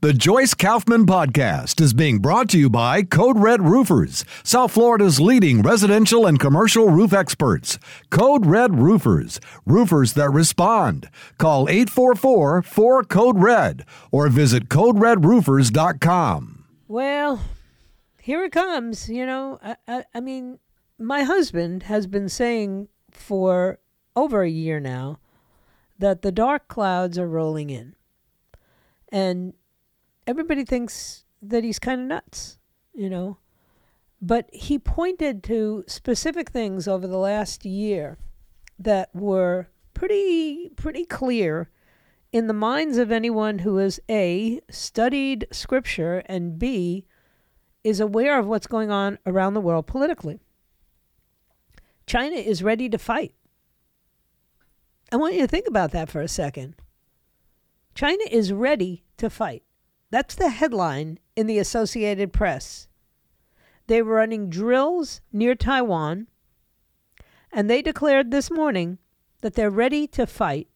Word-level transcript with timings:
The 0.00 0.12
Joyce 0.12 0.54
Kaufman 0.54 1.06
Podcast 1.06 1.80
is 1.80 1.92
being 1.92 2.20
brought 2.20 2.48
to 2.50 2.58
you 2.58 2.70
by 2.70 3.02
Code 3.02 3.36
Red 3.36 3.62
Roofers, 3.62 4.24
South 4.44 4.70
Florida's 4.70 5.18
leading 5.20 5.60
residential 5.60 6.24
and 6.24 6.38
commercial 6.38 6.88
roof 6.88 7.12
experts. 7.12 7.80
Code 8.08 8.46
Red 8.46 8.78
Roofers, 8.78 9.40
roofers 9.66 10.12
that 10.12 10.30
respond. 10.30 11.10
Call 11.36 11.68
844 11.68 12.62
4 12.62 13.04
Code 13.06 13.40
Red 13.40 13.84
or 14.12 14.28
visit 14.28 14.68
CodeRedRoofers.com. 14.68 16.64
Well, 16.86 17.40
here 18.20 18.44
it 18.44 18.52
comes. 18.52 19.08
You 19.08 19.26
know, 19.26 19.58
I, 19.60 19.76
I, 19.88 20.04
I 20.14 20.20
mean, 20.20 20.60
my 20.96 21.24
husband 21.24 21.82
has 21.82 22.06
been 22.06 22.28
saying 22.28 22.86
for 23.10 23.80
over 24.14 24.42
a 24.44 24.48
year 24.48 24.78
now 24.78 25.18
that 25.98 26.22
the 26.22 26.30
dark 26.30 26.68
clouds 26.68 27.18
are 27.18 27.26
rolling 27.26 27.70
in. 27.70 27.96
And 29.10 29.54
everybody 30.28 30.62
thinks 30.62 31.24
that 31.40 31.64
he's 31.64 31.78
kind 31.78 32.02
of 32.02 32.06
nuts, 32.06 32.58
you 32.94 33.08
know. 33.08 33.38
But 34.20 34.50
he 34.52 34.78
pointed 34.78 35.42
to 35.44 35.84
specific 35.86 36.50
things 36.50 36.86
over 36.86 37.06
the 37.06 37.16
last 37.16 37.64
year 37.64 38.18
that 38.78 39.08
were 39.14 39.68
pretty 39.94 40.70
pretty 40.76 41.04
clear 41.04 41.70
in 42.30 42.46
the 42.46 42.52
minds 42.52 42.98
of 42.98 43.10
anyone 43.10 43.60
who 43.60 43.78
has 43.78 43.98
a 44.08 44.60
studied 44.70 45.46
scripture 45.50 46.22
and 46.26 46.58
b 46.58 47.04
is 47.82 47.98
aware 47.98 48.38
of 48.38 48.46
what's 48.46 48.66
going 48.66 48.90
on 48.90 49.18
around 49.24 49.54
the 49.54 49.60
world 49.60 49.86
politically. 49.86 50.38
China 52.06 52.36
is 52.36 52.62
ready 52.62 52.88
to 52.88 52.98
fight. 52.98 53.34
I 55.10 55.16
want 55.16 55.34
you 55.34 55.40
to 55.40 55.48
think 55.48 55.66
about 55.66 55.92
that 55.92 56.10
for 56.10 56.20
a 56.20 56.28
second. 56.28 56.76
China 57.94 58.24
is 58.30 58.52
ready 58.52 59.04
to 59.16 59.30
fight. 59.30 59.62
That's 60.10 60.34
the 60.34 60.48
headline 60.48 61.18
in 61.36 61.46
the 61.46 61.58
Associated 61.58 62.32
Press. 62.32 62.88
They 63.86 64.02
were 64.02 64.14
running 64.16 64.50
drills 64.50 65.20
near 65.32 65.54
Taiwan, 65.54 66.28
and 67.52 67.68
they 67.68 67.82
declared 67.82 68.30
this 68.30 68.50
morning 68.50 68.98
that 69.40 69.54
they're 69.54 69.70
ready 69.70 70.06
to 70.08 70.26
fight 70.26 70.68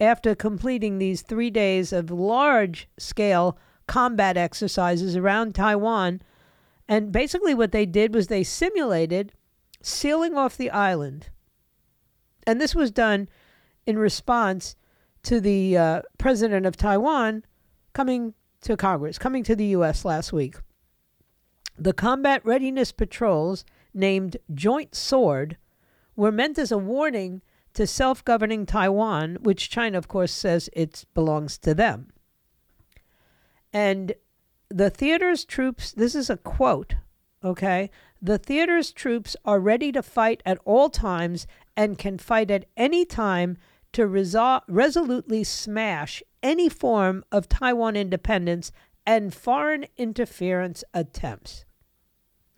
after 0.00 0.34
completing 0.34 0.98
these 0.98 1.22
three 1.22 1.50
days 1.50 1.92
of 1.92 2.10
large 2.10 2.88
scale 2.98 3.58
combat 3.86 4.36
exercises 4.36 5.16
around 5.16 5.54
Taiwan. 5.54 6.20
And 6.88 7.12
basically, 7.12 7.54
what 7.54 7.72
they 7.72 7.86
did 7.86 8.14
was 8.14 8.26
they 8.26 8.42
simulated 8.42 9.32
sealing 9.80 10.36
off 10.36 10.56
the 10.56 10.70
island. 10.70 11.28
And 12.46 12.60
this 12.60 12.74
was 12.74 12.90
done 12.90 13.28
in 13.86 13.98
response 13.98 14.76
to 15.24 15.40
the 15.40 15.76
uh, 15.76 16.02
president 16.18 16.66
of 16.66 16.76
Taiwan 16.76 17.44
coming 17.92 18.34
to 18.62 18.76
Congress, 18.76 19.18
coming 19.18 19.44
to 19.44 19.54
the 19.54 19.66
U.S. 19.66 20.04
last 20.04 20.32
week. 20.32 20.56
The 21.78 21.92
combat 21.92 22.44
readiness 22.44 22.92
patrols, 22.92 23.64
named 23.94 24.36
Joint 24.54 24.94
Sword, 24.94 25.56
were 26.16 26.32
meant 26.32 26.58
as 26.58 26.72
a 26.72 26.78
warning 26.78 27.42
to 27.74 27.86
self 27.86 28.24
governing 28.24 28.66
Taiwan, 28.66 29.38
which 29.42 29.70
China, 29.70 29.98
of 29.98 30.08
course, 30.08 30.32
says 30.32 30.68
it 30.72 31.04
belongs 31.14 31.58
to 31.58 31.74
them. 31.74 32.08
And 33.72 34.14
the 34.68 34.90
theater's 34.90 35.44
troops, 35.44 35.92
this 35.92 36.14
is 36.14 36.30
a 36.30 36.36
quote, 36.36 36.94
okay? 37.42 37.90
The 38.20 38.38
theater's 38.38 38.92
troops 38.92 39.36
are 39.44 39.58
ready 39.58 39.90
to 39.92 40.02
fight 40.02 40.42
at 40.46 40.58
all 40.64 40.90
times 40.90 41.46
and 41.76 41.98
can 41.98 42.18
fight 42.18 42.50
at 42.50 42.66
any 42.76 43.04
time 43.04 43.56
to 43.92 44.06
resol- 44.06 44.62
resolutely 44.68 45.44
smash 45.44 46.22
any 46.42 46.68
form 46.68 47.24
of 47.30 47.48
Taiwan 47.48 47.96
independence 47.96 48.72
and 49.06 49.34
foreign 49.34 49.86
interference 49.96 50.84
attempts. 50.94 51.64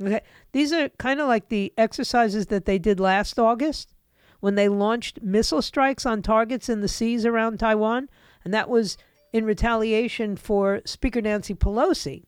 Okay, 0.02 0.20
these 0.52 0.72
are 0.72 0.88
kind 0.90 1.20
of 1.20 1.28
like 1.28 1.48
the 1.48 1.72
exercises 1.78 2.46
that 2.46 2.64
they 2.64 2.78
did 2.78 2.98
last 2.98 3.38
August 3.38 3.94
when 4.40 4.56
they 4.56 4.68
launched 4.68 5.22
missile 5.22 5.62
strikes 5.62 6.04
on 6.04 6.20
targets 6.20 6.68
in 6.68 6.80
the 6.80 6.88
seas 6.88 7.24
around 7.24 7.58
Taiwan, 7.58 8.08
and 8.44 8.52
that 8.52 8.68
was 8.68 8.98
in 9.32 9.44
retaliation 9.44 10.36
for 10.36 10.82
Speaker 10.84 11.20
Nancy 11.20 11.54
Pelosi 11.54 12.24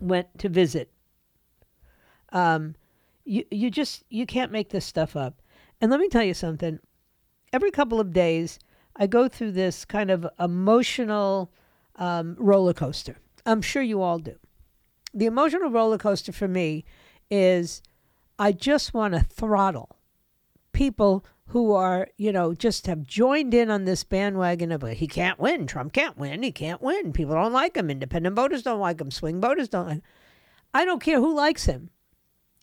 went 0.00 0.38
to 0.38 0.48
visit. 0.48 0.90
Um, 2.32 2.74
you 3.24 3.44
you 3.50 3.70
just 3.70 4.04
you 4.08 4.26
can't 4.26 4.52
make 4.52 4.70
this 4.70 4.84
stuff 4.84 5.16
up. 5.16 5.40
And 5.80 5.90
let 5.90 6.00
me 6.00 6.08
tell 6.08 6.22
you 6.22 6.34
something. 6.34 6.78
Every 7.52 7.70
couple 7.70 8.00
of 8.00 8.12
days, 8.12 8.58
I 8.96 9.06
go 9.06 9.28
through 9.28 9.52
this 9.52 9.84
kind 9.84 10.10
of 10.10 10.26
emotional 10.38 11.52
um, 11.96 12.36
roller 12.38 12.74
coaster. 12.74 13.16
I'm 13.46 13.62
sure 13.62 13.82
you 13.82 14.02
all 14.02 14.18
do. 14.18 14.36
The 15.14 15.26
emotional 15.26 15.70
roller 15.70 15.98
coaster 15.98 16.32
for 16.32 16.48
me 16.48 16.84
is 17.30 17.82
I 18.38 18.52
just 18.52 18.94
want 18.94 19.14
to 19.14 19.20
throttle 19.20 19.96
people 20.72 21.24
who 21.48 21.72
are, 21.72 22.06
you 22.16 22.30
know, 22.30 22.54
just 22.54 22.86
have 22.86 23.02
joined 23.02 23.52
in 23.54 23.70
on 23.70 23.84
this 23.84 24.04
bandwagon 24.04 24.70
of 24.70 24.82
he 24.82 25.08
can't 25.08 25.38
win, 25.40 25.66
Trump 25.66 25.92
can't 25.92 26.16
win, 26.16 26.44
he 26.44 26.52
can't 26.52 26.80
win. 26.80 27.12
People 27.12 27.34
don't 27.34 27.52
like 27.52 27.76
him, 27.76 27.90
independent 27.90 28.36
voters 28.36 28.62
don't 28.62 28.78
like 28.78 29.00
him, 29.00 29.10
swing 29.10 29.40
voters 29.40 29.68
don't 29.68 29.86
like 29.86 29.96
him. 29.96 30.02
I 30.72 30.84
don't 30.84 31.02
care 31.02 31.18
who 31.18 31.34
likes 31.34 31.64
him. 31.64 31.90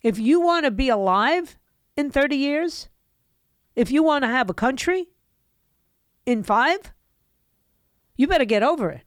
If 0.02 0.18
you 0.18 0.40
want 0.40 0.64
to 0.64 0.70
be 0.70 0.88
alive 0.88 1.58
in 1.96 2.10
30 2.10 2.36
years, 2.36 2.88
if 3.76 3.90
you 3.90 4.02
want 4.02 4.24
to 4.24 4.28
have 4.28 4.48
a 4.48 4.54
country, 4.54 5.08
in 6.28 6.42
five, 6.42 6.92
you 8.14 8.26
better 8.26 8.44
get 8.44 8.62
over 8.62 8.90
it. 8.90 9.00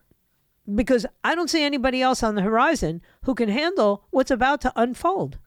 Because 0.73 1.05
I 1.23 1.35
don't 1.35 1.51
see 1.51 1.63
anybody 1.63 2.01
else 2.01 2.23
on 2.23 2.33
the 2.33 2.41
horizon 2.41 3.03
who 3.25 3.35
can 3.35 3.47
handle 3.47 4.05
what's 4.09 4.31
about 4.31 4.59
to 4.61 4.73
unfold. 4.75 5.37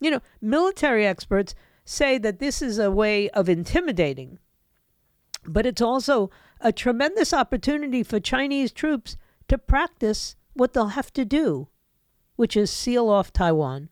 You 0.00 0.10
know, 0.10 0.20
military 0.40 1.06
experts 1.06 1.54
say 1.84 2.18
that 2.18 2.40
this 2.40 2.60
is 2.60 2.80
a 2.80 2.90
way 2.90 3.30
of 3.30 3.48
intimidating, 3.48 4.40
but 5.44 5.64
it's 5.64 5.82
also 5.82 6.30
a 6.60 6.72
tremendous 6.72 7.32
opportunity 7.32 8.02
for 8.02 8.18
Chinese 8.18 8.72
troops 8.72 9.16
to 9.46 9.58
practice 9.58 10.34
what 10.54 10.72
they'll 10.72 10.98
have 10.98 11.12
to 11.12 11.24
do, 11.24 11.68
which 12.34 12.56
is 12.56 12.70
seal 12.72 13.08
off 13.08 13.32
Taiwan. 13.32 13.90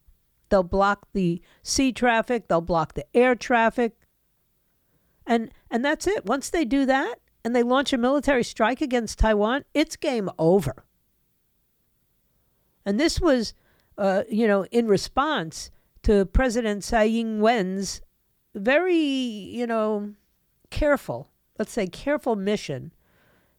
They'll 0.48 0.64
block 0.64 1.06
the 1.12 1.40
sea 1.62 1.92
traffic, 1.92 2.48
they'll 2.48 2.60
block 2.60 2.94
the 2.94 3.06
air 3.14 3.36
traffic, 3.36 3.97
and 5.28 5.50
and 5.70 5.84
that's 5.84 6.06
it. 6.06 6.24
Once 6.24 6.50
they 6.50 6.64
do 6.64 6.86
that 6.86 7.20
and 7.44 7.54
they 7.54 7.62
launch 7.62 7.92
a 7.92 7.98
military 7.98 8.42
strike 8.42 8.80
against 8.80 9.18
Taiwan, 9.18 9.64
it's 9.74 9.94
game 9.94 10.28
over. 10.38 10.84
And 12.84 12.98
this 12.98 13.20
was, 13.20 13.52
uh, 13.98 14.22
you 14.30 14.48
know, 14.48 14.64
in 14.66 14.88
response 14.88 15.70
to 16.04 16.24
President 16.24 16.82
Tsai 16.82 17.06
Ing-wen's 17.06 18.00
very, 18.54 18.96
you 18.96 19.66
know, 19.66 20.14
careful, 20.70 21.28
let's 21.58 21.72
say 21.72 21.86
careful 21.86 22.34
mission 22.34 22.92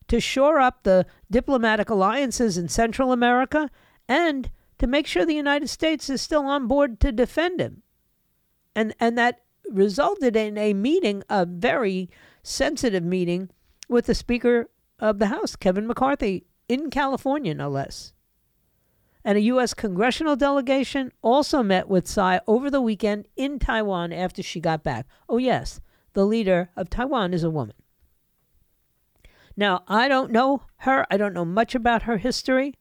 to 0.08 0.20
shore 0.20 0.60
up 0.60 0.82
the 0.82 1.06
diplomatic 1.30 1.90
alliances 1.92 2.58
in 2.58 2.68
Central 2.68 3.12
America 3.12 3.70
and 4.08 4.50
to 4.80 4.88
make 4.88 5.06
sure 5.06 5.26
the 5.26 5.34
United 5.34 5.70
States 5.70 6.10
is 6.10 6.22
still 6.22 6.46
on 6.46 6.68
board 6.68 7.00
to 7.00 7.12
defend 7.12 7.60
him. 7.60 7.84
And 8.76 8.96
and 9.00 9.18
that 9.18 9.42
resulted 9.72 10.36
in 10.36 10.58
a 10.58 10.74
meeting, 10.74 11.24
a 11.30 11.46
very 11.46 12.10
sensitive 12.44 13.04
meeting, 13.04 13.50
with 13.88 14.06
the 14.06 14.16
Speaker 14.16 14.70
of 15.00 15.20
the 15.20 15.28
House, 15.28 15.56
Kevin 15.56 15.88
McCarthy, 15.88 16.46
in 16.68 16.90
California, 16.90 17.54
no 17.54 17.70
less. 17.70 18.14
And 19.26 19.38
a 19.38 19.42
U.S. 19.42 19.74
congressional 19.74 20.36
delegation 20.36 21.12
also 21.22 21.62
met 21.64 21.90
with 21.90 22.08
Tsai 22.08 22.40
over 22.48 22.70
the 22.70 22.82
weekend 22.82 23.28
in 23.36 23.60
Taiwan 23.60 24.14
after 24.14 24.42
she 24.42 24.60
got 24.60 24.84
back. 24.84 25.08
Oh, 25.28 25.38
yes, 25.38 25.82
the 26.14 26.26
leader 26.26 26.70
of 26.76 26.90
Taiwan 26.90 27.34
is 27.34 27.44
a 27.44 27.50
woman. 27.50 27.76
Now, 29.58 29.84
I 29.88 30.08
don't 30.08 30.32
know 30.32 30.64
her, 30.78 31.06
I 31.12 31.18
don't 31.18 31.34
know 31.34 31.44
much 31.46 31.76
about 31.76 32.04
her 32.04 32.18
history, 32.18 32.76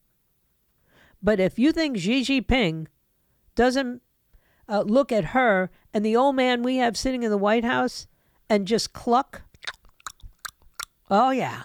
but 1.20 1.40
if 1.40 1.58
you 1.58 1.72
think 1.72 1.98
Xi 1.98 2.22
Jinping 2.22 2.86
doesn't 3.56 4.02
uh, 4.68 4.82
look 4.82 5.10
at 5.10 5.26
her 5.26 5.70
and 5.94 6.04
the 6.04 6.16
old 6.16 6.36
man 6.36 6.62
we 6.62 6.76
have 6.76 6.96
sitting 6.96 7.22
in 7.22 7.30
the 7.30 7.38
White 7.38 7.64
House 7.64 8.06
and 8.48 8.66
just 8.66 8.92
cluck. 8.92 9.42
Oh, 11.10 11.30
yeah. 11.30 11.64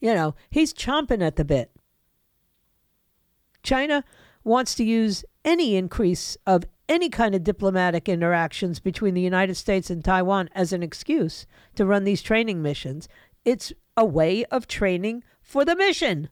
You 0.00 0.14
know, 0.14 0.34
he's 0.50 0.72
chomping 0.72 1.22
at 1.22 1.36
the 1.36 1.44
bit. 1.44 1.70
China 3.62 4.04
wants 4.44 4.74
to 4.74 4.84
use 4.84 5.24
any 5.44 5.76
increase 5.76 6.36
of 6.46 6.64
any 6.88 7.08
kind 7.08 7.34
of 7.34 7.42
diplomatic 7.42 8.08
interactions 8.08 8.78
between 8.78 9.14
the 9.14 9.20
United 9.20 9.54
States 9.54 9.90
and 9.90 10.04
Taiwan 10.04 10.50
as 10.54 10.72
an 10.72 10.82
excuse 10.82 11.46
to 11.74 11.86
run 11.86 12.04
these 12.04 12.22
training 12.22 12.60
missions. 12.60 13.08
It's 13.44 13.72
a 13.96 14.04
way 14.04 14.44
of 14.46 14.66
training 14.66 15.24
for 15.40 15.64
the 15.64 15.76
mission. 15.76 16.28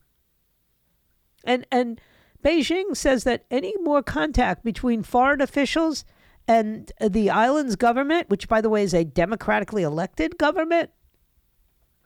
And 1.45 1.67
and 1.73 2.01
Beijing 2.45 2.97
says 2.97 3.25
that 3.25 3.45
any 3.51 3.75
more 3.81 4.03
contact 4.03 4.65
between 4.65 5.03
foreign 5.03 5.41
officials 5.41 6.05
and 6.49 6.91
the 7.01 7.31
island's 7.31 7.77
government, 7.77 8.29
which 8.29 8.49
by 8.49 8.61
the 8.61 8.69
way 8.69 8.83
is 8.83 8.95
a 8.95 9.05
democratically 9.05 9.83
elected 9.83 10.39
government 10.39 10.91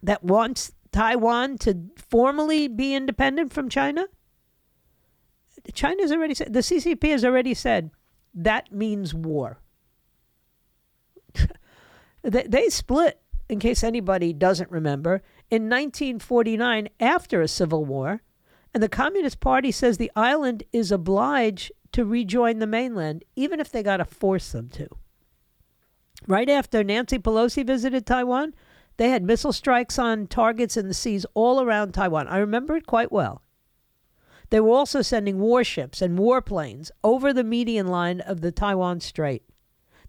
that 0.03 0.23
wants 0.23 0.73
Taiwan 0.93 1.59
to 1.59 1.77
formally 1.97 2.69
be 2.69 2.95
independent 2.95 3.53
from 3.53 3.69
China, 3.69 4.07
China's 5.73 6.13
already 6.13 6.35
said 6.35 6.53
the 6.53 6.61
CCP 6.61 7.11
has 7.11 7.25
already 7.25 7.55
said 7.55 7.91
that 8.35 8.71
means 8.73 9.15
war. 9.15 9.59
they, 12.23 12.43
they 12.43 12.69
split, 12.69 13.21
in 13.49 13.59
case 13.59 13.83
anybody 13.83 14.33
doesn't 14.33 14.71
remember, 14.71 15.23
in 15.51 15.65
1949 15.65 16.89
after 17.01 17.41
a 17.41 17.49
civil 17.49 17.85
war, 17.85 18.23
and 18.75 18.83
the 18.83 18.89
Communist 18.89 19.41
Party 19.41 19.73
says 19.73 19.97
the 19.97 20.13
island 20.15 20.63
is 20.73 20.93
obliged 20.93 21.73
to 21.97 22.05
rejoin 22.05 22.59
the 22.59 22.67
mainland, 22.67 23.25
even 23.37 23.59
if 23.59 23.73
they 23.73 23.83
got 23.83 23.97
to 23.97 24.05
force 24.05 24.53
them 24.53 24.69
to. 24.69 24.87
Right 26.29 26.51
after 26.51 26.85
Nancy 26.85 27.19
Pelosi 27.19 27.67
visited 27.67 28.05
Taiwan, 28.05 28.53
they 28.99 29.09
had 29.09 29.23
missile 29.23 29.51
strikes 29.51 29.99
on 29.99 30.27
targets 30.27 30.77
in 30.77 30.89
the 30.89 30.93
seas 30.93 31.25
all 31.33 31.59
around 31.59 31.93
Taiwan. 31.95 32.29
I 32.29 32.37
remember 32.37 32.77
it 32.77 32.87
quite 32.87 33.11
well. 33.11 33.41
They 34.51 34.61
were 34.61 34.77
also 34.77 35.01
sending 35.01 35.39
warships 35.39 36.03
and 36.03 36.19
warplanes 36.19 36.91
over 37.03 37.33
the 37.33 37.43
median 37.43 37.87
line 37.87 38.21
of 38.21 38.43
the 38.43 38.53
Taiwan 38.53 39.01
Strait. 39.01 39.45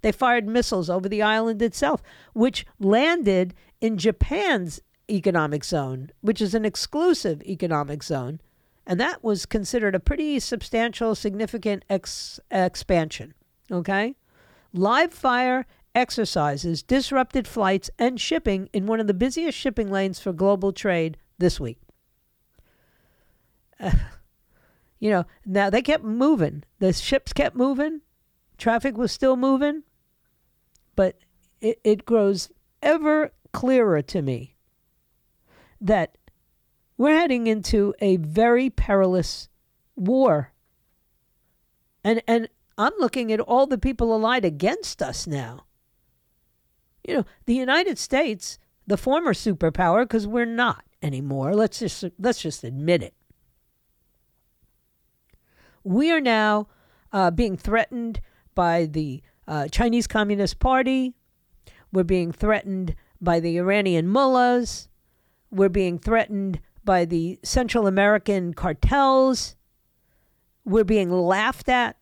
They 0.01 0.11
fired 0.11 0.45
missiles 0.45 0.89
over 0.89 1.07
the 1.07 1.21
island 1.21 1.61
itself, 1.61 2.03
which 2.33 2.65
landed 2.81 3.53
in 3.79 3.97
Japan's 3.97 4.81
economic 5.09 5.63
zone, 5.63 6.09
which 6.19 6.41
is 6.41 6.53
an 6.53 6.65
exclusive 6.65 7.41
economic 7.43 8.03
zone. 8.03 8.41
And 8.87 9.01
that 9.01 9.21
was 9.21 9.45
considered 9.45 9.95
a 9.95 9.99
pretty 9.99 10.39
substantial, 10.39 11.13
significant 11.13 11.83
ex- 11.89 12.39
expansion. 12.49 13.33
Okay? 13.69 14.15
Live 14.73 15.13
fire 15.13 15.65
exercises 15.93 16.83
disrupted 16.83 17.47
flights 17.47 17.89
and 17.99 18.19
shipping 18.19 18.69
in 18.71 18.85
one 18.85 19.01
of 19.01 19.07
the 19.07 19.13
busiest 19.13 19.57
shipping 19.57 19.91
lanes 19.91 20.19
for 20.19 20.31
global 20.31 20.71
trade 20.71 21.17
this 21.37 21.59
week. 21.59 21.79
Uh, 23.77 23.91
you 24.99 25.09
know, 25.09 25.25
now 25.45 25.69
they 25.69 25.81
kept 25.81 26.05
moving. 26.05 26.63
The 26.79 26.93
ships 26.93 27.33
kept 27.33 27.57
moving. 27.57 28.01
Traffic 28.57 28.97
was 28.97 29.11
still 29.11 29.35
moving. 29.35 29.83
But 30.95 31.17
it, 31.59 31.79
it 31.83 32.05
grows 32.05 32.49
ever 32.81 33.33
clearer 33.51 34.01
to 34.03 34.21
me 34.21 34.55
that 35.81 36.17
we're 36.97 37.17
heading 37.17 37.47
into 37.47 37.93
a 37.99 38.17
very 38.17 38.69
perilous 38.69 39.49
war. 39.95 40.53
And 42.03 42.21
and 42.27 42.49
I'm 42.77 42.93
looking 42.99 43.31
at 43.31 43.39
all 43.39 43.67
the 43.67 43.77
people 43.77 44.13
allied 44.13 44.45
against 44.45 45.01
us 45.01 45.27
now. 45.27 45.65
You 47.07 47.15
know, 47.15 47.25
the 47.45 47.55
United 47.55 47.97
States, 47.97 48.59
the 48.85 48.97
former 48.97 49.33
superpower, 49.33 50.03
because 50.03 50.27
we're 50.27 50.45
not 50.45 50.83
anymore. 51.01 51.53
Let's 51.53 51.79
just 51.79 52.03
let's 52.19 52.41
just 52.41 52.63
admit 52.63 53.03
it 53.03 53.13
we 55.87 56.11
are 56.11 56.19
now 56.19 56.67
uh, 57.13 57.31
being 57.31 57.55
threatened 57.55 58.19
by 58.53 58.85
the 58.85 59.21
uh, 59.47 59.69
Chinese 59.69 60.05
Communist 60.05 60.59
Party. 60.59 61.13
We're 61.93 62.03
being 62.03 62.33
threatened 62.33 62.93
by 63.21 63.39
the 63.39 63.57
Iranian 63.57 64.09
mullahs. 64.09 64.89
We're 65.49 65.69
being 65.69 65.97
threatened 65.97 66.59
by 66.87 67.05
the 67.05 67.37
Central 67.43 67.85
American 67.85 68.55
cartels. 68.55 69.55
We're 70.65 70.83
being 70.83 71.11
laughed 71.11 71.69
at 71.69 71.97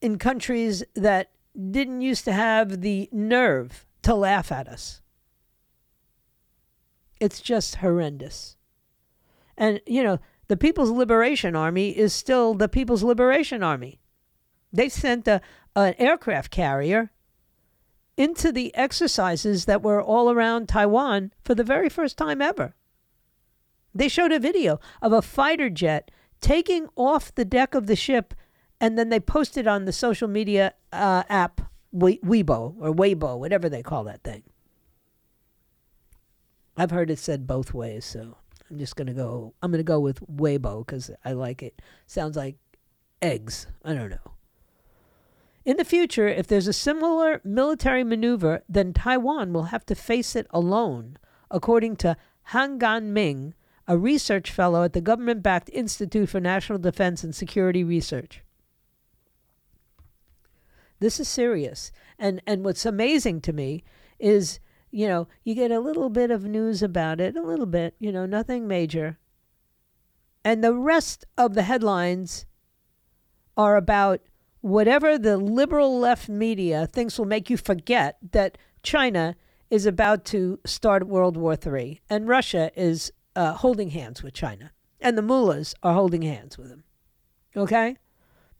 in 0.00 0.16
countries 0.18 0.82
that 0.94 1.32
didn't 1.54 2.00
used 2.00 2.24
to 2.24 2.32
have 2.32 2.80
the 2.80 3.10
nerve 3.12 3.84
to 4.02 4.14
laugh 4.14 4.50
at 4.50 4.68
us. 4.68 5.02
It's 7.20 7.40
just 7.40 7.76
horrendous. 7.76 8.56
And, 9.56 9.80
you 9.86 10.02
know, 10.02 10.18
the 10.48 10.56
People's 10.56 10.90
Liberation 10.90 11.56
Army 11.56 11.90
is 11.96 12.12
still 12.12 12.54
the 12.54 12.68
People's 12.68 13.02
Liberation 13.02 13.62
Army. 13.62 14.00
They 14.72 14.88
sent 14.88 15.26
a, 15.26 15.40
an 15.74 15.94
aircraft 15.98 16.50
carrier 16.50 17.10
into 18.16 18.52
the 18.52 18.74
exercises 18.74 19.64
that 19.64 19.82
were 19.82 20.02
all 20.02 20.30
around 20.30 20.68
Taiwan 20.68 21.32
for 21.44 21.54
the 21.54 21.64
very 21.64 21.88
first 21.88 22.16
time 22.16 22.40
ever. 22.40 22.74
They 23.94 24.08
showed 24.08 24.32
a 24.32 24.38
video 24.38 24.80
of 25.00 25.12
a 25.12 25.22
fighter 25.22 25.70
jet 25.70 26.10
taking 26.40 26.88
off 26.96 27.34
the 27.34 27.44
deck 27.44 27.74
of 27.74 27.86
the 27.86 27.96
ship, 27.96 28.34
and 28.80 28.98
then 28.98 29.08
they 29.08 29.20
posted 29.20 29.66
on 29.66 29.84
the 29.84 29.92
social 29.92 30.28
media 30.28 30.74
uh, 30.92 31.22
app 31.28 31.60
Weibo 31.94 32.74
or 32.80 32.92
Weibo, 32.92 33.38
whatever 33.38 33.68
they 33.68 33.82
call 33.82 34.04
that 34.04 34.24
thing. 34.24 34.42
I've 36.76 36.90
heard 36.90 37.10
it 37.10 37.20
said 37.20 37.46
both 37.46 37.72
ways, 37.72 38.04
so 38.04 38.36
I'm 38.68 38.78
just 38.78 38.96
gonna 38.96 39.14
go. 39.14 39.54
I'm 39.62 39.70
gonna 39.70 39.84
go 39.84 40.00
with 40.00 40.20
Weibo 40.26 40.84
because 40.84 41.10
I 41.24 41.32
like 41.32 41.62
it. 41.62 41.80
Sounds 42.06 42.36
like 42.36 42.56
eggs. 43.22 43.68
I 43.84 43.94
don't 43.94 44.10
know. 44.10 44.32
In 45.64 45.76
the 45.78 45.84
future, 45.84 46.28
if 46.28 46.46
there's 46.46 46.68
a 46.68 46.74
similar 46.74 47.40
military 47.42 48.04
maneuver, 48.04 48.62
then 48.68 48.92
Taiwan 48.92 49.52
will 49.52 49.64
have 49.64 49.86
to 49.86 49.94
face 49.94 50.36
it 50.36 50.46
alone, 50.50 51.16
according 51.50 51.96
to 51.96 52.16
Han 52.48 52.76
Gan-ming, 52.76 53.54
a 53.86 53.98
research 53.98 54.50
fellow 54.50 54.82
at 54.82 54.92
the 54.92 55.00
government 55.00 55.42
backed 55.42 55.70
Institute 55.72 56.28
for 56.28 56.40
National 56.40 56.78
Defense 56.78 57.22
and 57.22 57.34
Security 57.34 57.84
Research. 57.84 58.42
This 61.00 61.20
is 61.20 61.28
serious. 61.28 61.92
And, 62.18 62.40
and 62.46 62.64
what's 62.64 62.86
amazing 62.86 63.40
to 63.42 63.52
me 63.52 63.84
is 64.18 64.60
you 64.94 65.08
know, 65.08 65.26
you 65.42 65.56
get 65.56 65.72
a 65.72 65.80
little 65.80 66.08
bit 66.08 66.30
of 66.30 66.44
news 66.44 66.80
about 66.80 67.20
it, 67.20 67.34
a 67.34 67.42
little 67.42 67.66
bit, 67.66 67.96
you 67.98 68.12
know, 68.12 68.26
nothing 68.26 68.68
major. 68.68 69.18
And 70.44 70.62
the 70.62 70.72
rest 70.72 71.24
of 71.36 71.54
the 71.54 71.64
headlines 71.64 72.46
are 73.56 73.76
about 73.76 74.20
whatever 74.60 75.18
the 75.18 75.36
liberal 75.36 75.98
left 75.98 76.28
media 76.28 76.86
thinks 76.86 77.18
will 77.18 77.26
make 77.26 77.50
you 77.50 77.56
forget 77.56 78.18
that 78.30 78.56
China 78.84 79.34
is 79.68 79.84
about 79.84 80.24
to 80.26 80.60
start 80.64 81.08
World 81.08 81.36
War 81.36 81.56
III 81.60 82.00
and 82.08 82.28
Russia 82.28 82.70
is 82.76 83.10
uh, 83.36 83.54
holding 83.54 83.90
hands 83.90 84.22
with 84.22 84.34
China 84.34 84.72
and 85.04 85.18
the 85.18 85.22
mullahs 85.22 85.74
are 85.82 85.94
holding 85.94 86.22
hands 86.22 86.56
with 86.56 86.70
them. 86.70 86.82
Okay? 87.54 87.98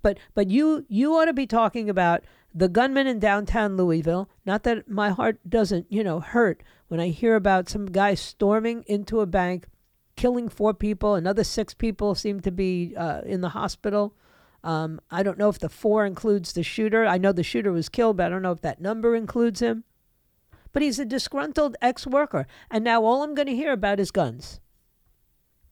But 0.02 0.18
but 0.34 0.50
you 0.50 0.84
you 0.88 1.14
ought 1.14 1.24
to 1.24 1.32
be 1.32 1.46
talking 1.46 1.88
about 1.88 2.22
the 2.54 2.68
gunman 2.68 3.06
in 3.06 3.18
downtown 3.18 3.76
Louisville. 3.76 4.28
Not 4.44 4.62
that 4.64 4.88
my 4.88 5.10
heart 5.10 5.38
doesn't, 5.48 5.90
you 5.90 6.04
know, 6.04 6.20
hurt 6.20 6.62
when 6.88 7.00
I 7.00 7.08
hear 7.08 7.34
about 7.34 7.70
some 7.70 7.86
guy 7.86 8.14
storming 8.14 8.84
into 8.86 9.20
a 9.20 9.26
bank, 9.26 9.66
killing 10.14 10.50
four 10.50 10.74
people. 10.74 11.14
Another 11.14 11.42
six 11.42 11.72
people 11.72 12.14
seem 12.14 12.40
to 12.40 12.52
be 12.52 12.94
uh, 12.96 13.22
in 13.24 13.40
the 13.40 13.48
hospital. 13.48 14.14
Um, 14.62 15.00
I 15.10 15.22
don't 15.22 15.38
know 15.38 15.48
if 15.48 15.58
the 15.58 15.70
four 15.70 16.04
includes 16.04 16.52
the 16.52 16.62
shooter. 16.62 17.06
I 17.06 17.18
know 17.18 17.32
the 17.32 17.42
shooter 17.42 17.72
was 17.72 17.88
killed, 17.88 18.18
but 18.18 18.26
I 18.26 18.28
don't 18.28 18.42
know 18.42 18.52
if 18.52 18.60
that 18.60 18.80
number 18.80 19.16
includes 19.16 19.60
him. 19.60 19.84
But 20.72 20.82
he's 20.82 20.98
a 20.98 21.04
disgruntled 21.04 21.76
ex 21.80 22.06
worker. 22.06 22.46
And 22.70 22.84
now 22.84 23.04
all 23.04 23.22
I'm 23.22 23.34
going 23.34 23.48
to 23.48 23.56
hear 23.56 23.72
about 23.72 24.00
is 24.00 24.10
guns. 24.10 24.60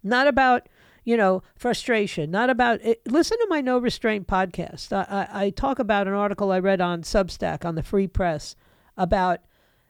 Not 0.02 0.26
about 0.26 0.68
you 1.04 1.16
know, 1.16 1.42
frustration, 1.56 2.30
not 2.30 2.48
about 2.50 2.80
it. 2.82 3.02
Listen 3.06 3.38
to 3.38 3.46
my 3.50 3.60
No 3.60 3.78
Restraint 3.78 4.26
podcast. 4.26 4.92
I, 4.92 5.28
I, 5.32 5.44
I 5.46 5.50
talk 5.50 5.78
about 5.78 6.06
an 6.06 6.14
article 6.14 6.52
I 6.52 6.60
read 6.60 6.80
on 6.80 7.02
Substack 7.02 7.64
on 7.64 7.74
the 7.74 7.82
Free 7.82 8.06
Press 8.06 8.54
about 8.96 9.40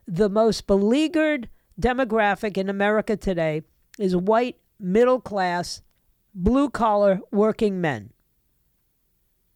the 0.06 0.28
most 0.28 0.66
beleaguered 0.66 1.48
demographic 1.80 2.56
in 2.56 2.68
America 2.68 3.16
today 3.16 3.62
is 3.98 4.16
white, 4.16 4.56
middle 4.78 5.20
class, 5.20 5.82
blue 6.34 6.70
collar 6.70 7.20
working 7.30 7.80
men. 7.80 8.10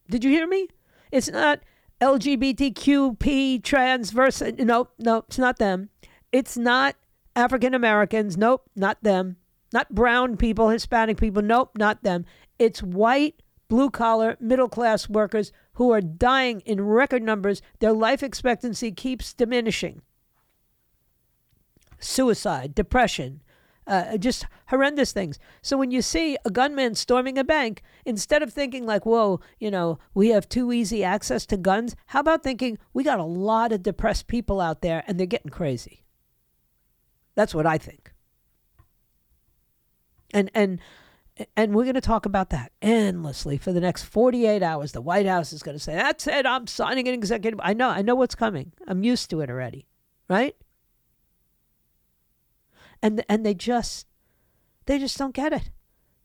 Did 0.09 0.23
you 0.23 0.29
hear 0.29 0.47
me? 0.47 0.67
It's 1.11 1.29
not 1.29 1.61
LGBTQP, 1.99 3.63
transverse. 3.63 4.41
Nope, 4.41 4.93
nope, 4.99 5.25
it's 5.27 5.39
not 5.39 5.57
them. 5.57 5.89
It's 6.31 6.55
not 6.55 6.95
African 7.35 7.73
Americans. 7.73 8.37
Nope, 8.37 8.69
not 8.75 9.01
them. 9.01 9.37
Not 9.73 9.93
brown 9.93 10.37
people, 10.37 10.69
Hispanic 10.69 11.17
people. 11.17 11.41
Nope, 11.41 11.71
not 11.77 12.03
them. 12.03 12.25
It's 12.57 12.81
white, 12.81 13.41
blue 13.67 13.89
collar, 13.89 14.37
middle 14.39 14.69
class 14.69 15.09
workers 15.09 15.51
who 15.73 15.91
are 15.91 16.01
dying 16.01 16.61
in 16.61 16.81
record 16.81 17.21
numbers. 17.21 17.61
Their 17.79 17.93
life 17.93 18.23
expectancy 18.23 18.91
keeps 18.91 19.33
diminishing. 19.33 20.01
Suicide, 21.99 22.75
depression, 22.75 23.41
uh, 23.87 24.17
just 24.17 24.45
horrendous 24.67 25.11
things. 25.11 25.39
So 25.61 25.77
when 25.77 25.91
you 25.91 26.01
see 26.01 26.37
a 26.45 26.51
gunman 26.51 26.95
storming 26.95 27.37
a 27.37 27.43
bank, 27.43 27.81
instead 28.05 28.43
of 28.43 28.53
thinking 28.53 28.85
like, 28.85 29.05
"Whoa, 29.05 29.39
you 29.59 29.71
know, 29.71 29.97
we 30.13 30.29
have 30.29 30.47
too 30.47 30.71
easy 30.71 31.03
access 31.03 31.45
to 31.47 31.57
guns," 31.57 31.95
how 32.07 32.19
about 32.19 32.43
thinking 32.43 32.77
we 32.93 33.03
got 33.03 33.19
a 33.19 33.23
lot 33.23 33.71
of 33.71 33.83
depressed 33.83 34.27
people 34.27 34.61
out 34.61 34.81
there 34.81 35.03
and 35.07 35.19
they're 35.19 35.25
getting 35.25 35.51
crazy? 35.51 36.03
That's 37.35 37.55
what 37.55 37.65
I 37.65 37.77
think. 37.77 38.13
And 40.33 40.51
and 40.53 40.79
and 41.55 41.75
we're 41.75 41.83
going 41.83 41.93
to 41.95 42.01
talk 42.01 42.25
about 42.25 42.49
that 42.49 42.71
endlessly 42.81 43.57
for 43.57 43.71
the 43.71 43.79
next 43.79 44.03
48 44.03 44.63
hours. 44.63 44.91
The 44.91 45.01
White 45.01 45.27
House 45.27 45.53
is 45.53 45.63
going 45.63 45.77
to 45.77 45.83
say, 45.83 45.95
"That's 45.95 46.27
it. 46.27 46.45
I'm 46.45 46.67
signing 46.67 47.07
an 47.07 47.13
executive." 47.13 47.59
I 47.63 47.73
know. 47.73 47.89
I 47.89 48.01
know 48.01 48.15
what's 48.15 48.35
coming. 48.35 48.73
I'm 48.87 49.03
used 49.03 49.29
to 49.29 49.41
it 49.41 49.49
already, 49.49 49.87
right? 50.27 50.55
and 53.01 53.23
and 53.29 53.45
they 53.45 53.53
just 53.53 54.07
they 54.85 54.99
just 54.99 55.17
don't 55.17 55.33
get 55.33 55.53
it. 55.53 55.69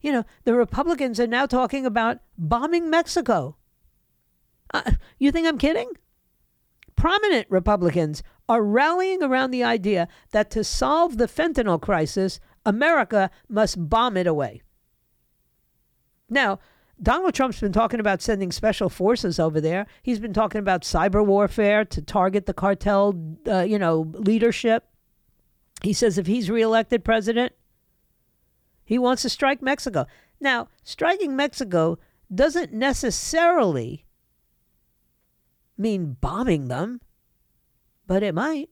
You 0.01 0.13
know, 0.13 0.25
the 0.45 0.55
Republicans 0.55 1.21
are 1.21 1.27
now 1.27 1.47
talking 1.47 1.87
about 1.87 2.19
bombing 2.37 2.91
Mexico. 2.91 3.57
Uh, 4.75 4.93
you 5.19 5.31
think 5.31 5.47
I'm 5.47 5.59
kidding? 5.59 5.91
Prominent 6.97 7.47
Republicans 7.51 8.23
are 8.49 8.63
rallying 8.63 9.23
around 9.23 9.51
the 9.51 9.65
idea 9.65 10.09
that 10.33 10.51
to 10.51 10.65
solve 10.65 11.19
the 11.19 11.27
fentanyl 11.27 11.81
crisis, 11.81 12.41
America 12.65 13.31
must 13.49 13.89
bomb 13.89 14.17
it 14.17 14.27
away. 14.27 14.63
Now, 16.29 16.59
Donald 17.03 17.35
Trump's 17.35 17.61
been 17.61 17.73
talking 17.73 18.01
about 18.01 18.23
sending 18.23 18.53
special 18.53 18.89
forces 18.89 19.41
over 19.41 19.61
there. 19.61 19.87
He's 20.03 20.21
been 20.21 20.33
talking 20.33 20.61
about 20.61 20.83
cyber 20.83 21.25
warfare 21.25 21.85
to 21.87 22.01
target 22.01 22.47
the 22.47 22.55
cartel, 22.55 23.37
uh, 23.47 23.63
you 23.63 23.79
know, 23.79 24.13
leadership. 24.15 24.85
He 25.83 25.93
says 25.93 26.17
if 26.17 26.27
he's 26.27 26.49
reelected 26.49 27.05
president, 27.05 27.53
he 28.85 28.99
wants 28.99 29.23
to 29.23 29.29
strike 29.29 29.61
Mexico. 29.61 30.07
Now, 30.41 30.69
striking 30.85 31.35
Mexico 31.35 31.99
doesn't 32.33 32.73
necessarily 32.73 34.07
mean 35.77 36.17
bombing 36.21 36.69
them, 36.69 37.01
but 38.07 38.23
it 38.23 38.35
might. 38.35 38.71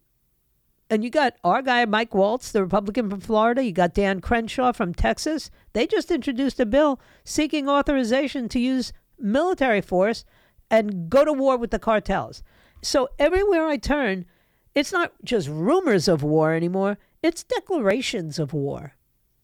And 0.91 1.05
you 1.05 1.11
got 1.11 1.37
our 1.45 1.63
guy, 1.63 1.85
Mike 1.85 2.15
Waltz, 2.15 2.51
the 2.51 2.63
Republican 2.63 3.09
from 3.09 3.21
Florida. 3.21 3.63
You 3.63 3.71
got 3.71 3.95
Dan 3.95 4.21
Crenshaw 4.21 4.73
from 4.73 4.93
Texas. 4.93 5.49
They 5.73 5.87
just 5.87 6.11
introduced 6.11 6.59
a 6.59 6.67
bill 6.67 7.01
seeking 7.23 7.69
authorization 7.69 8.49
to 8.49 8.59
use 8.59 8.93
military 9.17 9.81
force 9.81 10.25
and 10.69 11.09
go 11.09 11.25
to 11.25 11.33
war 11.33 11.57
with 11.57 11.71
the 11.71 11.79
cartels. 11.79 12.43
So 12.83 13.09
everywhere 13.21 13.69
I 13.69 13.77
turn, 13.77 14.27
it's 14.75 14.91
not 14.91 15.13
just 15.23 15.49
rumors 15.49 16.09
of 16.09 16.25
war 16.25 16.55
anymore, 16.55 16.99
it's 17.23 17.45
declarations 17.45 18.41
of 18.41 18.53
war. 18.53 18.95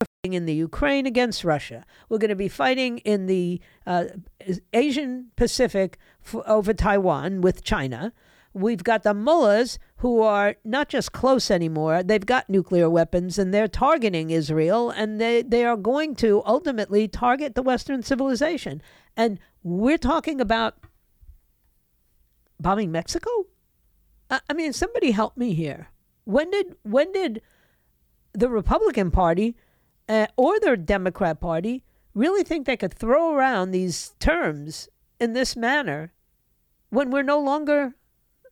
We're 0.00 0.06
fighting 0.24 0.34
in 0.34 0.46
the 0.46 0.54
Ukraine 0.54 1.06
against 1.06 1.44
Russia. 1.44 1.84
We're 2.08 2.18
going 2.18 2.30
to 2.30 2.34
be 2.34 2.48
fighting 2.48 2.98
in 2.98 3.26
the 3.26 3.60
uh, 3.86 4.06
Asian 4.72 5.30
Pacific 5.36 5.98
over 6.34 6.74
Taiwan 6.74 7.40
with 7.40 7.62
China. 7.62 8.12
We've 8.56 8.82
got 8.82 9.02
the 9.02 9.12
mullahs 9.12 9.78
who 9.98 10.22
are 10.22 10.56
not 10.64 10.88
just 10.88 11.12
close 11.12 11.50
anymore, 11.50 12.02
they've 12.02 12.24
got 12.24 12.48
nuclear 12.48 12.88
weapons 12.88 13.38
and 13.38 13.52
they're 13.52 13.68
targeting 13.68 14.30
Israel 14.30 14.88
and 14.88 15.20
they, 15.20 15.42
they 15.42 15.66
are 15.66 15.76
going 15.76 16.14
to 16.16 16.42
ultimately 16.46 17.06
target 17.06 17.54
the 17.54 17.62
Western 17.62 18.02
civilization. 18.02 18.80
And 19.14 19.38
we're 19.62 19.98
talking 19.98 20.40
about 20.40 20.78
bombing 22.58 22.90
Mexico? 22.90 23.30
I 24.30 24.54
mean, 24.54 24.72
somebody 24.72 25.10
help 25.10 25.36
me 25.36 25.52
here. 25.52 25.90
When 26.24 26.50
did 26.50 26.76
when 26.82 27.12
did 27.12 27.42
the 28.32 28.48
Republican 28.48 29.10
Party 29.10 29.54
uh, 30.08 30.28
or 30.38 30.58
the 30.58 30.78
Democrat 30.78 31.40
Party 31.40 31.84
really 32.14 32.42
think 32.42 32.66
they 32.66 32.76
could 32.78 32.94
throw 32.94 33.34
around 33.34 33.70
these 33.70 34.14
terms 34.18 34.88
in 35.20 35.34
this 35.34 35.56
manner 35.56 36.14
when 36.88 37.10
we're 37.10 37.22
no 37.22 37.38
longer 37.38 37.94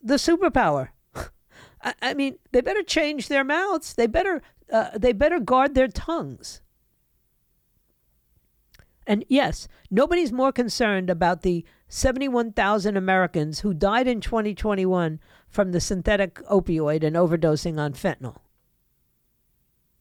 the 0.05 0.15
superpower? 0.15 0.91
I, 1.83 1.95
I, 2.01 2.15
mean, 2.15 2.39
they 2.53 2.61
better 2.61 2.83
change 2.83 3.29
their 3.29 3.45
mouths. 3.45 3.95
They 3.95 4.07
better 4.07 4.43
uh, 4.73 4.91
they 4.97 5.13
better 5.13 5.41
guard 5.41 5.75
their 5.75 5.89
tongues. 5.89 6.61
And 9.07 9.25
yes, 9.29 9.69
nobody's 9.91 10.33
more 10.33 10.53
concerned 10.53 11.11
about 11.11 11.43
the 11.43 11.65
71,000 11.89 12.97
Americans 12.97 13.61
who 13.61 13.75
died 13.75 14.09
in 14.09 14.21
2021 14.21 15.21
from 15.49 15.73
the 15.73 15.81
synthetic 15.81 16.37
opioid 16.51 17.05
and 17.05 17.15
overdosing 17.15 17.79
on 17.79 17.93
fentanyl. 17.93 18.39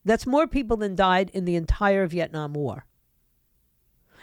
That's 0.06 0.26
more 0.26 0.48
people 0.48 0.78
than 0.78 0.96
died 0.96 1.30
in 1.34 1.46
the 1.46 1.56
entire 1.56 2.08
Vietnam 2.08 2.54
War. 2.54 2.86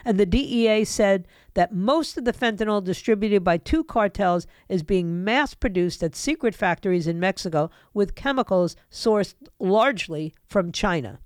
And 0.05 0.19
the 0.19 0.25
DEA 0.25 0.83
said 0.85 1.27
that 1.53 1.73
most 1.73 2.17
of 2.17 2.25
the 2.25 2.33
fentanyl 2.33 2.83
distributed 2.83 3.43
by 3.43 3.57
two 3.57 3.83
cartels 3.83 4.47
is 4.69 4.83
being 4.83 5.23
mass 5.23 5.53
produced 5.53 6.03
at 6.03 6.15
secret 6.15 6.55
factories 6.55 7.07
in 7.07 7.19
Mexico 7.19 7.69
with 7.93 8.15
chemicals 8.15 8.75
sourced 8.91 9.35
largely 9.59 10.33
from 10.45 10.71
China. 10.71 11.19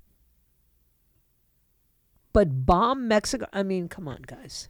But 2.33 2.65
bomb 2.65 3.07
Mexico? 3.07 3.47
I 3.53 3.63
mean, 3.63 3.87
come 3.87 4.07
on, 4.07 4.23
guys. 4.25 4.69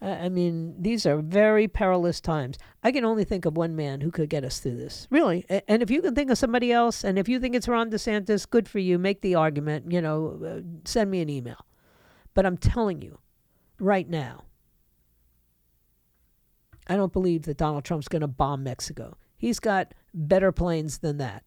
I 0.00 0.28
mean, 0.28 0.74
these 0.78 1.06
are 1.06 1.18
very 1.18 1.68
perilous 1.68 2.20
times. 2.20 2.58
I 2.82 2.92
can 2.92 3.04
only 3.04 3.24
think 3.24 3.46
of 3.46 3.56
one 3.56 3.74
man 3.74 4.02
who 4.02 4.10
could 4.10 4.28
get 4.28 4.44
us 4.44 4.60
through 4.60 4.76
this. 4.76 5.08
Really. 5.10 5.46
And 5.68 5.82
if 5.82 5.90
you 5.90 6.02
can 6.02 6.14
think 6.14 6.30
of 6.30 6.36
somebody 6.36 6.70
else, 6.70 7.02
and 7.02 7.18
if 7.18 7.28
you 7.28 7.40
think 7.40 7.54
it's 7.54 7.66
Ron 7.66 7.90
DeSantis, 7.90 8.48
good 8.48 8.68
for 8.68 8.78
you. 8.78 8.98
Make 8.98 9.22
the 9.22 9.34
argument. 9.34 9.90
You 9.90 10.02
know, 10.02 10.38
uh, 10.44 10.60
send 10.84 11.10
me 11.10 11.22
an 11.22 11.30
email. 11.30 11.64
But 12.34 12.44
I'm 12.44 12.58
telling 12.58 13.00
you, 13.00 13.18
right 13.78 14.08
now, 14.08 14.44
I 16.86 16.96
don't 16.96 17.12
believe 17.12 17.42
that 17.42 17.56
Donald 17.56 17.84
Trump's 17.84 18.08
going 18.08 18.20
to 18.20 18.28
bomb 18.28 18.62
Mexico. 18.62 19.16
He's 19.36 19.58
got 19.60 19.92
better 20.14 20.52
planes 20.52 20.98
than 20.98 21.18
that. 21.18 21.44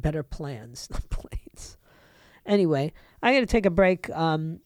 Better 0.00 0.22
plans, 0.22 0.88
not 0.90 1.08
planes. 1.10 1.76
Anyway, 2.44 2.92
I 3.22 3.34
got 3.34 3.40
to 3.40 3.46
take 3.46 3.66
a 3.66 3.70
break. 3.70 4.10
Um, 4.10 4.60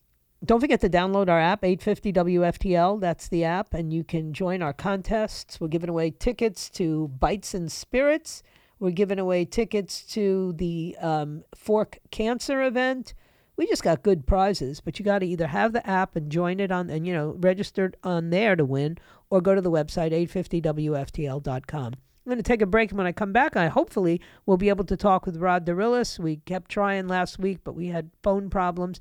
don't 0.44 0.60
forget 0.60 0.80
to 0.82 0.88
download 0.88 1.28
our 1.28 1.40
app, 1.40 1.64
850 1.64 2.12
WFTL. 2.12 3.00
That's 3.00 3.28
the 3.28 3.44
app, 3.44 3.74
and 3.74 3.92
you 3.92 4.04
can 4.04 4.32
join 4.32 4.62
our 4.62 4.72
contests. 4.72 5.60
We're 5.60 5.68
giving 5.68 5.90
away 5.90 6.10
tickets 6.10 6.70
to 6.70 7.08
Bites 7.08 7.54
and 7.54 7.70
Spirits. 7.70 8.42
We're 8.78 8.90
giving 8.90 9.18
away 9.18 9.44
tickets 9.44 10.02
to 10.12 10.52
the 10.52 10.96
um, 11.00 11.42
Fork 11.54 11.98
Cancer 12.10 12.62
event. 12.62 13.14
We 13.56 13.66
just 13.66 13.82
got 13.82 14.02
good 14.02 14.26
prizes, 14.26 14.80
but 14.80 14.98
you 14.98 15.04
got 15.04 15.20
to 15.20 15.26
either 15.26 15.46
have 15.46 15.72
the 15.72 15.86
app 15.88 16.14
and 16.14 16.30
join 16.30 16.60
it 16.60 16.70
on, 16.70 16.90
and 16.90 17.06
you 17.06 17.14
know, 17.14 17.36
registered 17.38 17.96
on 18.04 18.30
there 18.30 18.54
to 18.54 18.64
win, 18.64 18.98
or 19.30 19.40
go 19.40 19.54
to 19.54 19.60
the 19.60 19.70
website 19.70 20.12
850WFTL.com. 20.12 21.94
I'm 22.26 22.30
going 22.30 22.38
to 22.38 22.42
take 22.42 22.60
a 22.60 22.66
break. 22.66 22.90
And 22.90 22.98
when 22.98 23.06
I 23.06 23.12
come 23.12 23.32
back, 23.32 23.56
I 23.56 23.68
hopefully 23.68 24.20
will 24.46 24.56
be 24.56 24.68
able 24.68 24.84
to 24.86 24.96
talk 24.96 25.26
with 25.26 25.36
Rod 25.36 25.64
Dorillas. 25.64 26.18
We 26.18 26.38
kept 26.38 26.70
trying 26.70 27.06
last 27.06 27.38
week, 27.38 27.60
but 27.62 27.76
we 27.76 27.86
had 27.86 28.10
phone 28.22 28.50
problems. 28.50 29.00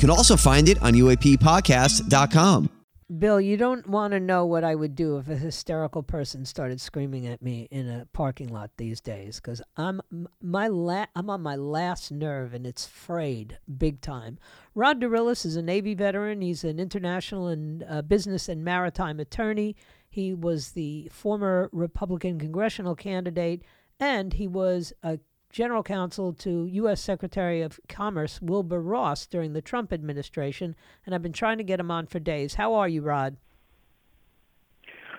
can 0.00 0.10
also 0.10 0.36
find 0.36 0.68
it 0.68 0.82
on 0.82 0.94
UAPpodcast.com. 0.94 2.70
Bill, 3.18 3.40
you 3.40 3.56
don't 3.56 3.88
want 3.88 4.12
to 4.12 4.20
know 4.20 4.46
what 4.46 4.62
I 4.62 4.76
would 4.76 4.94
do 4.94 5.18
if 5.18 5.28
a 5.28 5.34
hysterical 5.34 6.04
person 6.04 6.44
started 6.44 6.80
screaming 6.80 7.26
at 7.26 7.42
me 7.42 7.66
in 7.68 7.88
a 7.88 8.06
parking 8.12 8.48
lot 8.48 8.70
these 8.76 9.00
days 9.00 9.40
because 9.40 9.60
I'm 9.76 10.00
my 10.40 10.68
la- 10.68 11.06
I'm 11.16 11.28
on 11.28 11.42
my 11.42 11.56
last 11.56 12.12
nerve 12.12 12.54
and 12.54 12.64
it's 12.64 12.86
frayed 12.86 13.58
big 13.78 14.00
time. 14.00 14.38
Rod 14.76 15.00
Dorillas 15.00 15.44
is 15.44 15.56
a 15.56 15.62
Navy 15.62 15.94
veteran. 15.94 16.40
He's 16.40 16.62
an 16.62 16.78
international 16.78 17.48
and 17.48 17.84
uh, 17.88 18.02
business 18.02 18.48
and 18.48 18.64
maritime 18.64 19.18
attorney. 19.18 19.74
He 20.08 20.32
was 20.32 20.70
the 20.70 21.10
former 21.12 21.68
Republican 21.72 22.38
congressional 22.38 22.94
candidate 22.94 23.64
and 23.98 24.34
he 24.34 24.46
was 24.46 24.92
a 25.02 25.18
general 25.50 25.82
counsel 25.82 26.32
to 26.32 26.66
U.S. 26.66 27.00
Secretary 27.00 27.60
of 27.60 27.80
Commerce 27.88 28.40
Wilbur 28.40 28.80
Ross 28.80 29.26
during 29.26 29.52
the 29.52 29.62
Trump 29.62 29.92
administration, 29.92 30.76
and 31.04 31.14
I've 31.14 31.22
been 31.22 31.32
trying 31.32 31.58
to 31.58 31.64
get 31.64 31.80
him 31.80 31.90
on 31.90 32.06
for 32.06 32.18
days. 32.18 32.54
How 32.54 32.74
are 32.74 32.88
you, 32.88 33.02
Rod? 33.02 33.36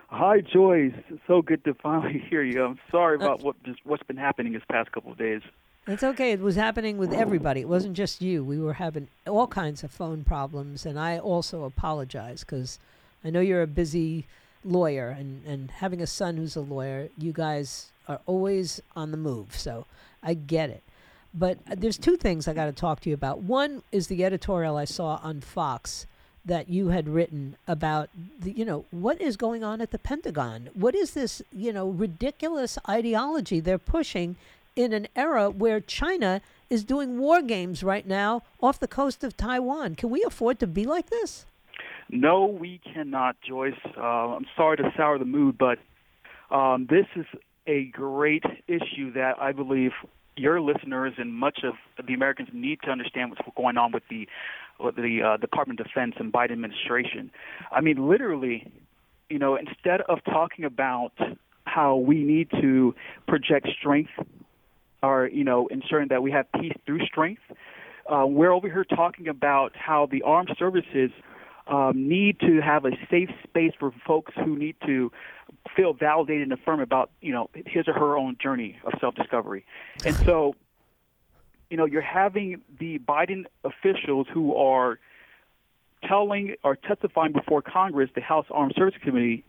Hi, 0.08 0.42
Joyce. 0.42 0.94
So 1.28 1.42
good 1.42 1.64
to 1.66 1.74
finally 1.74 2.24
hear 2.30 2.44
you. 2.44 2.64
I'm 2.64 2.80
sorry 2.90 3.18
uh, 3.18 3.26
about 3.26 3.44
what 3.44 3.62
just 3.64 3.80
what's 3.86 4.04
been 4.04 4.18
happening 4.18 4.54
this 4.54 4.64
past 4.70 4.92
couple 4.92 5.12
of 5.12 5.18
days. 5.18 5.42
It's 5.88 6.04
okay. 6.04 6.32
It 6.32 6.42
was 6.42 6.56
happening 6.56 6.98
with 6.98 7.12
everybody. 7.12 7.62
It 7.62 7.70
wasn't 7.70 7.98
just 7.98 8.22
you. 8.22 8.44
We 8.44 8.60
were 8.60 8.74
having 8.74 9.08
all 9.26 9.48
kinds 9.48 9.84
of 9.84 9.92
phone 9.92 10.24
problems, 10.24 10.86
and 10.86 11.00
I 11.00 11.18
also 11.18 11.64
apologize 11.64 12.42
because 12.42 12.78
I 13.24 13.30
know 13.30 13.40
you're 13.40 13.64
a 13.64 13.68
busy 13.68 14.28
lawyer, 14.64 15.10
and, 15.10 15.44
and 15.46 15.72
having 15.72 16.02
a 16.02 16.08
son 16.08 16.38
who's 16.38 16.56
a 16.56 16.62
lawyer, 16.62 17.10
you 17.18 17.34
guys 17.34 17.91
are 18.08 18.20
always 18.26 18.82
on 18.96 19.12
the 19.12 19.18
move. 19.18 19.56
So 19.56 19.86
I 20.24 20.34
get 20.34 20.70
it. 20.70 20.84
But 21.34 21.60
uh, 21.70 21.76
there's 21.78 21.98
two 21.98 22.18
things 22.18 22.48
I 22.48 22.54
got 22.54 22.66
to 22.66 22.74
talk 22.74 23.00
to 23.02 23.10
you 23.10 23.16
about. 23.16 23.40
One 23.40 23.84
is 23.92 24.08
the 24.08 24.24
editorial 24.26 24.78
I 24.78 24.86
saw 24.86 25.20
on 25.24 25.42
Fox 25.42 26.08
that 26.44 26.70
you 26.70 26.90
had 26.90 27.08
written 27.08 27.56
about 27.68 28.10
the, 28.40 28.52
you 28.52 28.66
know 28.66 28.86
what 28.90 29.22
is 29.22 29.38
going 29.38 29.64
on 29.64 29.80
at 29.80 29.92
the 29.92 30.00
Pentagon. 30.00 30.70
What 30.74 30.96
is 30.96 31.12
this 31.12 31.42
you 31.52 31.72
know 31.72 31.88
ridiculous 31.88 32.78
ideology 32.90 33.60
they're 33.60 33.78
pushing 33.78 34.36
in 34.76 34.92
an 34.94 35.08
era 35.16 35.50
where 35.50 35.80
China 35.80 36.42
is 36.70 36.84
doing 36.84 37.20
war 37.20 37.42
games 37.42 37.84
right 37.84 38.08
now 38.08 38.42
off 38.62 38.80
the 38.80 38.88
coast 38.88 39.24
of 39.24 39.38
Taiwan? 39.38 39.96
Can 39.96 40.10
we 40.10 40.24
afford 40.24 40.60
to 40.60 40.68
be 40.68 40.86
like 40.86 41.10
this? 41.10 41.46
No, 42.10 42.46
we 42.46 42.80
cannot, 42.94 43.38
Joyce. 43.48 43.74
Uh, 43.98 44.02
I'm 44.02 44.46
sorry 44.58 44.78
to 44.78 44.92
sour 44.98 45.18
the 45.18 45.26
mood, 45.26 45.58
but 45.58 45.80
um, 46.54 46.88
this 46.90 47.06
is 47.16 47.26
a 47.68 47.86
great 47.86 48.44
issue 48.68 49.14
that 49.14 49.36
I 49.40 49.52
believe 49.52 49.92
your 50.36 50.62
listeners 50.62 51.14
and 51.18 51.34
much 51.34 51.60
of 51.64 51.76
the 52.06 52.14
Americans 52.14 52.50
need 52.54 52.80
to 52.84 52.90
understand 52.90 53.30
what's 53.30 53.42
going 53.56 53.78
on 53.78 53.92
with 53.92 54.04
the 54.10 54.28
the 54.80 55.22
uh, 55.22 55.38
Department 55.38 55.80
of 55.80 55.86
Defense 55.86 56.16
and 56.18 56.34
Biden 56.34 56.54
administration. 56.54 57.30
I 57.72 57.82
mean, 57.82 58.10
literally, 58.10 58.72
you 59.30 59.38
know, 59.38 59.56
instead 59.56 60.02
of 60.02 60.24
talking 60.24 60.66
about 60.66 61.14
how 61.66 61.98
we 61.98 62.24
need 62.24 62.50
to 62.60 62.96
project 63.28 63.68
strength 63.80 64.12
or 65.04 65.28
you 65.28 65.44
know 65.44 65.68
ensuring 65.68 66.08
that 66.10 66.24
we 66.24 66.32
have 66.32 66.52
peace 66.54 66.74
through 66.86 67.06
strength, 67.06 67.44
uh, 68.12 68.26
we're 68.26 68.52
over 68.52 68.68
here 68.68 68.86
talking 68.86 69.28
about 69.28 69.76
how 69.76 70.08
the 70.08 70.24
armed 70.24 70.56
services 70.58 71.12
um, 71.68 72.08
need 72.08 72.40
to 72.40 72.62
have 72.62 72.86
a 72.86 72.92
safe 73.10 73.30
space 73.44 73.74
for 73.80 73.92
folks 74.06 74.34
who 74.36 74.56
need 74.56 74.76
to 74.86 75.12
feel 75.76 75.94
validated 75.94 76.44
and 76.44 76.54
affirmed 76.54 76.82
about 76.82 77.12
you 77.22 77.32
know 77.32 77.50
his 77.54 77.88
or 77.88 77.94
her 77.94 78.18
own 78.18 78.38
journey 78.42 78.80
of 78.84 78.94
self-discovery, 79.00 79.66
and 80.06 80.16
so 80.18 80.56
you 81.70 81.78
know 81.78 81.86
you're 81.86 82.02
having 82.02 82.62
the 82.80 83.00
Biden 83.00 83.46
officials 83.64 84.28
who 84.34 84.56
are 84.56 85.00
telling 86.08 86.56
or 86.64 86.76
testifying 86.76 87.32
before 87.32 87.62
Congress, 87.62 88.10
the 88.16 88.22
House 88.22 88.46
Armed 88.50 88.74
Services 88.76 89.00
Committee, 89.04 89.44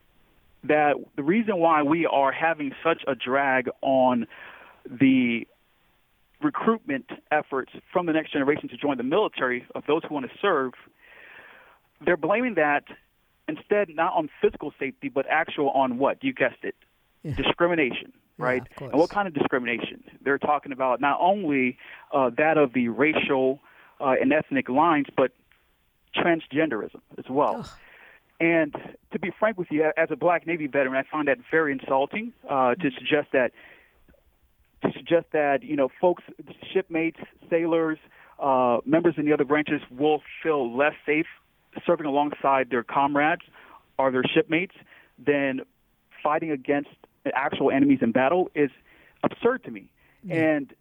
that 0.64 0.96
the 1.16 1.22
reason 1.22 1.56
why 1.58 1.82
we 1.82 2.06
are 2.06 2.32
having 2.32 2.72
such 2.84 3.02
a 3.06 3.14
drag 3.14 3.68
on 3.80 4.26
the 4.88 5.46
recruitment 6.42 7.06
efforts 7.30 7.72
from 7.92 8.06
the 8.06 8.12
next 8.12 8.32
generation 8.32 8.68
to 8.68 8.76
join 8.76 8.96
the 8.96 9.02
military 9.02 9.64
of 9.74 9.84
those 9.86 10.02
who 10.08 10.14
want 10.14 10.26
to 10.26 10.38
serve, 10.40 10.72
they're 12.04 12.16
blaming 12.16 12.54
that 12.54 12.84
instead 13.48 13.88
not 13.90 14.14
on 14.14 14.28
physical 14.40 14.72
safety, 14.78 15.08
but 15.08 15.26
actual 15.28 15.70
on 15.70 15.98
what? 15.98 16.22
You 16.22 16.32
guessed 16.32 16.62
it, 16.62 16.74
yeah. 17.22 17.34
discrimination, 17.34 18.12
right? 18.38 18.62
Yeah, 18.80 18.88
and 18.88 18.98
what 18.98 19.10
kind 19.10 19.28
of 19.28 19.34
discrimination? 19.34 20.04
They're 20.22 20.38
talking 20.38 20.72
about 20.72 21.00
not 21.00 21.18
only 21.20 21.78
uh, 22.12 22.30
that 22.36 22.58
of 22.58 22.72
the 22.72 22.88
racial 22.88 23.60
uh, 24.00 24.14
and 24.20 24.32
ethnic 24.32 24.68
lines, 24.68 25.06
but 25.16 25.32
transgenderism 26.16 27.00
as 27.18 27.24
well. 27.28 27.66
And 28.40 28.74
to 29.12 29.18
be 29.18 29.30
frank 29.38 29.56
with 29.56 29.68
you, 29.70 29.92
as 29.96 30.08
a 30.10 30.16
black 30.16 30.46
Navy 30.46 30.66
veteran, 30.66 30.96
I 30.96 31.08
find 31.08 31.28
that 31.28 31.38
very 31.50 31.72
insulting 31.72 32.32
uh, 32.48 32.74
to 32.74 32.90
suggest 32.98 33.28
that 33.32 33.52
to 34.82 34.92
suggest 34.94 35.26
that 35.32 35.62
you 35.62 35.76
know 35.76 35.88
folks, 36.00 36.24
shipmates, 36.72 37.20
sailors, 37.48 37.98
uh, 38.40 38.78
members 38.84 39.14
in 39.16 39.26
the 39.26 39.32
other 39.32 39.44
branches 39.44 39.80
will 39.90 40.22
feel 40.42 40.76
less 40.76 40.94
safe 41.06 41.26
serving 41.86 42.06
alongside 42.06 42.70
their 42.70 42.82
comrades 42.82 43.42
or 43.98 44.10
their 44.10 44.24
shipmates 44.24 44.74
than 45.18 45.60
fighting 46.22 46.50
against 46.50 46.90
actual 47.34 47.70
enemies 47.70 47.98
in 48.02 48.12
battle 48.12 48.50
is 48.54 48.70
absurd 49.22 49.64
to 49.64 49.70
me. 49.70 49.90
And 50.30 50.72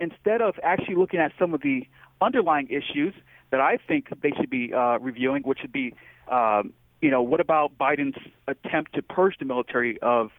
instead 0.00 0.40
of 0.40 0.54
actually 0.62 0.96
looking 0.96 1.20
at 1.20 1.32
some 1.38 1.54
of 1.54 1.60
the 1.62 1.86
underlying 2.20 2.68
issues 2.68 3.14
that 3.50 3.60
I 3.60 3.78
think 3.88 4.08
they 4.22 4.32
should 4.32 4.50
be 4.50 4.72
uh, 4.72 4.98
reviewing, 4.98 5.42
which 5.42 5.60
would 5.62 5.72
be, 5.72 5.94
um, 6.30 6.72
you 7.00 7.10
know, 7.10 7.22
what 7.22 7.40
about 7.40 7.78
Biden's 7.78 8.18
attempt 8.46 8.94
to 8.94 9.02
purge 9.02 9.38
the 9.38 9.44
military 9.44 9.98
of 10.00 10.30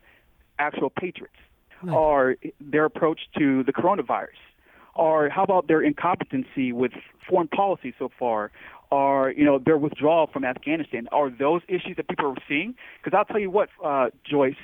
actual 0.60 0.90
patriots, 0.90 1.36
right. 1.82 1.96
or 1.96 2.36
their 2.60 2.86
approach 2.86 3.22
to 3.38 3.64
the 3.64 3.74
coronavirus, 3.74 4.28
or 4.94 5.30
how 5.30 5.44
about 5.44 5.68
their 5.68 5.82
incompetency 5.82 6.72
with 6.74 6.92
foreign 7.28 7.48
policy 7.48 7.94
so 7.98 8.12
far, 8.20 8.52
are 8.92 9.32
you 9.32 9.46
know 9.46 9.60
their 9.60 9.78
withdrawal 9.78 10.28
from 10.28 10.44
Afghanistan 10.44 11.08
are 11.12 11.30
those 11.30 11.62
issues 11.68 11.96
that 11.98 12.08
people 12.08 12.28
are 12.28 12.44
seeing? 12.48 12.76
Because 13.04 13.18
I'll 13.18 13.26
tell 13.26 13.40
you 13.40 13.52
what, 13.52 13.70
uh, 13.84 14.08
Joyce, 14.30 14.56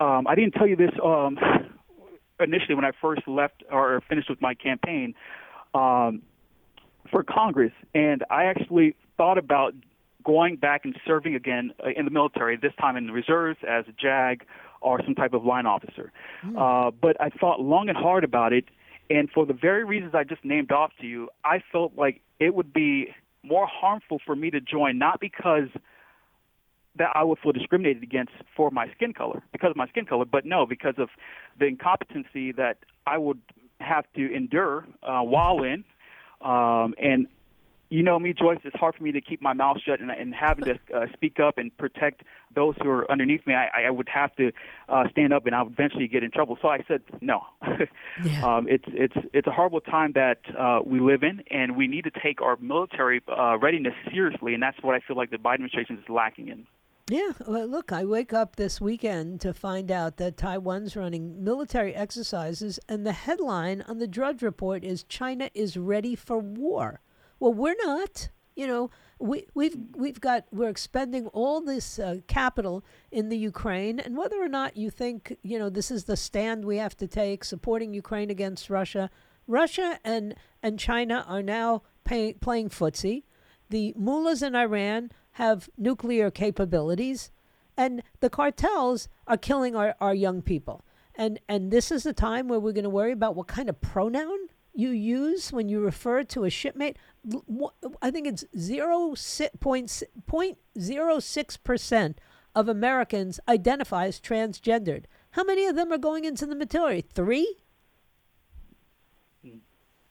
um, 0.00 0.26
I 0.26 0.34
didn't 0.34 0.52
tell 0.52 0.66
you 0.66 0.76
this 0.76 0.90
um, 1.02 1.38
initially 2.40 2.74
when 2.74 2.84
I 2.84 2.90
first 3.00 3.26
left 3.26 3.62
or 3.70 4.02
finished 4.08 4.28
with 4.28 4.40
my 4.40 4.54
campaign 4.54 5.14
um, 5.74 6.22
for 7.10 7.22
Congress, 7.22 7.72
and 7.94 8.24
I 8.30 8.44
actually 8.44 8.96
thought 9.16 9.38
about 9.38 9.74
going 10.24 10.56
back 10.56 10.84
and 10.84 10.96
serving 11.06 11.34
again 11.34 11.72
uh, 11.84 11.90
in 11.96 12.04
the 12.04 12.10
military. 12.10 12.56
This 12.56 12.72
time 12.80 12.96
in 12.96 13.06
the 13.06 13.12
reserves 13.12 13.58
as 13.68 13.84
a 13.88 13.92
JAG 13.92 14.44
or 14.80 15.00
some 15.04 15.14
type 15.14 15.32
of 15.32 15.44
line 15.44 15.66
officer. 15.66 16.12
Mm. 16.44 16.56
Uh, 16.88 16.90
but 16.90 17.20
I 17.20 17.28
thought 17.30 17.60
long 17.60 17.88
and 17.88 17.96
hard 17.96 18.24
about 18.24 18.52
it, 18.52 18.64
and 19.08 19.30
for 19.30 19.46
the 19.46 19.52
very 19.54 19.84
reasons 19.84 20.14
I 20.14 20.24
just 20.24 20.44
named 20.44 20.72
off 20.72 20.90
to 21.00 21.06
you, 21.06 21.28
I 21.44 21.62
felt 21.70 21.92
like 21.96 22.20
it 22.40 22.54
would 22.54 22.72
be 22.72 23.14
more 23.42 23.66
harmful 23.66 24.20
for 24.24 24.36
me 24.36 24.50
to 24.50 24.60
join, 24.60 24.98
not 24.98 25.20
because 25.20 25.68
that 26.96 27.10
I 27.14 27.24
would 27.24 27.38
feel 27.38 27.52
discriminated 27.52 28.02
against 28.02 28.32
for 28.56 28.70
my 28.70 28.90
skin 28.94 29.12
color, 29.14 29.42
because 29.52 29.70
of 29.70 29.76
my 29.76 29.88
skin 29.88 30.04
color, 30.04 30.24
but 30.24 30.44
no, 30.44 30.66
because 30.66 30.94
of 30.98 31.08
the 31.58 31.66
incompetency 31.66 32.52
that 32.52 32.78
I 33.06 33.18
would 33.18 33.40
have 33.80 34.04
to 34.14 34.34
endure 34.34 34.86
uh, 35.02 35.20
while 35.20 35.62
in. 35.62 35.84
Um, 36.42 36.94
and 36.98 37.26
you 37.92 38.02
know 38.02 38.18
me, 38.18 38.32
Joyce. 38.32 38.58
It's 38.64 38.76
hard 38.76 38.94
for 38.94 39.02
me 39.02 39.12
to 39.12 39.20
keep 39.20 39.42
my 39.42 39.52
mouth 39.52 39.76
shut 39.84 40.00
and, 40.00 40.10
and 40.10 40.34
having 40.34 40.64
to 40.64 40.78
uh, 40.94 41.06
speak 41.12 41.38
up 41.38 41.58
and 41.58 41.76
protect 41.76 42.22
those 42.54 42.74
who 42.82 42.88
are 42.88 43.10
underneath 43.10 43.46
me. 43.46 43.54
I, 43.54 43.86
I 43.86 43.90
would 43.90 44.08
have 44.08 44.34
to 44.36 44.50
uh, 44.88 45.04
stand 45.10 45.34
up, 45.34 45.44
and 45.44 45.54
I 45.54 45.62
would 45.62 45.74
eventually 45.74 46.08
get 46.08 46.22
in 46.22 46.30
trouble. 46.30 46.56
So 46.62 46.68
I 46.68 46.78
said 46.88 47.02
no. 47.20 47.42
yeah. 48.24 48.44
um, 48.44 48.66
it's 48.66 48.84
it's 48.88 49.14
it's 49.34 49.46
a 49.46 49.50
horrible 49.50 49.82
time 49.82 50.12
that 50.14 50.38
uh, 50.58 50.80
we 50.84 51.00
live 51.00 51.22
in, 51.22 51.42
and 51.50 51.76
we 51.76 51.86
need 51.86 52.04
to 52.04 52.10
take 52.10 52.40
our 52.40 52.56
military 52.56 53.20
uh, 53.28 53.58
readiness 53.58 53.94
seriously, 54.10 54.54
and 54.54 54.62
that's 54.62 54.82
what 54.82 54.94
I 54.94 55.00
feel 55.06 55.16
like 55.16 55.30
the 55.30 55.36
Biden 55.36 55.54
administration 55.54 55.98
is 55.98 56.08
lacking 56.08 56.48
in. 56.48 56.66
Yeah, 57.10 57.32
well, 57.46 57.66
look, 57.66 57.92
I 57.92 58.06
wake 58.06 58.32
up 58.32 58.56
this 58.56 58.80
weekend 58.80 59.42
to 59.42 59.52
find 59.52 59.90
out 59.90 60.16
that 60.16 60.38
Taiwan's 60.38 60.96
running 60.96 61.44
military 61.44 61.94
exercises, 61.94 62.78
and 62.88 63.04
the 63.04 63.12
headline 63.12 63.82
on 63.82 63.98
the 63.98 64.06
Drudge 64.06 64.40
Report 64.40 64.82
is 64.82 65.02
China 65.04 65.50
is 65.52 65.76
ready 65.76 66.14
for 66.14 66.38
war. 66.38 67.02
Well, 67.42 67.54
we're 67.54 67.74
not. 67.82 68.28
You 68.54 68.68
know, 68.68 68.90
we, 69.18 69.48
we've 69.52 69.76
we've 69.96 70.20
got 70.20 70.44
we're 70.52 70.68
expending 70.68 71.26
all 71.26 71.60
this 71.60 71.98
uh, 71.98 72.18
capital 72.28 72.84
in 73.10 73.30
the 73.30 73.36
Ukraine, 73.36 73.98
and 73.98 74.16
whether 74.16 74.40
or 74.40 74.46
not 74.46 74.76
you 74.76 74.90
think 74.90 75.36
you 75.42 75.58
know 75.58 75.68
this 75.68 75.90
is 75.90 76.04
the 76.04 76.16
stand 76.16 76.64
we 76.64 76.76
have 76.76 76.96
to 76.98 77.08
take, 77.08 77.42
supporting 77.42 77.94
Ukraine 77.94 78.30
against 78.30 78.70
Russia, 78.70 79.10
Russia 79.48 79.98
and 80.04 80.36
and 80.62 80.78
China 80.78 81.24
are 81.26 81.42
now 81.42 81.82
pay, 82.04 82.32
playing 82.34 82.68
footsie. 82.68 83.24
The 83.70 83.92
mullahs 83.96 84.44
in 84.44 84.54
Iran 84.54 85.10
have 85.32 85.68
nuclear 85.76 86.30
capabilities, 86.30 87.32
and 87.76 88.04
the 88.20 88.30
cartels 88.30 89.08
are 89.26 89.36
killing 89.36 89.74
our, 89.74 89.96
our 90.00 90.14
young 90.14 90.42
people. 90.42 90.84
And 91.16 91.40
and 91.48 91.72
this 91.72 91.90
is 91.90 92.04
the 92.04 92.12
time 92.12 92.46
where 92.46 92.60
we're 92.60 92.70
going 92.70 92.84
to 92.84 92.98
worry 93.00 93.10
about 93.10 93.34
what 93.34 93.48
kind 93.48 93.68
of 93.68 93.80
pronoun 93.80 94.46
you 94.74 94.90
use 94.90 95.52
when 95.52 95.68
you 95.68 95.80
refer 95.80 96.24
to 96.24 96.44
a 96.44 96.50
shipmate, 96.50 96.96
I 98.00 98.10
think 98.10 98.26
it's 98.26 98.44
zero 98.56 99.14
point 99.60 100.02
point 100.26 100.58
zero 100.78 101.20
six 101.20 101.56
percent 101.56 102.18
of 102.54 102.68
Americans 102.68 103.40
identify 103.48 104.06
as 104.06 104.20
transgendered. 104.20 105.04
How 105.32 105.44
many 105.44 105.66
of 105.66 105.76
them 105.76 105.92
are 105.92 105.98
going 105.98 106.24
into 106.24 106.46
the 106.46 106.54
military? 106.54 107.02
Three. 107.02 107.56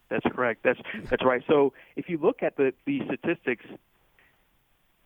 That's 0.09 0.25
correct. 0.35 0.63
That's 0.63 0.79
that's 1.09 1.23
right. 1.23 1.41
So 1.47 1.73
if 1.95 2.09
you 2.09 2.17
look 2.17 2.43
at 2.43 2.57
the 2.57 2.73
the 2.85 3.01
statistics, 3.05 3.65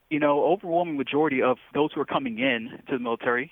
you 0.10 0.20
know, 0.20 0.44
overwhelming 0.44 0.98
majority 0.98 1.42
of 1.42 1.58
those 1.74 1.92
who 1.94 2.02
are 2.02 2.06
coming 2.06 2.40
in 2.40 2.72
to 2.88 2.98
the 2.98 3.00
military 3.00 3.52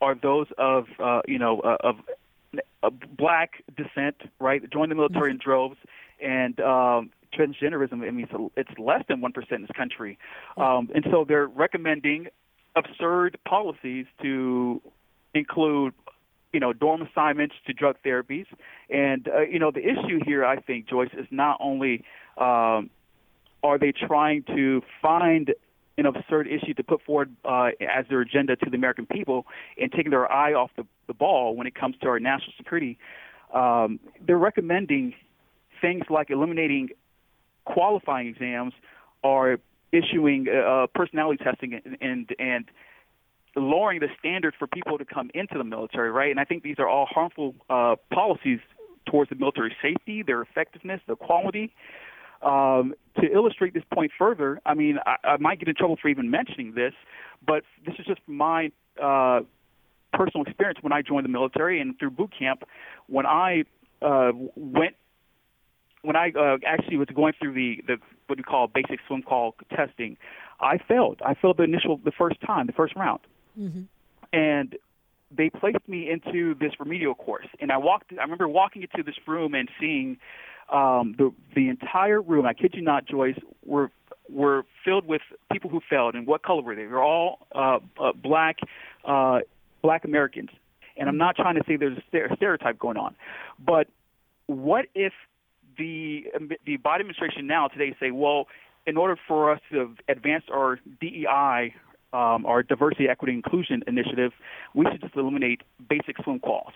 are 0.00 0.14
those 0.14 0.46
of 0.56 0.86
uh, 0.98 1.20
you 1.26 1.38
know 1.38 1.60
uh, 1.60 1.76
of 1.80 1.96
black 3.16 3.62
descent, 3.76 4.16
right? 4.40 4.62
Join 4.70 4.88
the 4.88 4.94
military 4.94 5.30
in 5.30 5.38
droves, 5.38 5.76
and 6.22 6.58
um, 6.60 7.10
transgenderism. 7.36 8.06
I 8.06 8.10
mean, 8.10 8.28
it's, 8.30 8.52
it's 8.56 8.78
less 8.78 9.02
than 9.08 9.20
one 9.20 9.32
percent 9.32 9.60
in 9.60 9.62
this 9.62 9.76
country, 9.76 10.18
um, 10.56 10.90
and 10.94 11.04
so 11.10 11.24
they're 11.26 11.46
recommending 11.46 12.28
absurd 12.76 13.38
policies 13.44 14.06
to 14.22 14.80
include 15.34 15.94
you 16.52 16.60
know, 16.60 16.72
dorm 16.72 17.02
assignments 17.02 17.54
to 17.66 17.72
drug 17.72 17.96
therapies. 18.04 18.46
And, 18.88 19.28
uh, 19.28 19.40
you 19.42 19.58
know, 19.58 19.70
the 19.70 19.80
issue 19.80 20.18
here, 20.24 20.44
I 20.44 20.56
think, 20.60 20.88
Joyce, 20.88 21.10
is 21.12 21.26
not 21.30 21.58
only 21.60 22.04
um, 22.38 22.90
are 23.62 23.78
they 23.78 23.92
trying 23.92 24.44
to 24.44 24.82
find 25.02 25.52
an 25.98 26.06
absurd 26.06 26.46
issue 26.46 26.74
to 26.74 26.82
put 26.82 27.02
forward 27.02 27.34
uh, 27.44 27.70
as 27.80 28.06
their 28.08 28.20
agenda 28.20 28.56
to 28.56 28.70
the 28.70 28.76
American 28.76 29.04
people 29.04 29.46
and 29.76 29.90
taking 29.92 30.10
their 30.10 30.30
eye 30.30 30.54
off 30.54 30.70
the, 30.76 30.86
the 31.08 31.14
ball 31.14 31.56
when 31.56 31.66
it 31.66 31.74
comes 31.74 31.96
to 32.02 32.08
our 32.08 32.20
national 32.20 32.52
security. 32.56 32.98
Um, 33.52 33.98
they're 34.24 34.38
recommending 34.38 35.14
things 35.80 36.04
like 36.08 36.30
eliminating 36.30 36.90
qualifying 37.64 38.28
exams 38.28 38.72
or 39.22 39.58
issuing 39.92 40.46
uh, 40.48 40.86
personality 40.94 41.42
testing 41.42 41.80
and, 41.84 41.96
and 42.00 42.30
and 42.38 42.64
lowering 43.56 44.00
the 44.00 44.08
standard 44.18 44.54
for 44.58 44.66
people 44.66 44.98
to 44.98 45.04
come 45.04 45.30
into 45.34 45.58
the 45.58 45.64
military, 45.64 46.10
right? 46.10 46.30
And 46.30 46.38
I 46.38 46.44
think 46.44 46.62
these 46.62 46.76
are 46.78 46.88
all 46.88 47.06
harmful 47.06 47.54
uh, 47.68 47.96
policies 48.12 48.60
towards 49.06 49.30
the 49.30 49.36
military 49.36 49.74
safety, 49.82 50.22
their 50.22 50.42
effectiveness, 50.42 51.00
the 51.06 51.16
quality. 51.16 51.74
Um, 52.40 52.94
to 53.20 53.26
illustrate 53.32 53.74
this 53.74 53.82
point 53.92 54.12
further, 54.16 54.60
I 54.64 54.74
mean, 54.74 54.98
I, 55.04 55.16
I 55.24 55.36
might 55.38 55.58
get 55.58 55.66
in 55.66 55.74
trouble 55.74 55.98
for 56.00 56.08
even 56.08 56.30
mentioning 56.30 56.74
this, 56.74 56.92
but 57.44 57.64
this 57.84 57.96
is 57.98 58.06
just 58.06 58.20
my 58.28 58.70
uh, 59.02 59.40
personal 60.18 60.44
experience 60.44 60.78
when 60.82 60.92
I 60.92 61.00
joined 61.02 61.24
the 61.24 61.30
military 61.30 61.80
and 61.80 61.98
through 61.98 62.10
boot 62.10 62.32
camp. 62.36 62.64
When 63.06 63.24
I 63.24 63.64
uh, 64.02 64.32
went, 64.56 64.96
when 66.02 66.16
I 66.16 66.32
uh, 66.38 66.58
actually 66.66 66.96
was 66.96 67.08
going 67.14 67.34
through 67.40 67.54
the, 67.54 67.82
the 67.86 67.96
what 68.26 68.38
we 68.38 68.44
call 68.44 68.66
basic 68.66 68.98
swim 69.06 69.22
call 69.22 69.54
testing, 69.74 70.16
I 70.60 70.78
failed. 70.78 71.20
I 71.24 71.34
failed 71.34 71.56
the 71.58 71.62
initial, 71.62 71.98
the 72.04 72.12
first 72.12 72.40
time, 72.40 72.66
the 72.66 72.72
first 72.72 72.94
round, 72.96 73.20
mm-hmm. 73.58 73.82
and 74.32 74.76
they 75.30 75.50
placed 75.50 75.86
me 75.86 76.10
into 76.10 76.54
this 76.54 76.72
remedial 76.80 77.14
course. 77.14 77.46
And 77.60 77.70
I 77.70 77.78
walked. 77.78 78.12
I 78.18 78.22
remember 78.22 78.48
walking 78.48 78.82
into 78.82 79.02
this 79.02 79.16
room 79.26 79.54
and 79.54 79.68
seeing 79.80 80.18
um, 80.72 81.14
the 81.16 81.32
the 81.54 81.68
entire 81.68 82.20
room. 82.20 82.44
I 82.44 82.54
kid 82.54 82.72
you 82.74 82.82
not, 82.82 83.06
Joyce, 83.06 83.38
were 83.64 83.90
were 84.28 84.64
filled 84.84 85.06
with 85.06 85.22
people 85.52 85.70
who 85.70 85.80
failed. 85.88 86.14
And 86.14 86.26
what 86.26 86.42
color 86.42 86.62
were 86.62 86.74
they? 86.74 86.82
They 86.82 86.88
were 86.88 87.02
all 87.02 87.46
uh, 87.54 87.78
uh, 88.00 88.12
black, 88.12 88.58
uh, 89.04 89.40
black 89.82 90.04
Americans. 90.04 90.50
And 90.96 91.08
I'm 91.08 91.18
not 91.18 91.36
trying 91.36 91.54
to 91.54 91.62
say 91.66 91.76
there's 91.76 91.98
a 91.98 92.36
stereotype 92.36 92.78
going 92.78 92.96
on, 92.96 93.14
but 93.58 93.86
what 94.46 94.86
if 94.94 95.12
the 95.76 96.24
the 96.66 96.78
Biden 96.78 97.00
administration 97.00 97.46
now 97.46 97.68
today 97.68 97.94
say, 98.00 98.10
well, 98.10 98.48
in 98.86 98.96
order 98.96 99.16
for 99.28 99.52
us 99.52 99.60
to 99.70 99.94
advance 100.08 100.44
our 100.52 100.80
DEI, 101.00 101.74
um, 102.12 102.46
our 102.46 102.62
diversity, 102.62 103.08
equity, 103.08 103.34
inclusion 103.34 103.84
initiative, 103.86 104.32
we 104.74 104.86
should 104.90 105.00
just 105.00 105.14
eliminate 105.14 105.60
basic 105.88 106.16
swim 106.24 106.40
calls. 106.40 106.72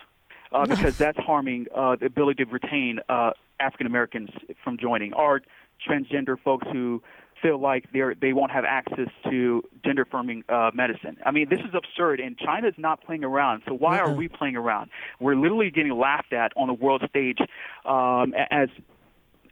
Uh, 0.52 0.66
because 0.66 0.98
that's 0.98 1.16
harming 1.18 1.66
uh, 1.74 1.96
the 1.96 2.04
ability 2.04 2.44
to 2.44 2.50
retain 2.50 3.00
uh, 3.08 3.30
African 3.58 3.86
Americans 3.86 4.28
from 4.62 4.76
joining, 4.76 5.14
or 5.14 5.40
transgender 5.88 6.38
folks 6.38 6.66
who 6.70 7.02
feel 7.42 7.58
like 7.58 7.92
they're 7.92 8.14
they 8.14 8.32
won't 8.32 8.52
have 8.52 8.64
access 8.64 9.08
to 9.24 9.62
gender 9.84 10.02
affirming 10.02 10.44
uh, 10.48 10.70
medicine. 10.72 11.18
I 11.26 11.32
mean, 11.32 11.48
this 11.50 11.60
is 11.60 11.74
absurd, 11.74 12.20
and 12.20 12.38
China 12.38 12.68
is 12.68 12.74
not 12.78 13.04
playing 13.04 13.24
around. 13.24 13.62
So 13.66 13.74
why 13.74 13.98
are 13.98 14.12
we 14.12 14.28
playing 14.28 14.56
around? 14.56 14.90
We're 15.20 15.34
literally 15.34 15.70
getting 15.70 15.92
laughed 15.92 16.32
at 16.32 16.52
on 16.56 16.68
the 16.68 16.74
world 16.74 17.02
stage 17.08 17.38
um, 17.84 18.34
as 18.50 18.68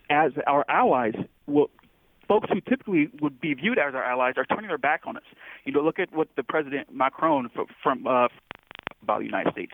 as 0.08 0.32
our 0.46 0.64
allies. 0.68 1.14
Will, 1.46 1.70
folks 2.28 2.48
who 2.48 2.60
typically 2.60 3.10
would 3.20 3.40
be 3.40 3.54
viewed 3.54 3.76
as 3.76 3.92
our 3.92 4.04
allies 4.04 4.34
are 4.36 4.44
turning 4.44 4.68
their 4.68 4.78
back 4.78 5.02
on 5.04 5.16
us. 5.16 5.24
You 5.64 5.72
know, 5.72 5.80
look 5.80 5.98
at 5.98 6.14
what 6.14 6.28
the 6.36 6.44
President 6.44 6.94
Macron 6.94 7.50
from 7.82 8.06
uh, 8.06 8.28
about 9.02 9.20
the 9.20 9.26
United 9.26 9.52
States, 9.52 9.72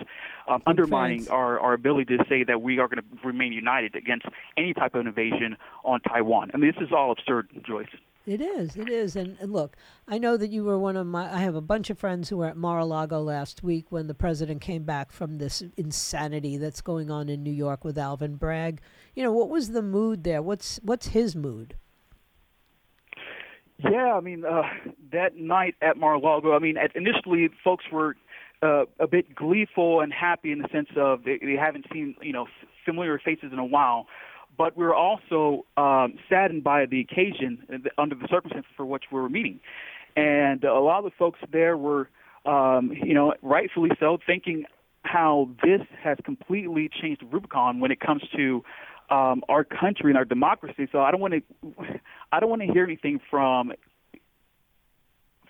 um, 0.48 0.62
undermining 0.66 1.28
our, 1.28 1.58
our 1.60 1.72
ability 1.72 2.16
to 2.16 2.24
say 2.28 2.44
that 2.44 2.62
we 2.62 2.78
are 2.78 2.88
going 2.88 3.02
to 3.02 3.26
remain 3.26 3.52
united 3.52 3.94
against 3.94 4.26
any 4.56 4.72
type 4.72 4.94
of 4.94 5.06
invasion 5.06 5.56
on 5.84 6.00
Taiwan. 6.00 6.50
I 6.54 6.56
mean, 6.56 6.72
this 6.72 6.86
is 6.86 6.92
all 6.92 7.10
absurd, 7.10 7.48
Joyce. 7.66 7.88
It 8.26 8.40
is. 8.40 8.76
It 8.76 8.88
is. 8.88 9.14
And, 9.14 9.36
and, 9.40 9.52
look, 9.52 9.76
I 10.08 10.18
know 10.18 10.36
that 10.36 10.50
you 10.50 10.64
were 10.64 10.78
one 10.78 10.96
of 10.96 11.06
my. 11.06 11.32
I 11.32 11.38
have 11.38 11.54
a 11.54 11.60
bunch 11.60 11.90
of 11.90 11.98
friends 11.98 12.28
who 12.28 12.38
were 12.38 12.46
at 12.46 12.56
Mar-a-Lago 12.56 13.20
last 13.20 13.62
week 13.62 13.86
when 13.90 14.08
the 14.08 14.14
president 14.14 14.60
came 14.60 14.82
back 14.82 15.12
from 15.12 15.38
this 15.38 15.62
insanity 15.76 16.56
that's 16.56 16.80
going 16.80 17.08
on 17.08 17.28
in 17.28 17.44
New 17.44 17.52
York 17.52 17.84
with 17.84 17.96
Alvin 17.96 18.34
Bragg. 18.34 18.80
You 19.14 19.22
know, 19.22 19.32
what 19.32 19.48
was 19.48 19.70
the 19.70 19.82
mood 19.82 20.24
there? 20.24 20.42
What's 20.42 20.80
what's 20.82 21.08
his 21.08 21.36
mood? 21.36 21.76
Yeah, 23.78 24.14
I 24.14 24.20
mean, 24.20 24.44
uh, 24.44 24.62
that 25.12 25.36
night 25.36 25.76
at 25.82 25.98
Mar-a-Lago, 25.98 26.56
I 26.56 26.58
mean, 26.58 26.78
at, 26.78 26.96
initially 26.96 27.50
folks 27.62 27.84
were 27.92 28.16
uh, 28.62 28.84
a 28.98 29.06
bit 29.06 29.34
gleeful 29.34 30.00
and 30.00 30.12
happy 30.12 30.52
in 30.52 30.58
the 30.58 30.68
sense 30.72 30.88
of 30.96 31.24
they, 31.24 31.38
they 31.38 31.56
haven't 31.58 31.86
seen 31.92 32.14
you 32.22 32.32
know 32.32 32.46
familiar 32.84 33.18
faces 33.18 33.52
in 33.52 33.58
a 33.58 33.64
while 33.64 34.06
but 34.56 34.76
we 34.76 34.84
are 34.84 34.94
also 34.94 35.66
um, 35.76 36.14
saddened 36.28 36.64
by 36.64 36.86
the 36.86 37.00
occasion 37.00 37.82
under 37.98 38.14
the 38.14 38.26
circumstances 38.30 38.70
for 38.76 38.86
which 38.86 39.04
we 39.12 39.20
were 39.20 39.28
meeting. 39.28 39.60
And 40.16 40.64
a 40.64 40.80
lot 40.80 40.98
of 40.98 41.04
the 41.04 41.10
folks 41.18 41.38
there 41.52 41.76
were, 41.76 42.08
um, 42.46 42.92
you 42.92 43.12
know, 43.12 43.34
rightfully 43.42 43.90
so, 44.00 44.18
thinking 44.26 44.64
how 45.02 45.50
this 45.62 45.82
has 46.02 46.16
completely 46.24 46.88
changed 47.00 47.22
Rubicon 47.30 47.80
when 47.80 47.90
it 47.90 48.00
comes 48.00 48.22
to 48.34 48.64
um, 49.10 49.42
our 49.48 49.62
country 49.62 50.10
and 50.10 50.16
our 50.16 50.24
democracy. 50.24 50.88
So 50.90 51.00
I 51.00 51.10
don't 51.10 51.20
want 51.20 51.34
to, 51.34 52.00
I 52.32 52.40
don't 52.40 52.50
want 52.50 52.62
to 52.62 52.68
hear 52.68 52.84
anything 52.84 53.20
from 53.30 53.72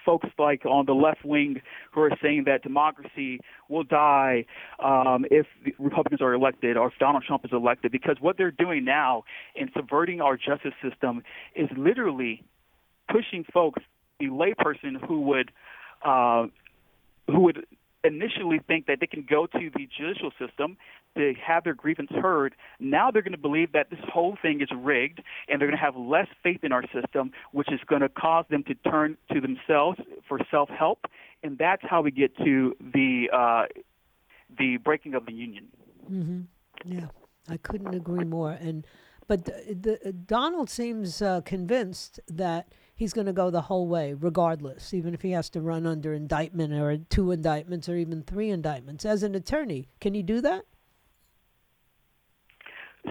folks 0.06 0.28
like 0.38 0.64
on 0.64 0.86
the 0.86 0.94
left 0.94 1.24
wing 1.24 1.60
who 1.92 2.00
are 2.00 2.16
saying 2.22 2.44
that 2.46 2.62
democracy 2.62 3.40
will 3.68 3.84
die 3.84 4.46
um, 4.82 5.26
if 5.30 5.46
Republicans 5.78 6.22
are 6.22 6.32
elected 6.32 6.76
or 6.76 6.86
if 6.88 6.94
Donald 6.98 7.24
Trump 7.26 7.44
is 7.44 7.50
elected, 7.52 7.92
because 7.92 8.16
what 8.20 8.38
they're 8.38 8.52
doing 8.52 8.84
now 8.84 9.24
in 9.54 9.68
subverting 9.76 10.20
our 10.20 10.36
justice 10.36 10.72
system 10.82 11.22
is 11.54 11.68
literally 11.76 12.42
pushing 13.10 13.44
folks, 13.52 13.82
the 14.20 14.26
layperson 14.26 15.04
who 15.06 15.20
would 15.22 15.50
uh, 16.04 16.46
who 17.26 17.40
would 17.40 17.66
initially 18.04 18.60
think 18.66 18.86
that 18.86 18.98
they 19.00 19.06
can 19.06 19.26
go 19.28 19.46
to 19.46 19.70
the 19.74 19.88
judicial 19.98 20.30
system 20.38 20.76
to 21.16 21.34
have 21.44 21.64
their 21.64 21.74
grievance 21.74 22.10
heard. 22.10 22.54
Now 22.78 23.10
they're 23.10 23.22
going 23.22 23.32
to 23.32 23.38
believe 23.38 23.72
that 23.72 23.90
this 23.90 23.98
whole 24.12 24.36
thing 24.40 24.60
is 24.60 24.68
rigged, 24.76 25.20
and 25.48 25.60
they're 25.60 25.68
going 25.68 25.78
to 25.78 25.84
have 25.84 25.96
less 25.96 26.28
faith 26.42 26.60
in 26.62 26.72
our 26.72 26.84
system, 26.92 27.32
which 27.52 27.70
is 27.72 27.80
going 27.86 28.02
to 28.02 28.08
cause 28.08 28.44
them 28.50 28.62
to 28.64 28.74
turn 28.90 29.16
to 29.32 29.40
themselves 29.40 29.98
for 30.28 30.38
self-help, 30.50 31.06
and 31.42 31.58
that's 31.58 31.82
how 31.88 32.02
we 32.02 32.10
get 32.10 32.36
to 32.38 32.74
the 32.80 33.28
uh, 33.32 33.64
the 34.58 34.76
breaking 34.78 35.14
of 35.14 35.26
the 35.26 35.32
union. 35.32 35.66
Mm-hmm. 36.10 36.40
Yeah, 36.84 37.06
I 37.48 37.56
couldn't 37.56 37.94
agree 37.94 38.24
more. 38.24 38.52
And 38.52 38.86
but 39.26 39.44
the, 39.44 39.98
the, 40.02 40.12
Donald 40.12 40.70
seems 40.70 41.20
uh, 41.20 41.40
convinced 41.40 42.20
that 42.28 42.72
he's 42.94 43.12
going 43.12 43.26
to 43.26 43.32
go 43.32 43.50
the 43.50 43.62
whole 43.62 43.86
way, 43.86 44.14
regardless, 44.14 44.94
even 44.94 45.14
if 45.14 45.22
he 45.22 45.32
has 45.32 45.50
to 45.50 45.60
run 45.60 45.86
under 45.86 46.12
indictment 46.12 46.72
or 46.72 46.96
two 46.96 47.32
indictments 47.32 47.88
or 47.88 47.96
even 47.96 48.22
three 48.22 48.50
indictments. 48.50 49.04
As 49.04 49.22
an 49.22 49.34
attorney, 49.34 49.88
can 50.00 50.14
he 50.14 50.22
do 50.22 50.40
that? 50.40 50.64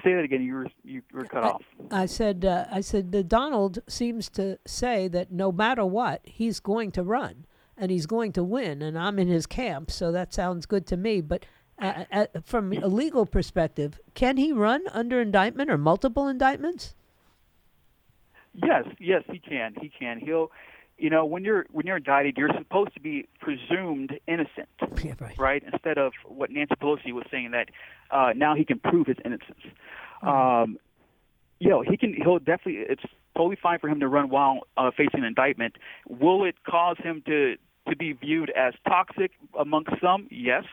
Say 0.03 0.13
that 0.13 0.23
again. 0.23 0.43
You 0.43 0.53
were 0.53 0.67
you 0.83 1.01
were 1.13 1.25
cut 1.25 1.43
I, 1.43 1.47
off. 1.47 1.61
I 1.91 2.05
said 2.05 2.45
uh, 2.45 2.65
I 2.71 2.81
said 2.81 3.13
uh, 3.15 3.21
Donald 3.21 3.79
seems 3.87 4.29
to 4.29 4.59
say 4.65 5.07
that 5.09 5.31
no 5.31 5.51
matter 5.51 5.85
what, 5.85 6.21
he's 6.23 6.59
going 6.59 6.91
to 6.91 7.03
run 7.03 7.45
and 7.77 7.91
he's 7.91 8.05
going 8.05 8.31
to 8.33 8.43
win, 8.43 8.81
and 8.81 8.97
I'm 8.97 9.19
in 9.19 9.27
his 9.27 9.45
camp, 9.45 9.91
so 9.91 10.11
that 10.11 10.33
sounds 10.33 10.65
good 10.65 10.85
to 10.87 10.97
me. 10.97 11.21
But 11.21 11.45
uh, 11.81 12.05
uh 12.11 12.25
from 12.43 12.73
a 12.73 12.87
legal 12.87 13.25
perspective, 13.25 13.99
can 14.13 14.37
he 14.37 14.51
run 14.51 14.83
under 14.91 15.21
indictment 15.21 15.69
or 15.69 15.77
multiple 15.77 16.27
indictments? 16.27 16.95
Yes, 18.53 18.85
yes, 18.99 19.23
he 19.31 19.39
can. 19.39 19.75
He 19.81 19.89
can. 19.89 20.19
He'll 20.19 20.51
you 20.97 21.09
know 21.09 21.25
when 21.25 21.43
you're 21.43 21.65
when 21.71 21.85
you're 21.85 21.97
indicted 21.97 22.37
you're 22.37 22.53
supposed 22.57 22.93
to 22.93 22.99
be 22.99 23.27
presumed 23.39 24.19
innocent 24.27 24.69
yeah, 25.03 25.13
right. 25.19 25.37
right? 25.37 25.63
Instead 25.71 25.97
of 25.97 26.13
what 26.25 26.51
nancy 26.51 26.75
pelosi 26.81 27.11
was 27.11 27.25
saying 27.31 27.51
that 27.51 27.69
uh 28.11 28.31
now 28.35 28.55
he 28.55 28.65
can 28.65 28.79
prove 28.79 29.07
his 29.07 29.17
innocence. 29.25 29.59
Mm-hmm. 30.23 30.27
um 30.27 30.77
you 31.59 31.69
know 31.69 31.81
he 31.81 31.97
can 31.97 32.13
he'll 32.13 32.39
definitely 32.39 32.85
it's 32.87 33.03
totally 33.35 33.57
fine 33.61 33.79
for 33.79 33.89
him 33.89 33.99
to 33.99 34.07
run 34.07 34.29
while 34.29 34.61
uh, 34.77 34.91
facing 34.91 35.19
an 35.19 35.25
indictment. 35.25 35.75
Will 36.07 36.45
it 36.45 36.55
cause 36.67 36.97
him 37.03 37.21
to 37.25 37.55
to 37.89 37.95
be 37.95 38.13
viewed 38.13 38.49
as 38.51 38.73
toxic 38.87 39.31
amongst 39.57 39.91
some? 40.01 40.27
Yes 40.31 40.63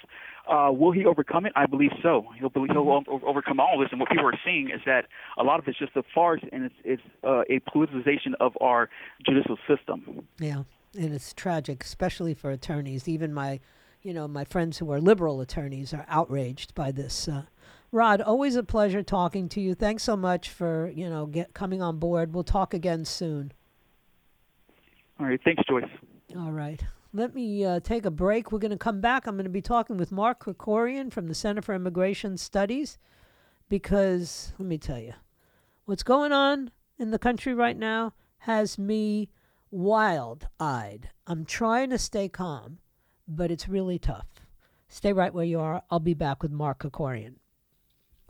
uh, 0.49 0.71
will 0.73 0.93
he 0.93 1.05
overcome 1.05 1.47
it? 1.47 1.53
I 1.55 1.67
believe 1.67 1.93
so. 2.03 2.27
He'll 2.39 2.51
he'll 2.51 3.03
overcome 3.25 3.61
all 3.61 3.75
of 3.75 3.81
this. 3.81 3.89
And 3.93 4.01
what 4.01 4.11
people 4.11 4.27
are 4.27 4.39
seeing 4.45 4.71
is 4.71 4.81
that 4.87 5.07
a 5.39 5.45
lot 5.45 5.59
of 5.59 5.69
it's 5.69 5.79
just 5.79 5.97
a 5.97 6.03
farce, 6.15 6.41
and 6.53 6.65
it's 6.65 6.75
it's 6.85 7.03
uh, 7.25 7.43
a 7.49 7.61
politicization 7.61 8.35
of 8.41 8.57
our 8.61 8.89
judicial 9.25 9.57
system. 9.69 10.27
Yeah, 10.39 10.65
and 10.99 11.15
it's 11.15 11.33
tragic, 11.33 11.85
especially 11.85 12.35
for 12.35 12.51
attorneys. 12.51 13.09
Even 13.09 13.33
my, 13.33 13.61
you 14.03 14.13
know, 14.13 14.27
my 14.27 14.45
friends 14.45 14.79
who 14.79 14.91
are 14.91 15.01
liberal 15.01 15.41
attorneys 15.41 15.95
are 15.95 16.07
outraged 16.09 16.75
by 16.75 16.91
this. 16.91 17.29
Uh, 17.29 17.45
Rod, 17.93 18.21
always 18.21 18.57
a 18.57 18.63
pleasure 18.63 19.03
talking 19.03 19.49
to 19.51 19.61
you. 19.61 19.75
Thanks 19.75 20.03
so 20.03 20.17
much 20.17 20.49
for 20.49 20.91
you 20.95 21.09
know 21.09 21.27
get 21.27 21.55
coming 21.55 21.83
on 21.83 21.99
board. 21.99 22.35
We'll 22.35 22.45
talk 22.45 22.75
again 22.75 23.05
soon. 23.05 23.53
All 25.21 25.27
right. 25.27 25.41
Thanks, 25.45 25.63
Joyce. 25.69 25.85
All 26.37 26.51
right. 26.51 26.83
Let 27.13 27.35
me 27.35 27.65
uh, 27.65 27.81
take 27.81 28.07
a 28.07 28.11
break. 28.11 28.51
We're 28.51 28.59
going 28.59 28.71
to 28.71 28.79
come 28.79 29.01
back. 29.01 29.27
I'm 29.27 29.37
going 29.37 29.45
to 29.45 29.51
be 29.51 29.63
talking 29.63 29.97
with 29.97 30.13
Mark 30.13 30.45
Krikorian 30.45 31.13
from 31.13 31.29
the 31.29 31.35
Center 31.35 31.61
for 31.61 31.75
Immigration 31.75 32.39
Studies 32.39 32.99
because, 33.69 34.53
let 34.59 34.67
me 34.67 34.79
tell 34.79 34.99
you, 34.99 35.15
what's 35.85 36.03
going 36.03 36.33
on 36.33 36.71
in 36.99 37.11
the 37.11 37.19
country 37.19 37.55
right 37.55 37.77
now 37.77 38.15
has 38.39 38.79
me 38.79 39.29
wild 39.71 40.49
eyed. 40.59 41.11
I'm 41.27 41.45
trying 41.45 41.91
to 41.91 41.99
stay 41.99 42.29
calm, 42.29 42.79
but 43.29 43.51
it's 43.51 43.69
really 43.69 43.99
tough. 43.99 44.27
Stay 44.89 45.13
right 45.13 45.33
where 45.33 45.45
you 45.45 45.61
are. 45.61 45.83
I'll 45.91 46.01
be 46.01 46.15
back 46.15 46.43
with 46.43 46.53
Mark 46.53 46.83
Krikorian. 46.83 47.35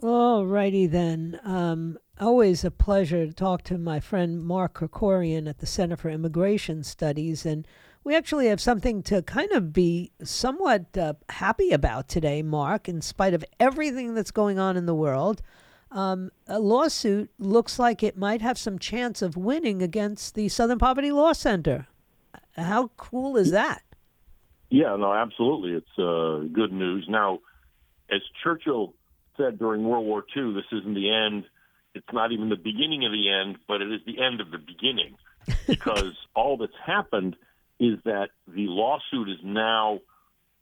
All 0.03 0.45
righty 0.45 0.87
then. 0.87 1.38
Um, 1.45 1.99
always 2.21 2.64
a 2.64 2.71
pleasure 2.73 3.27
to 3.27 3.33
talk 3.33 3.62
to 3.64 3.79
my 3.79 4.01
friend 4.01 4.42
Mark 4.42 4.75
Krikorian 4.75 5.49
at 5.49 5.59
the 5.59 5.66
Center 5.66 5.97
for 5.97 6.09
Immigration 6.09 6.83
Studies. 6.83 7.47
And 7.47 7.66
we 8.05 8.17
actually 8.17 8.49
have 8.49 8.61
something 8.61 9.03
to 9.05 9.23
kind 9.23 9.53
of 9.53 9.73
be 9.73 10.11
somewhat 10.23 10.97
uh, 10.97 11.15
happy 11.29 11.71
about 11.71 12.09
today, 12.09 12.43
Mark, 12.43 12.88
in 12.88 13.01
spite 13.01 13.35
of 13.35 13.45
everything 13.61 14.15
that's 14.15 14.31
going 14.31 14.59
on 14.59 14.77
in 14.77 14.87
the 14.87 14.95
world. 14.95 15.43
Um, 15.91 16.31
a 16.47 16.59
lawsuit 16.59 17.31
looks 17.38 17.79
like 17.79 18.03
it 18.03 18.17
might 18.17 18.41
have 18.41 18.59
some 18.59 18.79
chance 18.79 19.23
of 19.23 19.37
winning 19.37 19.83
against 19.83 20.35
the 20.35 20.49
Southern 20.49 20.79
Poverty 20.79 21.12
Law 21.12 21.33
Center. 21.33 21.87
How 22.57 22.88
cool 22.97 23.37
is 23.37 23.51
that? 23.51 23.83
Yeah, 24.71 24.97
no, 24.97 25.12
absolutely. 25.12 25.73
It's 25.73 25.99
uh, 25.99 26.49
good 26.53 26.73
news. 26.73 27.07
Now, 27.09 27.41
as 28.11 28.21
Churchill 28.43 28.95
said 29.37 29.59
during 29.59 29.85
World 29.85 30.07
War 30.07 30.25
II, 30.35 30.55
this 30.55 30.65
isn't 30.73 30.95
the 30.95 31.12
end. 31.12 31.45
It's 31.95 32.07
not 32.12 32.33
even 32.33 32.49
the 32.49 32.57
beginning 32.57 33.05
of 33.05 33.12
the 33.12 33.31
end, 33.31 33.59
but 33.69 33.83
it 33.83 33.93
is 33.93 34.01
the 34.07 34.23
end 34.23 34.41
of 34.41 34.51
the 34.51 34.59
beginning 34.59 35.17
because 35.67 36.15
all 36.35 36.57
that's 36.57 36.73
happened 36.85 37.37
is 37.83 37.99
that 38.05 38.29
the 38.47 38.66
lawsuit 38.68 39.29
is 39.29 39.38
now 39.42 39.99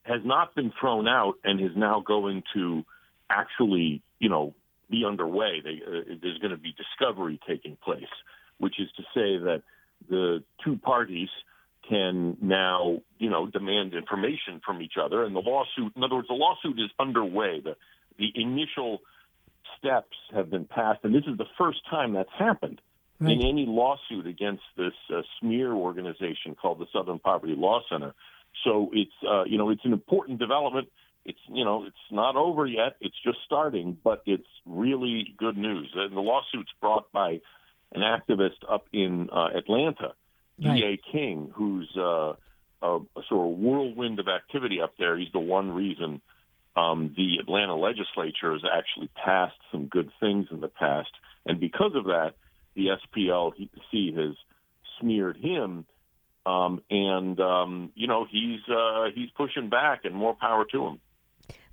has 0.05 0.23
not 0.25 0.55
been 0.55 0.73
thrown 0.81 1.07
out 1.07 1.35
and 1.45 1.61
is 1.61 1.77
now 1.77 2.03
going 2.05 2.43
to 2.55 2.83
actually, 3.29 4.03
you 4.19 4.31
know, 4.31 4.55
be 4.91 5.05
underway. 5.07 5.61
They, 5.63 5.83
uh, 5.87 6.17
there's 6.23 6.39
going 6.39 6.53
to 6.53 6.57
be 6.57 6.75
discovery 6.75 7.39
taking 7.47 7.77
place, 7.77 8.09
which 8.57 8.81
is 8.81 8.89
to 8.97 9.03
say 9.15 9.37
that 9.45 9.63
the 10.09 10.43
two 10.65 10.79
parties 10.79 11.29
can 11.87 12.39
now, 12.41 13.03
you 13.19 13.29
know, 13.29 13.47
demand 13.47 13.93
information 13.93 14.63
from 14.65 14.81
each 14.81 14.95
other. 14.99 15.23
And 15.23 15.37
the 15.37 15.41
lawsuit, 15.41 15.93
in 15.95 16.03
other 16.03 16.17
words, 16.17 16.29
the 16.29 16.35
lawsuit 16.35 16.81
is 16.81 16.91
underway. 16.99 17.61
The 17.63 17.77
the 18.19 18.33
initial 18.35 18.99
steps 19.79 20.17
have 20.35 20.51
been 20.51 20.65
passed, 20.65 21.01
and 21.05 21.15
this 21.15 21.25
is 21.27 21.37
the 21.37 21.47
first 21.59 21.81
time 21.91 22.15
that's 22.15 22.33
happened 22.39 22.81
right. 23.21 23.33
in 23.33 23.43
any 23.43 23.67
lawsuit 23.67 24.27
against 24.27 24.63
this 24.77 24.93
uh, 25.15 25.23
smear 25.41 25.73
organization 25.73 26.55
called 26.61 26.79
the 26.79 26.87
Southern 26.93 27.19
Poverty 27.19 27.55
Law 27.57 27.81
Center. 27.91 28.15
So 28.65 28.91
it's 28.93 29.13
uh, 29.29 29.45
you 29.45 29.59
know 29.59 29.71
it's 29.71 29.85
an 29.85 29.93
important 29.93 30.39
development. 30.39 30.89
It's 31.25 31.39
you 31.49 31.65
know 31.65 31.85
it's 31.85 31.97
not 32.11 32.37
over 32.37 32.67
yet. 32.67 32.97
It's 33.01 33.17
just 33.25 33.39
starting, 33.45 33.97
but 34.03 34.23
it's 34.27 34.49
really 34.67 35.35
good 35.39 35.57
news. 35.57 35.91
And 35.95 36.17
the 36.17 36.21
lawsuit's 36.21 36.73
brought 36.81 37.13
by 37.13 37.41
an 37.93 38.03
activist 38.03 38.63
up 38.69 38.87
in 38.93 39.29
uh, 39.33 39.49
Atlanta, 39.57 40.15
right. 40.65 40.77
D.A. 40.77 41.13
King, 41.13 41.51
who's 41.55 41.91
uh, 41.97 42.35
a, 42.83 42.99
a 42.99 43.23
sort 43.29 43.53
of 43.53 43.59
whirlwind 43.59 44.21
of 44.21 44.29
activity 44.29 44.81
up 44.81 44.95
there. 44.99 45.19
He's 45.19 45.33
the 45.33 45.41
one 45.41 45.73
reason 45.73 46.21
um, 46.77 47.15
the 47.17 47.39
Atlanta 47.41 47.77
legislature 47.77 48.53
has 48.53 48.63
actually 48.65 49.11
passed 49.15 49.59
some 49.73 49.87
good 49.87 50.11
things 50.21 50.47
in 50.51 50.61
the 50.61 50.69
past, 50.69 51.11
and 51.47 51.59
because 51.59 51.93
of 51.95 52.05
that, 52.05 52.35
the 52.75 52.89
SPLC 52.89 54.17
has 54.17 54.37
smeared 55.01 55.37
him, 55.37 55.87
um, 56.47 56.83
and 56.91 57.39
um, 57.41 57.93
you 57.95 58.07
know 58.07 58.27
he's 58.31 58.61
uh, 58.69 59.07
he's 59.15 59.31
pushing 59.37 59.69
back, 59.69 60.05
and 60.05 60.15
more 60.15 60.35
power 60.35 60.65
to 60.73 60.87
him. 60.87 61.01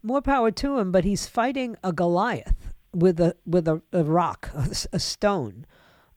More 0.04 0.22
power 0.22 0.52
to 0.52 0.78
him, 0.78 0.92
but 0.92 1.04
he's 1.04 1.28
fighting 1.28 1.76
a 1.84 1.92
Goliath 1.92 2.74
with 2.94 3.20
a 3.20 3.36
with 3.46 3.68
a, 3.68 3.82
a 3.92 4.04
rock, 4.04 4.50
a, 4.54 4.70
a 4.94 5.00
stone. 5.00 5.66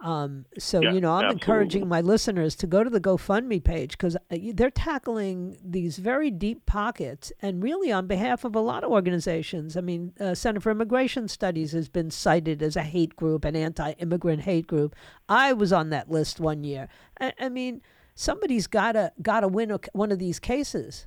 Um, 0.01 0.47
so 0.59 0.81
yeah, 0.81 0.93
you 0.93 1.01
know, 1.01 1.13
I'm 1.13 1.27
absolutely. 1.27 1.43
encouraging 1.43 1.89
my 1.89 2.01
listeners 2.01 2.57
to 2.57 2.67
go 2.67 2.83
to 2.83 2.89
the 2.89 3.01
GoFundMe 3.01 3.63
page 3.63 3.93
because 3.93 4.17
uh, 4.17 4.37
they're 4.55 4.71
tackling 4.71 5.59
these 5.63 5.99
very 5.99 6.31
deep 6.31 6.65
pockets, 6.65 7.33
and 7.43 7.63
really 7.63 7.93
on 7.93 8.07
behalf 8.07 8.45
of 8.45 8.55
a 8.55 8.61
lot 8.61 8.83
of 8.83 8.91
organizations. 8.91 9.77
I 9.77 9.83
mean, 9.83 10.15
uh, 10.19 10.35
Center 10.35 10.61
for 10.61 10.71
Immigration 10.71 11.29
Studies 11.29 11.73
has 11.73 11.91
been 11.91 12.11
cited 12.11 12.63
as 12.63 12.77
a 12.77 12.83
hate 12.83 13.15
group, 13.15 13.45
an 13.45 13.55
anti-immigrant 13.55 14.43
hate 14.43 14.67
group. 14.67 14.97
I 15.29 15.53
was 15.53 15.73
on 15.73 15.91
that 15.91 16.11
list 16.11 16.41
one 16.41 16.65
year. 16.65 16.89
I, 17.21 17.35
I 17.39 17.49
mean, 17.51 17.83
somebody's 18.15 18.67
gotta 18.67 19.13
gotta 19.21 19.49
win 19.49 19.77
one 19.93 20.13
of 20.13 20.19
these 20.19 20.39
cases. 20.39 21.07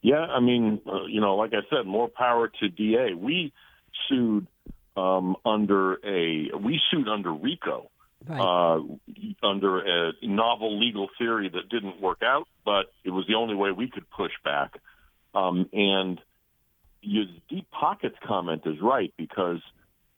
Yeah, 0.00 0.20
I 0.20 0.40
mean, 0.40 0.80
uh, 0.86 1.04
you 1.08 1.20
know, 1.20 1.36
like 1.36 1.52
I 1.52 1.60
said, 1.68 1.86
more 1.86 2.08
power 2.08 2.50
to 2.60 2.68
DA. 2.68 3.14
We 3.14 3.52
sued 4.08 4.46
um, 4.96 5.36
under 5.44 5.94
a 6.04 6.50
we 6.56 6.80
sued 6.90 7.08
under 7.08 7.32
RICO 7.32 7.90
right. 8.28 8.40
uh, 8.40 8.80
under 9.42 9.78
a 9.78 10.12
novel 10.22 10.78
legal 10.78 11.08
theory 11.18 11.48
that 11.48 11.68
didn't 11.68 12.00
work 12.00 12.22
out, 12.22 12.46
but 12.64 12.86
it 13.04 13.10
was 13.10 13.26
the 13.26 13.34
only 13.34 13.54
way 13.54 13.70
we 13.70 13.88
could 13.88 14.08
push 14.10 14.32
back. 14.44 14.74
Um, 15.34 15.68
and 15.72 16.20
your 17.00 17.24
deep 17.48 17.70
pockets 17.70 18.16
comment 18.26 18.62
is 18.66 18.76
right 18.80 19.12
because 19.16 19.60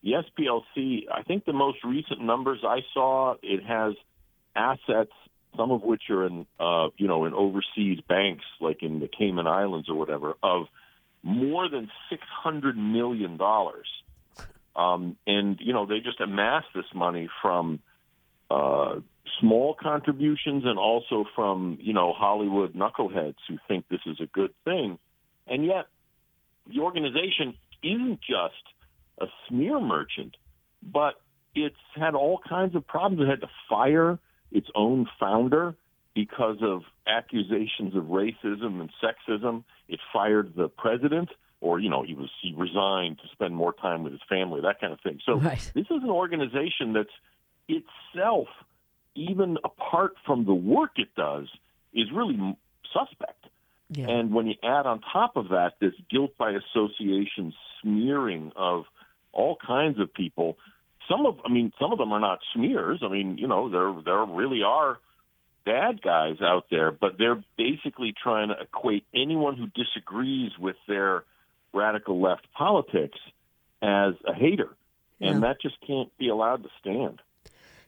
the 0.02 0.12
SPLC, 0.12 1.04
I 1.12 1.22
think 1.22 1.44
the 1.44 1.52
most 1.52 1.78
recent 1.84 2.20
numbers 2.20 2.60
I 2.64 2.80
saw, 2.94 3.34
it 3.42 3.64
has 3.64 3.94
assets, 4.54 5.12
some 5.56 5.70
of 5.70 5.82
which 5.82 6.02
are 6.10 6.26
in, 6.26 6.46
uh, 6.60 6.88
you 6.96 7.08
know, 7.08 7.24
in 7.24 7.34
overseas 7.34 8.00
banks, 8.08 8.44
like 8.60 8.82
in 8.82 9.00
the 9.00 9.08
Cayman 9.08 9.46
Islands 9.46 9.88
or 9.88 9.96
whatever, 9.96 10.34
of 10.42 10.66
more 11.22 11.68
than 11.68 11.90
six 12.08 12.22
hundred 12.42 12.76
million 12.76 13.36
dollars. 13.36 13.88
Um, 14.76 15.16
and, 15.26 15.58
you 15.60 15.72
know, 15.72 15.86
they 15.86 16.00
just 16.00 16.20
amass 16.20 16.64
this 16.74 16.84
money 16.94 17.28
from 17.40 17.80
uh, 18.50 18.96
small 19.40 19.74
contributions 19.74 20.64
and 20.66 20.78
also 20.78 21.24
from, 21.34 21.78
you 21.80 21.94
know, 21.94 22.12
Hollywood 22.12 22.74
knuckleheads 22.74 23.36
who 23.48 23.56
think 23.66 23.86
this 23.88 24.00
is 24.06 24.20
a 24.20 24.26
good 24.26 24.52
thing. 24.64 24.98
And 25.46 25.64
yet, 25.64 25.86
the 26.66 26.80
organization 26.80 27.54
isn't 27.82 28.20
just 28.20 28.54
a 29.18 29.26
smear 29.48 29.80
merchant, 29.80 30.36
but 30.82 31.14
it's 31.54 31.74
had 31.94 32.14
all 32.14 32.38
kinds 32.46 32.74
of 32.76 32.86
problems. 32.86 33.22
It 33.22 33.30
had 33.30 33.40
to 33.40 33.50
fire 33.68 34.18
its 34.52 34.68
own 34.74 35.06
founder 35.18 35.74
because 36.14 36.58
of 36.62 36.82
accusations 37.06 37.94
of 37.94 38.04
racism 38.04 38.80
and 38.80 38.90
sexism. 39.02 39.64
It 39.88 40.00
fired 40.12 40.52
the 40.54 40.68
president 40.68 41.30
or 41.60 41.78
you 41.80 41.88
know 41.88 42.02
he 42.02 42.14
was 42.14 42.30
he 42.42 42.54
resigned 42.56 43.18
to 43.18 43.28
spend 43.32 43.54
more 43.54 43.72
time 43.72 44.02
with 44.02 44.12
his 44.12 44.22
family, 44.28 44.60
that 44.62 44.80
kind 44.80 44.92
of 44.92 45.00
thing. 45.00 45.20
So 45.24 45.36
right. 45.36 45.70
this 45.74 45.86
is 45.86 46.02
an 46.02 46.10
organization 46.10 46.92
that's 46.92 47.08
itself, 47.68 48.48
even 49.14 49.58
apart 49.64 50.14
from 50.24 50.44
the 50.44 50.54
work 50.54 50.92
it 50.96 51.14
does, 51.16 51.48
is 51.94 52.10
really 52.12 52.38
suspect. 52.92 53.44
Yeah. 53.90 54.08
And 54.08 54.34
when 54.34 54.46
you 54.46 54.54
add 54.62 54.86
on 54.86 55.00
top 55.12 55.36
of 55.36 55.48
that 55.50 55.74
this 55.80 55.94
guilt 56.10 56.36
by 56.38 56.52
association 56.52 57.54
smearing 57.80 58.52
of 58.56 58.84
all 59.32 59.56
kinds 59.64 60.00
of 60.00 60.12
people, 60.12 60.58
some 61.08 61.24
of 61.24 61.38
I 61.44 61.52
mean 61.52 61.72
some 61.80 61.92
of 61.92 61.98
them 61.98 62.12
are 62.12 62.20
not 62.20 62.40
smears. 62.54 63.00
I 63.02 63.08
mean 63.08 63.38
you 63.38 63.48
know 63.48 63.70
there 63.70 63.94
there 64.04 64.24
really 64.24 64.62
are 64.62 64.98
bad 65.64 66.00
guys 66.00 66.36
out 66.40 66.66
there, 66.70 66.92
but 66.92 67.18
they're 67.18 67.42
basically 67.58 68.14
trying 68.20 68.48
to 68.48 68.54
equate 68.60 69.04
anyone 69.14 69.56
who 69.56 69.66
disagrees 69.66 70.52
with 70.58 70.76
their 70.86 71.24
radical 71.76 72.20
left 72.20 72.50
politics 72.52 73.18
as 73.82 74.14
a 74.26 74.34
hater. 74.34 74.76
And 75.20 75.42
that 75.42 75.60
just 75.62 75.76
can't 75.86 76.10
be 76.18 76.28
allowed 76.28 76.62
to 76.64 76.68
stand. 76.80 77.22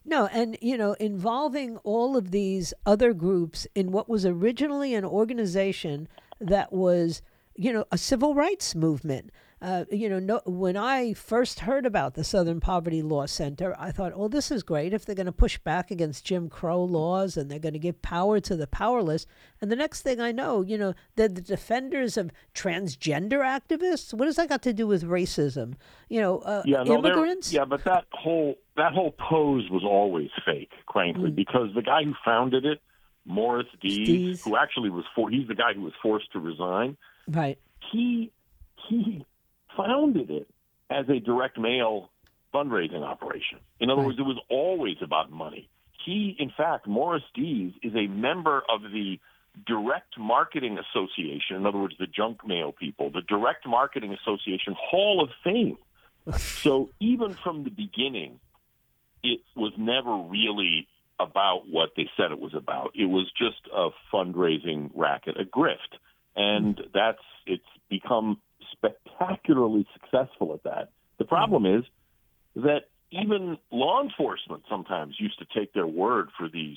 No, 0.05 0.27
and 0.29 0.57
you 0.63 0.79
know, 0.79 0.95
involving 0.95 1.77
all 1.79 2.17
of 2.17 2.31
these 2.31 2.73
other 2.87 3.13
groups 3.13 3.67
in 3.75 3.93
what 3.93 4.09
was 4.09 4.25
originally 4.25 4.95
an 4.95 5.05
organization 5.05 6.09
that 6.41 6.73
was, 6.73 7.21
you 7.55 7.71
know, 7.73 7.85
a 7.93 7.99
civil 7.99 8.35
rights 8.35 8.75
movement. 8.75 9.31
Uh, 9.61 9.85
you 9.91 10.09
know, 10.09 10.21
no, 10.21 10.41
when 10.47 10.77
I 10.77 11.15
first 11.15 11.61
heard 11.61 11.85
about 11.85 12.15
the 12.15 12.23
Southern 12.23 12.61
Poverty 12.61 13.03
Law 13.03 13.27
Center, 13.27 13.75
I 13.77 13.91
thought, 13.91 14.13
oh, 14.15 14.29
this 14.29 14.53
is 14.53 14.63
great 14.63 14.93
if 14.93 15.05
they're 15.05 15.17
going 15.17 15.27
to 15.27 15.33
push 15.33 15.59
back 15.59 15.91
against 15.91 16.25
Jim 16.25 16.49
Crow 16.49 16.85
laws 16.85 17.37
and 17.37 17.51
they're 17.51 17.59
going 17.59 17.73
to 17.73 17.81
give 17.81 18.01
power 18.01 18.39
to 18.39 18.55
the 18.55 18.69
powerless. 18.69 19.27
And 19.61 19.71
the 19.71 19.77
next 19.77 20.03
thing 20.03 20.21
I 20.21 20.31
know, 20.31 20.63
you 20.63 20.79
know, 20.79 20.95
they're 21.17 21.27
the 21.29 21.41
defenders 21.41 22.17
of 22.17 22.31
transgender 22.55 23.41
activists. 23.41 24.15
What 24.15 24.27
does 24.27 24.37
that 24.37 24.49
got 24.49 24.63
to 24.63 24.73
do 24.73 24.87
with 24.87 25.03
racism? 25.03 25.75
You 26.09 26.21
know, 26.21 26.39
uh, 26.39 26.63
yeah, 26.65 26.85
no, 26.85 26.99
immigrants. 26.99 27.53
Yeah, 27.53 27.65
but 27.65 27.83
that 27.85 28.05
whole 28.13 28.55
that 28.77 28.93
whole 28.93 29.11
pose 29.11 29.69
was 29.71 29.83
always 29.85 30.31
fake, 30.47 30.71
frankly, 30.93 31.31
mm. 31.31 31.35
because 31.35 31.75
the 31.75 31.83
guy 31.83 32.05
who 32.05 32.15
founded 32.25 32.65
it, 32.65 32.81
Morris 33.25 33.67
Dees, 33.81 34.45
who 34.45 34.57
actually 34.57 34.91
was 34.91 35.05
for, 35.17 35.29
he's 35.29 35.49
the 35.49 35.57
guy 35.57 35.73
who 35.75 35.83
was 35.83 35.95
forced 36.01 36.31
to 36.33 36.39
resign. 36.39 36.97
Right. 37.27 37.59
He 37.91 38.31
he 38.89 39.25
founded 39.77 40.31
it 40.31 40.49
as 40.91 41.09
a 41.09 41.21
direct 41.21 41.59
mail 41.59 42.11
fundraising 42.55 43.03
operation. 43.03 43.59
In 43.81 43.91
other 43.91 44.01
right. 44.01 44.07
words, 44.07 44.19
it 44.19 44.23
was 44.23 44.41
always 44.49 44.97
about 45.03 45.31
money. 45.31 45.69
He, 46.05 46.37
in 46.39 46.51
fact, 46.57 46.87
Morris 46.87 47.23
Dees 47.35 47.73
is 47.83 47.95
a 47.95 48.07
member 48.07 48.63
of 48.69 48.83
the 48.83 49.19
Direct 49.67 50.19
Marketing 50.19 50.79
Association, 50.79 51.57
in 51.57 51.67
other 51.67 51.79
words, 51.79 51.95
the 51.99 52.07
junk 52.07 52.47
mail 52.47 52.73
people, 52.73 53.11
the 53.11 53.23
Direct 53.23 53.67
Marketing 53.67 54.15
Association 54.15 54.75
Hall 54.79 55.23
of 55.23 55.31
Fame. 55.43 55.79
so 56.37 56.91
even 57.01 57.35
from 57.35 57.65
the 57.65 57.71
beginning, 57.71 58.39
it 59.23 59.41
was 59.57 59.73
never 59.77 60.17
really 60.17 60.87
about 61.19 61.63
what 61.69 61.91
they 61.97 62.09
said 62.17 62.31
it 62.31 62.39
was 62.39 62.55
about. 62.55 62.93
It 62.95 63.07
was 63.07 63.31
just 63.37 63.61
a 63.75 63.91
fundraising 64.13 64.91
racket, 64.95 65.37
a 65.41 65.45
grift. 65.45 65.99
And 66.37 66.79
hmm. 66.79 66.85
that's 66.95 67.23
it's 67.47 67.65
become 67.89 68.41
spectacularly 68.79 69.87
successful 69.93 70.55
at 70.55 70.63
that. 70.65 70.91
The 71.19 71.25
problem 71.25 71.67
is 71.67 71.85
that 72.57 72.89
even 73.11 73.59
law 73.71 74.03
enforcement 74.03 74.63
sometimes 74.69 75.17
used 75.19 75.39
to 75.39 75.47
take 75.59 75.73
their 75.73 75.87
word 75.87 76.29
for 76.39 76.49
these 76.49 76.77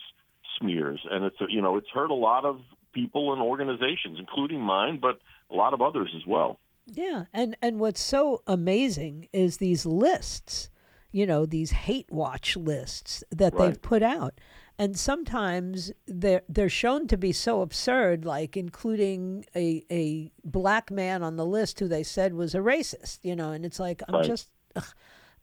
smears, 0.60 1.00
and 1.10 1.26
it's 1.26 1.38
you 1.50 1.62
know 1.62 1.78
it's 1.78 1.90
hurt 1.94 2.12
a 2.12 2.16
lot 2.16 2.46
of 2.46 2.60
people 2.94 3.34
and 3.34 3.42
organizations, 3.42 4.18
including 4.20 4.62
mine, 4.62 5.00
but 5.02 5.20
a 5.50 5.56
lot 5.56 5.74
of 5.74 5.82
others 5.82 6.12
as 6.16 6.26
well. 6.28 6.60
Yeah, 6.86 7.26
and 7.34 7.56
and 7.62 7.80
what's 7.80 8.02
so 8.02 8.42
amazing 8.48 9.28
is 9.34 9.58
these 9.58 9.86
lists, 9.86 10.70
you 11.12 11.26
know, 11.26 11.46
these 11.46 11.72
hate 11.72 12.12
watch 12.12 12.56
lists 12.56 13.24
that 13.32 13.54
right. 13.54 13.68
they've 13.68 13.82
put 13.82 14.04
out. 14.04 14.40
And 14.82 14.98
sometimes 14.98 15.92
they're 16.08 16.42
they're 16.50 16.68
shown 16.68 17.08
to 17.10 17.16
be 17.16 17.34
so 17.34 17.62
absurd, 17.62 18.26
like 18.26 18.58
including 18.58 19.46
a 19.56 19.86
a 19.92 20.32
black 20.44 20.90
man 20.90 21.22
on 21.22 21.36
the 21.36 21.46
list 21.46 21.80
who 21.80 21.88
they 21.88 22.02
said 22.02 22.34
was 22.34 22.56
a 22.56 22.58
racist, 22.58 23.20
you 23.22 23.36
know, 23.36 23.52
and 23.52 23.64
it's 23.64 23.80
like 23.80 24.02
I'm 24.10 24.16
right. 24.16 24.26
just 24.26 24.50
ugh, 24.76 24.84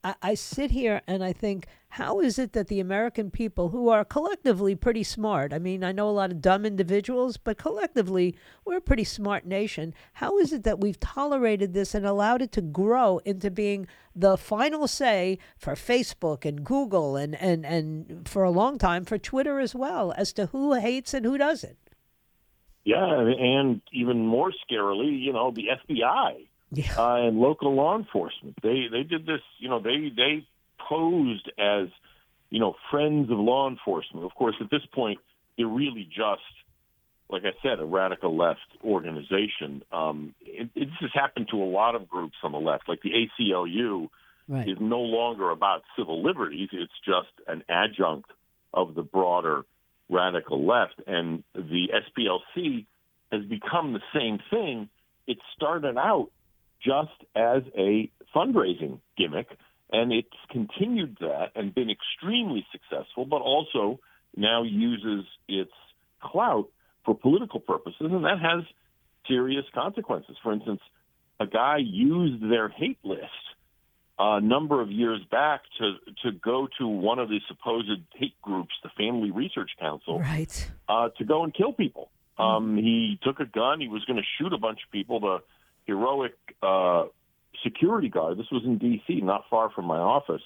I, 0.05 0.15
I 0.23 0.35
sit 0.35 0.71
here 0.71 1.03
and 1.07 1.25
I 1.25 1.33
think, 1.33 1.67
how 1.91 2.21
is 2.21 2.39
it 2.39 2.53
that 2.53 2.69
the 2.69 2.81
American 2.81 3.31
people, 3.31 3.71
who 3.71 3.89
are 3.89 4.05
collectively 4.05 4.75
pretty 4.75 5.03
smart, 5.03 5.53
I 5.53 5.59
mean, 5.59 5.83
I 5.83 5.93
know 5.93 6.09
a 6.09 6.11
lot 6.11 6.31
of 6.31 6.41
dumb 6.41 6.65
individuals, 6.65 7.37
but 7.37 7.59
collectively, 7.59 8.35
we're 8.65 8.77
a 8.77 8.83
pretty 8.83 9.05
smart 9.05 9.47
nation. 9.47 9.95
How 10.15 10.39
is 10.39 10.53
it 10.53 10.65
that 10.65 10.81
we've 10.81 11.01
tolerated 11.01 11.73
this 11.73 11.95
and 11.95 12.05
allowed 12.05 12.43
it 12.43 12.53
to 12.53 12.63
grow 12.63 13.19
into 13.25 13.51
being 13.51 13.87
the 14.15 14.37
final 14.37 14.87
say 14.87 15.39
for 15.57 15.75
Facebook 15.75 16.45
and 16.45 16.65
Google 16.65 17.17
and, 17.17 17.35
and, 17.37 17.65
and 17.65 18.29
for 18.29 18.45
a 18.45 18.51
long 18.51 18.79
time 18.79 19.05
for 19.05 19.19
Twitter 19.19 19.59
as 19.59 19.75
well 19.75 20.13
as 20.17 20.33
to 20.35 20.47
who 20.47 20.75
hates 20.75 21.15
and 21.15 21.25
who 21.25 21.39
doesn't? 21.39 21.79
Yeah, 22.85 23.21
and 23.21 23.83
even 23.93 24.27
more 24.27 24.51
scarily, 24.51 25.21
you 25.21 25.33
know, 25.33 25.51
the 25.51 25.69
FBI 25.87 26.48
yeah. 26.73 26.95
uh, 26.97 27.17
and 27.17 27.39
local 27.39 27.75
law 27.75 27.97
enforcement. 27.99 28.57
They 28.63 28.87
they 28.91 29.03
did 29.03 29.27
this. 29.27 29.41
You 29.59 29.69
know, 29.69 29.81
they 29.81 30.13
they 30.15 30.47
posed 30.89 31.51
as 31.59 31.89
you 32.51 32.61
know 32.61 32.75
friends 32.91 33.31
of 33.31 33.39
law 33.39 33.69
enforcement. 33.69 34.25
Of 34.25 34.35
course, 34.35 34.57
at 34.61 34.71
this 34.71 34.85
point, 34.93 35.19
they're 35.57 35.67
really 35.67 36.05
just 36.05 36.43
like 37.31 37.43
I 37.45 37.53
said, 37.63 37.79
a 37.79 37.85
radical 37.85 38.37
left 38.37 38.61
organization. 38.83 39.83
Um, 39.93 40.35
it, 40.41 40.71
it, 40.75 40.87
this 40.87 40.95
has 41.01 41.11
happened 41.13 41.49
to 41.51 41.63
a 41.63 41.65
lot 41.65 41.95
of 41.95 42.09
groups 42.09 42.37
on 42.43 42.53
the 42.53 42.59
left, 42.59 42.89
like 42.89 43.03
the 43.03 43.11
ACLU. 43.11 44.09
Right. 44.51 44.67
Is 44.67 44.79
no 44.81 45.01
longer 45.01 45.51
about 45.51 45.83
civil 45.95 46.25
liberties. 46.25 46.71
It's 46.73 46.91
just 47.05 47.29
an 47.47 47.65
adjunct 47.69 48.31
of 48.73 48.95
the 48.95 49.03
broader 49.03 49.67
radical 50.09 50.67
left. 50.67 50.95
And 51.07 51.45
the 51.55 51.89
SPLC 51.93 52.87
has 53.31 53.45
become 53.45 53.93
the 53.93 54.01
same 54.15 54.39
thing. 54.51 54.89
It 55.27 55.37
started 55.55 55.99
out 55.99 56.31
just 56.83 57.25
as 57.35 57.63
a 57.77 58.11
fundraising 58.35 59.01
gimmick. 59.17 59.49
And 59.91 60.13
it's 60.13 60.29
continued 60.51 61.17
that 61.21 61.53
and 61.55 61.75
been 61.75 61.89
extremely 61.91 62.67
successful, 62.73 63.25
but 63.25 63.41
also 63.41 64.01
now 64.37 64.63
uses 64.63 65.25
its 65.49 65.73
clout 66.23 66.69
for 67.05 67.15
political 67.15 67.61
purposes, 67.61 67.97
and 68.01 68.25
that 68.25 68.39
has 68.39 68.65
serious 69.27 69.65
consequences. 69.75 70.37
For 70.43 70.53
instance, 70.53 70.81
a 71.41 71.47
guy 71.47 71.79
used 71.79 72.43
their 72.43 72.69
hate 72.69 72.99
list 73.03 73.33
a 74.19 74.41
number 74.41 74.81
of 74.81 74.91
years 74.91 75.21
back 75.31 75.63
to 75.79 75.95
to 76.25 76.33
go 76.33 76.69
to 76.79 76.89
one 76.89 77.19
of 77.19 77.29
the 77.29 77.41
supposed 77.47 78.03
hate 78.15 78.41
groups, 78.43 78.73
the 78.83 78.91
Family 78.97 79.31
Research 79.31 79.71
Council, 79.79 80.19
right, 80.21 80.71
uh, 80.89 81.09
to 81.19 81.25
go 81.25 81.45
and 81.45 81.55
kill 81.55 81.73
people. 81.73 82.11
Mm-hmm. 82.39 82.43
Um, 82.43 82.77
he 82.77 83.19
took 83.23 83.41
a 83.41 83.47
gun. 83.47 83.81
He 83.81 83.89
was 83.89 84.05
going 84.05 84.17
to 84.17 84.27
shoot 84.39 84.53
a 84.53 84.59
bunch 84.59 84.81
of 84.85 84.91
people. 84.91 85.21
The 85.21 85.39
heroic 85.89 86.37
uh, 86.63 87.07
security 87.65 88.09
guard. 88.09 88.39
This 88.39 88.47
was 88.53 88.63
in 88.65 88.79
D.C., 88.79 89.21
not 89.23 89.45
far 89.51 89.71
from 89.71 89.87
my 89.87 89.99
office. 89.99 90.43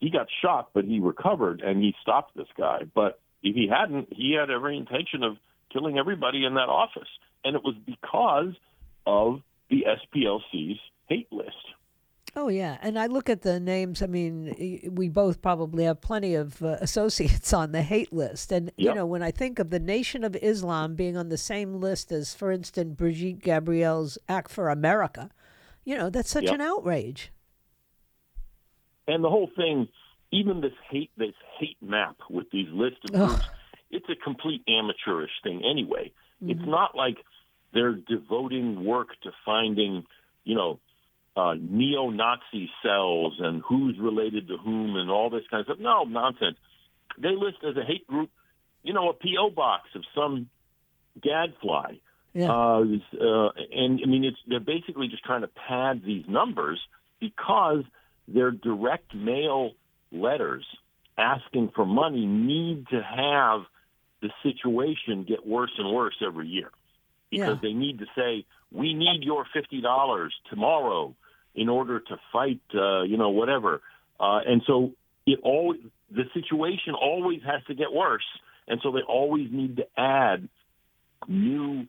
He 0.00 0.10
got 0.10 0.26
shot, 0.42 0.70
but 0.74 0.84
he 0.84 0.98
recovered 1.00 1.62
and 1.62 1.80
he 1.80 1.94
stopped 2.02 2.36
this 2.36 2.48
guy. 2.58 2.80
But 2.92 3.20
if 3.42 3.54
he 3.54 3.68
hadn't, 3.68 4.08
he 4.12 4.36
had 4.38 4.50
every 4.50 4.76
intention 4.76 5.22
of 5.22 5.36
killing 5.72 5.96
everybody 5.96 6.44
in 6.44 6.54
that 6.54 6.68
office. 6.68 7.08
And 7.44 7.56
it 7.56 7.62
was 7.62 7.76
because 7.86 8.54
of 9.06 9.40
the 9.70 9.86
SPLC's 9.86 10.80
hate 11.08 11.32
list. 11.32 11.56
Oh 12.34 12.48
yeah, 12.48 12.78
and 12.80 12.98
I 12.98 13.06
look 13.06 13.28
at 13.28 13.42
the 13.42 13.60
names. 13.60 14.00
I 14.00 14.06
mean, 14.06 14.90
we 14.90 15.10
both 15.10 15.42
probably 15.42 15.84
have 15.84 16.00
plenty 16.00 16.34
of 16.34 16.62
uh, 16.62 16.78
associates 16.80 17.52
on 17.52 17.72
the 17.72 17.82
hate 17.82 18.12
list, 18.12 18.50
and 18.52 18.72
yep. 18.76 18.90
you 18.90 18.94
know, 18.94 19.04
when 19.04 19.22
I 19.22 19.30
think 19.30 19.58
of 19.58 19.68
the 19.68 19.78
Nation 19.78 20.24
of 20.24 20.34
Islam 20.36 20.94
being 20.94 21.16
on 21.16 21.28
the 21.28 21.36
same 21.36 21.78
list 21.78 22.10
as, 22.10 22.34
for 22.34 22.50
instance, 22.50 22.94
Brigitte 22.96 23.40
Gabriel's 23.40 24.16
Act 24.30 24.50
for 24.50 24.70
America, 24.70 25.30
you 25.84 25.96
know, 25.96 26.08
that's 26.08 26.30
such 26.30 26.44
yep. 26.44 26.54
an 26.54 26.60
outrage. 26.62 27.32
And 29.06 29.22
the 29.22 29.28
whole 29.28 29.50
thing, 29.54 29.88
even 30.30 30.62
this 30.62 30.72
hate, 30.90 31.10
this 31.18 31.34
hate 31.58 31.82
map 31.82 32.16
with 32.30 32.50
these 32.50 32.68
lists 32.72 33.00
of 33.04 33.12
groups, 33.12 33.44
it's 33.90 34.08
a 34.08 34.16
complete 34.24 34.62
amateurish 34.68 35.32
thing 35.42 35.62
anyway. 35.70 36.10
Mm-hmm. 36.42 36.52
It's 36.52 36.66
not 36.66 36.96
like 36.96 37.18
they're 37.74 37.92
devoting 37.92 38.86
work 38.86 39.08
to 39.24 39.32
finding, 39.44 40.06
you 40.44 40.54
know 40.54 40.80
uh, 41.36 41.54
neo-Nazi 41.58 42.70
cells 42.82 43.34
and 43.38 43.62
who's 43.66 43.98
related 43.98 44.48
to 44.48 44.56
whom 44.58 44.96
and 44.96 45.10
all 45.10 45.30
this 45.30 45.44
kind 45.50 45.60
of 45.60 45.66
stuff. 45.66 45.78
No 45.80 46.04
nonsense. 46.04 46.56
They 47.18 47.30
list 47.30 47.58
as 47.68 47.76
a 47.76 47.84
hate 47.84 48.06
group, 48.06 48.30
you 48.82 48.92
know, 48.92 49.10
a 49.10 49.14
PO 49.14 49.50
box 49.54 49.88
of 49.94 50.02
some 50.14 50.48
gadfly. 51.20 51.94
Yeah. 52.34 52.50
Uh, 52.50 52.84
uh, 53.20 53.50
and 53.72 54.00
I 54.02 54.06
mean, 54.06 54.24
it's 54.24 54.38
they're 54.46 54.60
basically 54.60 55.08
just 55.08 55.24
trying 55.24 55.42
to 55.42 55.48
pad 55.48 56.02
these 56.04 56.24
numbers 56.28 56.80
because 57.20 57.84
their 58.26 58.50
direct 58.50 59.14
mail 59.14 59.72
letters 60.10 60.64
asking 61.18 61.72
for 61.74 61.84
money 61.84 62.24
need 62.24 62.86
to 62.88 63.02
have 63.02 63.62
the 64.22 64.30
situation 64.42 65.24
get 65.28 65.46
worse 65.46 65.72
and 65.78 65.92
worse 65.94 66.14
every 66.24 66.48
year 66.48 66.70
because 67.30 67.58
yeah. 67.62 67.68
they 67.68 67.74
need 67.74 67.98
to 67.98 68.06
say 68.16 68.46
we 68.70 68.94
need 68.94 69.22
your 69.22 69.44
fifty 69.52 69.80
dollars 69.80 70.32
tomorrow 70.48 71.14
in 71.54 71.68
order 71.68 72.00
to 72.00 72.16
fight, 72.32 72.60
uh, 72.74 73.02
you 73.02 73.16
know, 73.16 73.30
whatever. 73.30 73.80
Uh, 74.18 74.40
and 74.46 74.62
so 74.66 74.92
it 75.26 75.38
all 75.42 75.74
the 76.10 76.24
situation 76.34 76.94
always 76.94 77.40
has 77.44 77.62
to 77.66 77.74
get 77.74 77.92
worse, 77.92 78.26
and 78.68 78.80
so 78.82 78.92
they 78.92 79.00
always 79.00 79.48
need 79.50 79.76
to 79.76 79.86
add 79.96 80.48
new 81.28 81.86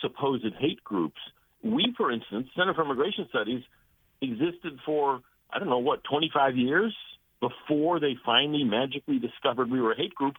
supposed 0.00 0.46
hate 0.58 0.82
groups. 0.84 1.20
We, 1.62 1.94
for 1.96 2.10
instance, 2.10 2.48
Center 2.56 2.74
for 2.74 2.84
Immigration 2.84 3.26
Studies 3.30 3.62
existed 4.20 4.78
for 4.84 5.20
I 5.50 5.58
don't 5.58 5.68
know 5.68 5.78
what 5.78 6.04
25 6.04 6.56
years 6.56 6.94
before 7.40 8.00
they 8.00 8.16
finally 8.24 8.64
magically 8.64 9.18
discovered 9.18 9.70
we 9.70 9.80
were 9.80 9.92
a 9.92 9.96
hate 9.96 10.14
group 10.14 10.34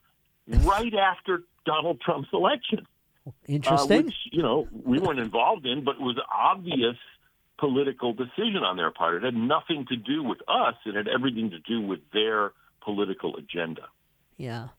right 0.47 0.93
after 0.93 1.43
Donald 1.65 2.02
Trump's 2.02 2.30
election. 2.34 2.88
Interesting. 3.47 4.00
Uh, 4.00 4.04
which, 4.04 4.15
you 4.32 4.41
know, 4.41 4.67
we 4.71 5.00
weren't 5.00 5.19
involved 5.19 5.65
in, 5.65 5.84
but 5.84 5.95
it 5.95 6.02
was 6.02 6.17
obvious 6.34 6.95
political 7.60 8.13
decision 8.13 8.63
on 8.63 8.78
their 8.78 8.91
part. 8.91 9.15
It 9.15 9.24
had 9.24 9.34
nothing 9.36 9.86
to 9.89 9.96
do 9.96 10.24
with 10.24 10.39
us. 10.48 10.76
It 10.86 10.96
had 10.96 11.08
everything 11.08 11.50
to 11.52 11.60
do 11.60 11.82
with 11.82 12.00
their 12.13 12.52
political 12.84 13.36
agenda. 13.36 13.84
Yeah. 14.38 14.70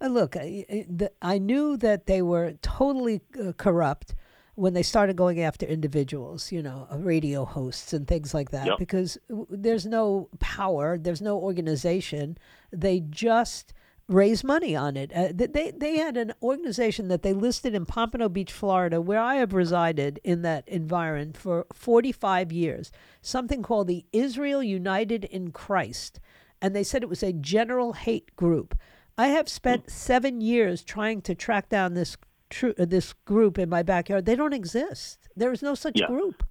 Uh, 0.00 0.08
look, 0.08 0.36
I, 0.36 0.86
I 1.22 1.38
knew 1.38 1.76
that 1.78 2.06
they 2.06 2.22
were 2.22 2.52
totally 2.62 3.22
uh, 3.42 3.52
corrupt 3.52 4.14
when 4.54 4.72
they 4.72 4.82
started 4.82 5.16
going 5.16 5.40
after 5.40 5.66
individuals, 5.66 6.50
you 6.50 6.62
know, 6.62 6.86
uh, 6.90 6.98
radio 6.98 7.44
hosts 7.44 7.92
and 7.92 8.08
things 8.08 8.32
like 8.32 8.50
that, 8.50 8.66
yep. 8.66 8.78
because 8.78 9.18
there's 9.50 9.84
no 9.84 10.28
power, 10.38 10.96
there's 10.98 11.20
no 11.20 11.38
organization. 11.38 12.38
They 12.72 13.00
just 13.00 13.74
raise 14.08 14.44
money 14.44 14.76
on 14.76 14.96
it. 14.96 15.12
Uh, 15.12 15.28
they 15.34 15.72
they 15.72 15.98
had 15.98 16.16
an 16.16 16.32
organization 16.42 17.08
that 17.08 17.22
they 17.22 17.32
listed 17.32 17.74
in 17.74 17.86
Pompano 17.86 18.28
Beach, 18.28 18.52
Florida, 18.52 19.00
where 19.00 19.20
I 19.20 19.36
have 19.36 19.52
resided 19.52 20.20
in 20.22 20.42
that 20.42 20.68
environment 20.68 21.36
for 21.36 21.66
45 21.72 22.52
years. 22.52 22.92
Something 23.20 23.62
called 23.62 23.88
the 23.88 24.06
Israel 24.12 24.62
United 24.62 25.24
in 25.24 25.50
Christ, 25.50 26.20
and 26.60 26.74
they 26.74 26.84
said 26.84 27.02
it 27.02 27.08
was 27.08 27.22
a 27.22 27.32
general 27.32 27.94
hate 27.94 28.34
group. 28.36 28.78
I 29.18 29.28
have 29.28 29.48
spent 29.48 29.90
seven 29.90 30.40
years 30.40 30.82
trying 30.82 31.22
to 31.22 31.34
track 31.34 31.68
down 31.68 31.94
this 31.94 32.16
tr- 32.50 32.78
uh, 32.78 32.84
this 32.84 33.12
group 33.24 33.58
in 33.58 33.68
my 33.68 33.82
backyard. 33.82 34.26
They 34.26 34.36
don't 34.36 34.52
exist. 34.52 35.28
There 35.34 35.52
is 35.52 35.62
no 35.62 35.74
such 35.74 35.98
yeah. 36.00 36.06
group. 36.06 36.44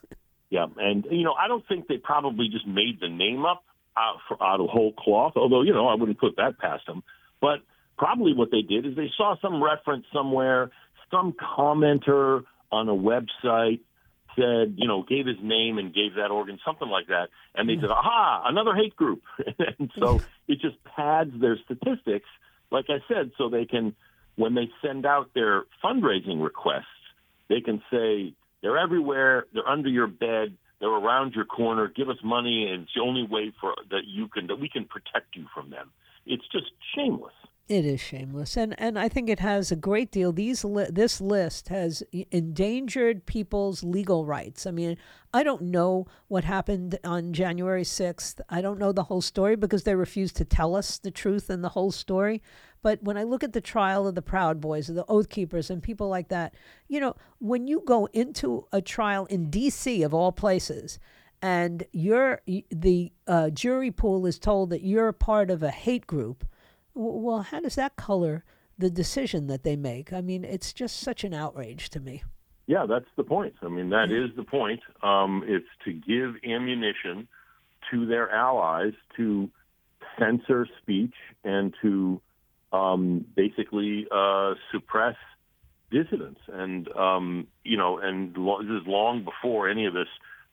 yeah, 0.50 0.66
and 0.78 1.06
you 1.10 1.24
know, 1.24 1.34
I 1.34 1.48
don't 1.48 1.66
think 1.66 1.88
they 1.88 1.98
probably 1.98 2.48
just 2.48 2.66
made 2.66 3.00
the 3.00 3.08
name 3.08 3.44
up 3.44 3.64
out, 3.96 4.18
for, 4.28 4.42
out 4.42 4.60
of 4.60 4.68
whole 4.68 4.92
cloth. 4.92 5.34
Although 5.36 5.62
you 5.62 5.72
know, 5.72 5.88
I 5.88 5.94
wouldn't 5.94 6.18
put 6.18 6.36
that 6.36 6.58
past 6.58 6.86
them. 6.86 7.02
But 7.40 7.60
probably 7.98 8.34
what 8.34 8.50
they 8.50 8.62
did 8.62 8.86
is 8.86 8.96
they 8.96 9.10
saw 9.16 9.36
some 9.40 9.62
reference 9.62 10.06
somewhere 10.12 10.70
some 11.12 11.32
commenter 11.32 12.42
on 12.72 12.88
a 12.88 12.94
website 12.94 13.80
said, 14.34 14.74
you 14.78 14.88
know, 14.88 15.04
gave 15.06 15.26
his 15.26 15.36
name 15.42 15.76
and 15.76 15.94
gave 15.94 16.14
that 16.14 16.30
organ, 16.30 16.58
something 16.64 16.88
like 16.88 17.08
that, 17.08 17.28
and 17.54 17.68
they 17.68 17.74
said, 17.76 17.90
"Aha, 17.90 18.44
another 18.46 18.74
hate 18.74 18.96
group," 18.96 19.22
and 19.78 19.92
so 19.98 20.22
it 20.48 20.58
just 20.60 20.82
pads 20.84 21.30
their 21.38 21.58
statistics, 21.64 22.28
like 22.70 22.86
I 22.88 23.04
said, 23.06 23.32
so 23.36 23.50
they 23.50 23.66
can, 23.66 23.94
when 24.36 24.54
they 24.54 24.70
send 24.80 25.04
out 25.04 25.34
their 25.34 25.64
fundraising 25.84 26.42
requests, 26.42 26.86
they 27.50 27.60
can 27.60 27.82
say 27.90 28.32
they're 28.62 28.78
everywhere, 28.78 29.44
they're 29.52 29.68
under 29.68 29.90
your 29.90 30.06
bed, 30.06 30.56
they're 30.82 30.90
around 30.90 31.34
your 31.34 31.44
corner. 31.44 31.86
Give 31.86 32.10
us 32.10 32.16
money, 32.24 32.66
and 32.68 32.82
it's 32.82 32.92
the 32.96 33.02
only 33.02 33.22
way 33.22 33.52
for 33.60 33.76
that 33.90 34.02
you 34.08 34.26
can 34.26 34.48
that 34.48 34.56
we 34.56 34.68
can 34.68 34.84
protect 34.84 35.36
you 35.36 35.46
from 35.54 35.70
them. 35.70 35.92
It's 36.26 36.42
just 36.50 36.72
shameless. 36.94 37.32
It 37.68 37.86
is 37.86 38.00
shameless, 38.00 38.56
and 38.56 38.74
and 38.78 38.98
I 38.98 39.08
think 39.08 39.30
it 39.30 39.38
has 39.38 39.70
a 39.70 39.76
great 39.76 40.10
deal. 40.10 40.32
These 40.32 40.64
li- 40.64 40.88
this 40.90 41.20
list 41.20 41.68
has 41.68 42.02
endangered 42.30 43.24
people's 43.24 43.84
legal 43.84 44.26
rights. 44.26 44.66
I 44.66 44.72
mean, 44.72 44.98
I 45.32 45.44
don't 45.44 45.62
know 45.62 46.06
what 46.26 46.42
happened 46.42 46.98
on 47.04 47.32
January 47.32 47.84
sixth. 47.84 48.40
I 48.48 48.62
don't 48.62 48.80
know 48.80 48.90
the 48.90 49.04
whole 49.04 49.22
story 49.22 49.54
because 49.54 49.84
they 49.84 49.94
refused 49.94 50.36
to 50.36 50.44
tell 50.44 50.74
us 50.74 50.98
the 50.98 51.12
truth 51.12 51.48
and 51.48 51.62
the 51.62 51.70
whole 51.70 51.92
story. 51.92 52.42
But 52.82 53.00
when 53.04 53.16
I 53.16 53.22
look 53.22 53.44
at 53.44 53.52
the 53.52 53.60
trial 53.60 54.08
of 54.08 54.16
the 54.16 54.22
Proud 54.22 54.60
Boys, 54.60 54.90
or 54.90 54.94
the 54.94 55.06
Oath 55.06 55.28
Keepers, 55.28 55.70
and 55.70 55.80
people 55.80 56.08
like 56.08 56.28
that, 56.28 56.54
you 56.88 56.98
know, 56.98 57.14
when 57.38 57.68
you 57.68 57.80
go 57.86 58.06
into 58.12 58.66
a 58.72 58.82
trial 58.82 59.26
in 59.26 59.50
D.C. 59.50 60.02
of 60.02 60.12
all 60.12 60.32
places, 60.32 60.98
and 61.40 61.84
you're 61.92 62.42
the 62.70 63.12
uh, 63.28 63.50
jury 63.50 63.92
pool 63.92 64.26
is 64.26 64.40
told 64.40 64.70
that 64.70 64.82
you're 64.82 65.12
part 65.12 65.48
of 65.48 65.62
a 65.62 65.70
hate 65.70 66.08
group 66.08 66.44
well, 66.94 67.42
how 67.42 67.60
does 67.60 67.76
that 67.76 67.96
color 67.96 68.44
the 68.78 68.90
decision 68.90 69.46
that 69.46 69.62
they 69.62 69.76
make? 69.76 70.12
I 70.12 70.20
mean, 70.20 70.44
it's 70.44 70.72
just 70.72 71.00
such 71.00 71.24
an 71.24 71.34
outrage 71.34 71.90
to 71.90 72.00
me. 72.00 72.22
Yeah, 72.66 72.86
that's 72.88 73.08
the 73.16 73.24
point. 73.24 73.54
I 73.62 73.68
mean, 73.68 73.90
that 73.90 74.10
is 74.10 74.34
the 74.36 74.44
point. 74.44 74.80
Um, 75.02 75.42
it's 75.46 75.66
to 75.84 75.92
give 75.92 76.36
ammunition 76.48 77.28
to 77.90 78.06
their 78.06 78.30
allies 78.30 78.92
to 79.16 79.50
censor 80.18 80.66
speech 80.80 81.14
and 81.44 81.74
to 81.82 82.20
um, 82.72 83.26
basically 83.34 84.06
uh, 84.10 84.54
suppress 84.70 85.16
dissidents. 85.90 86.40
And 86.48 86.88
um, 86.96 87.46
you 87.64 87.76
know, 87.76 87.98
and 87.98 88.36
lo- 88.36 88.62
this 88.62 88.82
is 88.82 88.86
long 88.86 89.24
before 89.24 89.68
any 89.68 89.86
of 89.86 89.94
this 89.94 90.08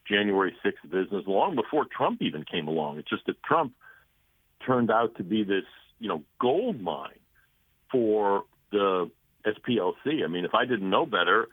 January 0.08 0.56
6th 0.66 0.90
business, 0.90 1.24
long 1.28 1.56
before 1.56 1.86
Trump 1.86 2.22
even 2.22 2.44
came 2.44 2.68
along. 2.68 2.98
It's 2.98 3.10
just 3.10 3.26
that 3.28 3.42
Trump 3.44 3.74
turned 4.66 4.92
out 4.92 5.16
to 5.18 5.24
be 5.24 5.44
this 5.44 5.64
you 6.00 6.08
know 6.08 6.24
gold 6.40 6.82
mine 6.82 7.20
for 7.92 8.44
the 8.72 9.10
SPLC. 9.46 10.24
I 10.24 10.28
mean, 10.28 10.46
if 10.46 10.54
I 10.54 10.66
didn't 10.66 10.90
know 10.90 11.06
better, 11.06 11.48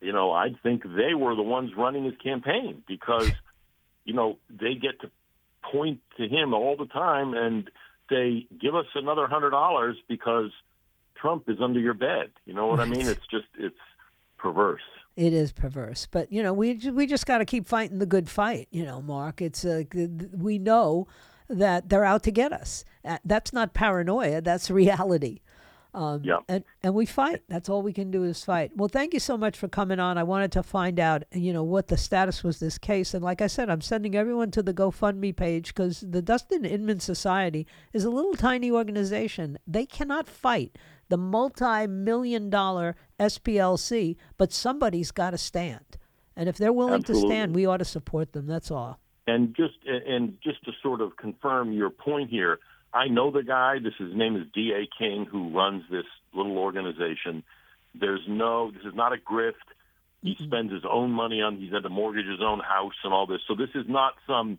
you 0.00 0.12
know, 0.12 0.32
I'd 0.32 0.60
think 0.62 0.82
they 0.82 1.14
were 1.14 1.34
the 1.34 1.42
ones 1.42 1.70
running 1.76 2.04
his 2.04 2.14
campaign 2.22 2.82
because 2.86 3.30
you 4.04 4.14
know 4.14 4.38
they 4.48 4.74
get 4.74 5.00
to 5.00 5.10
point 5.70 6.00
to 6.16 6.28
him 6.28 6.54
all 6.54 6.76
the 6.76 6.86
time 6.86 7.34
and 7.34 7.70
say, 8.08 8.46
"Give 8.60 8.74
us 8.74 8.86
another 8.94 9.26
hundred 9.26 9.50
dollars 9.50 9.96
because 10.08 10.50
Trump 11.16 11.48
is 11.48 11.58
under 11.60 11.80
your 11.80 11.94
bed." 11.94 12.30
You 12.44 12.54
know 12.54 12.66
what 12.66 12.80
I 12.80 12.84
mean? 12.84 13.06
It's 13.06 13.26
just 13.30 13.46
it's 13.58 13.76
perverse. 14.38 14.82
It 15.16 15.32
is 15.32 15.50
perverse, 15.50 16.06
but 16.08 16.32
you 16.32 16.42
know 16.42 16.52
we 16.52 16.74
we 16.92 17.06
just 17.06 17.26
got 17.26 17.38
to 17.38 17.44
keep 17.44 17.66
fighting 17.66 17.98
the 17.98 18.06
good 18.06 18.28
fight. 18.28 18.68
You 18.70 18.84
know, 18.84 19.02
Mark. 19.02 19.42
It's 19.42 19.64
uh, 19.64 19.82
we 20.32 20.58
know 20.58 21.08
that 21.48 21.88
they're 21.88 22.04
out 22.04 22.22
to 22.24 22.30
get 22.30 22.52
us. 22.52 22.84
Uh, 23.04 23.18
that's 23.24 23.52
not 23.52 23.74
paranoia, 23.74 24.40
that's 24.40 24.70
reality. 24.70 25.40
Um, 25.94 26.22
yeah. 26.22 26.38
and, 26.48 26.64
and 26.82 26.94
we 26.94 27.06
fight. 27.06 27.42
That's 27.48 27.68
all 27.68 27.82
we 27.82 27.94
can 27.94 28.10
do 28.10 28.22
is 28.22 28.44
fight. 28.44 28.72
Well, 28.76 28.88
thank 28.88 29.14
you 29.14 29.20
so 29.20 29.38
much 29.38 29.56
for 29.56 29.68
coming 29.68 29.98
on. 29.98 30.18
I 30.18 30.22
wanted 30.22 30.52
to 30.52 30.62
find 30.62 31.00
out, 31.00 31.24
you 31.32 31.52
know, 31.52 31.62
what 31.62 31.88
the 31.88 31.96
status 31.96 32.44
was 32.44 32.60
this 32.60 32.78
case. 32.78 33.14
And 33.14 33.24
like 33.24 33.40
I 33.40 33.46
said, 33.46 33.70
I'm 33.70 33.80
sending 33.80 34.14
everyone 34.14 34.50
to 34.52 34.62
the 34.62 34.74
GoFundMe 34.74 35.34
page 35.34 35.68
because 35.68 36.04
the 36.06 36.20
Dustin 36.22 36.64
Inman 36.64 37.00
Society 37.00 37.66
is 37.92 38.04
a 38.04 38.10
little 38.10 38.34
tiny 38.34 38.70
organization. 38.70 39.58
They 39.66 39.86
cannot 39.86 40.28
fight 40.28 40.76
the 41.08 41.16
multi-million 41.16 42.50
dollar 42.50 42.94
SPLC, 43.18 44.16
but 44.36 44.52
somebody's 44.52 45.10
got 45.10 45.30
to 45.30 45.38
stand. 45.38 45.96
And 46.36 46.48
if 46.48 46.58
they're 46.58 46.72
willing 46.72 47.00
Absolutely. 47.00 47.28
to 47.28 47.34
stand, 47.34 47.54
we 47.54 47.66
ought 47.66 47.78
to 47.78 47.84
support 47.84 48.32
them. 48.34 48.46
That's 48.46 48.70
all. 48.70 49.00
And 49.28 49.54
just 49.54 49.74
and 49.86 50.38
just 50.42 50.64
to 50.64 50.72
sort 50.82 51.02
of 51.02 51.16
confirm 51.18 51.72
your 51.72 51.90
point 51.90 52.30
here, 52.30 52.60
I 52.94 53.08
know 53.08 53.30
the 53.30 53.42
guy. 53.42 53.78
This 53.78 53.92
his 53.98 54.14
name 54.14 54.36
is 54.36 54.46
D. 54.54 54.72
A. 54.72 54.88
King, 54.98 55.26
who 55.30 55.50
runs 55.50 55.84
this 55.90 56.06
little 56.32 56.56
organization. 56.56 57.44
There's 57.94 58.22
no. 58.26 58.70
This 58.70 58.84
is 58.86 58.94
not 58.94 59.12
a 59.12 59.18
grift. 59.18 59.68
He 60.22 60.34
mm-hmm. 60.34 60.44
spends 60.44 60.72
his 60.72 60.84
own 60.90 61.12
money 61.12 61.42
on. 61.42 61.58
He's 61.58 61.72
had 61.72 61.82
to 61.82 61.90
mortgage 61.90 62.24
his 62.24 62.40
own 62.40 62.60
house 62.60 62.94
and 63.04 63.12
all 63.12 63.26
this. 63.26 63.40
So 63.46 63.54
this 63.54 63.68
is 63.74 63.84
not 63.86 64.14
some 64.26 64.56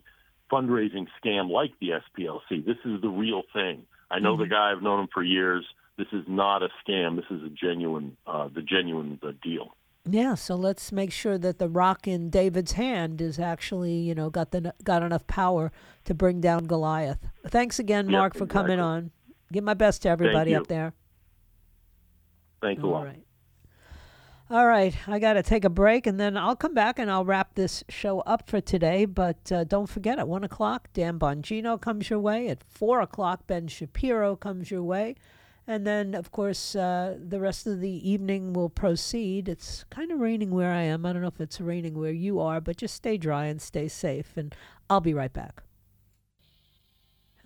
fundraising 0.52 1.08
scam 1.20 1.50
like 1.50 1.72
the 1.80 1.90
SPLC. 1.90 2.64
This 2.64 2.78
is 2.84 3.00
the 3.00 3.08
real 3.08 3.42
thing. 3.52 3.82
I 4.08 4.20
know 4.20 4.34
mm-hmm. 4.34 4.42
the 4.42 4.48
guy. 4.48 4.70
I've 4.70 4.82
known 4.82 5.00
him 5.00 5.08
for 5.12 5.24
years. 5.24 5.66
This 5.98 6.08
is 6.12 6.22
not 6.28 6.62
a 6.62 6.68
scam. 6.86 7.16
This 7.16 7.26
is 7.28 7.42
a 7.42 7.48
genuine, 7.48 8.16
uh, 8.24 8.48
the 8.54 8.62
genuine 8.62 9.18
uh, 9.20 9.32
deal. 9.42 9.74
Yeah, 10.08 10.34
so 10.34 10.54
let's 10.54 10.92
make 10.92 11.12
sure 11.12 11.36
that 11.38 11.58
the 11.58 11.68
rock 11.68 12.08
in 12.08 12.30
David's 12.30 12.72
hand 12.72 13.20
is 13.20 13.38
actually, 13.38 13.94
you 13.94 14.14
know, 14.14 14.30
got 14.30 14.50
the 14.50 14.74
got 14.82 15.02
enough 15.02 15.26
power 15.26 15.70
to 16.04 16.14
bring 16.14 16.40
down 16.40 16.66
Goliath. 16.66 17.28
Thanks 17.48 17.78
again, 17.78 18.10
Mark, 18.10 18.34
for 18.34 18.44
exactly. 18.44 18.68
coming 18.68 18.80
on. 18.80 19.10
Give 19.52 19.62
my 19.62 19.74
best 19.74 20.02
to 20.02 20.08
everybody 20.08 20.54
up 20.54 20.68
there. 20.68 20.94
Thank 22.62 22.78
you 22.78 22.94
All. 22.94 23.04
Right. 23.04 23.22
All 24.50 24.66
right, 24.66 24.92
I 25.06 25.20
got 25.20 25.34
to 25.34 25.44
take 25.44 25.64
a 25.64 25.70
break, 25.70 26.08
and 26.08 26.18
then 26.18 26.36
I'll 26.36 26.56
come 26.56 26.74
back 26.74 26.98
and 26.98 27.08
I'll 27.08 27.24
wrap 27.24 27.54
this 27.54 27.84
show 27.88 28.18
up 28.20 28.50
for 28.50 28.60
today. 28.60 29.04
But 29.04 29.52
uh, 29.52 29.62
don't 29.62 29.88
forget, 29.88 30.18
at 30.18 30.26
one 30.26 30.42
o'clock, 30.42 30.88
Dan 30.92 31.20
Bongino 31.20 31.80
comes 31.80 32.10
your 32.10 32.18
way. 32.18 32.48
At 32.48 32.64
four 32.64 33.00
o'clock, 33.00 33.46
Ben 33.46 33.68
Shapiro 33.68 34.34
comes 34.34 34.68
your 34.68 34.82
way. 34.82 35.14
And 35.66 35.86
then, 35.86 36.14
of 36.14 36.32
course, 36.32 36.74
uh, 36.74 37.16
the 37.20 37.38
rest 37.38 37.66
of 37.66 37.80
the 37.80 38.10
evening 38.10 38.52
will 38.52 38.70
proceed. 38.70 39.48
It's 39.48 39.84
kind 39.90 40.10
of 40.10 40.18
raining 40.18 40.50
where 40.50 40.72
I 40.72 40.82
am. 40.82 41.06
I 41.06 41.12
don't 41.12 41.22
know 41.22 41.28
if 41.28 41.40
it's 41.40 41.60
raining 41.60 41.98
where 41.98 42.12
you 42.12 42.40
are, 42.40 42.60
but 42.60 42.78
just 42.78 42.94
stay 42.94 43.16
dry 43.16 43.46
and 43.46 43.62
stay 43.62 43.86
safe. 43.86 44.36
And 44.36 44.54
I'll 44.88 45.00
be 45.00 45.14
right 45.14 45.32
back. 45.32 45.62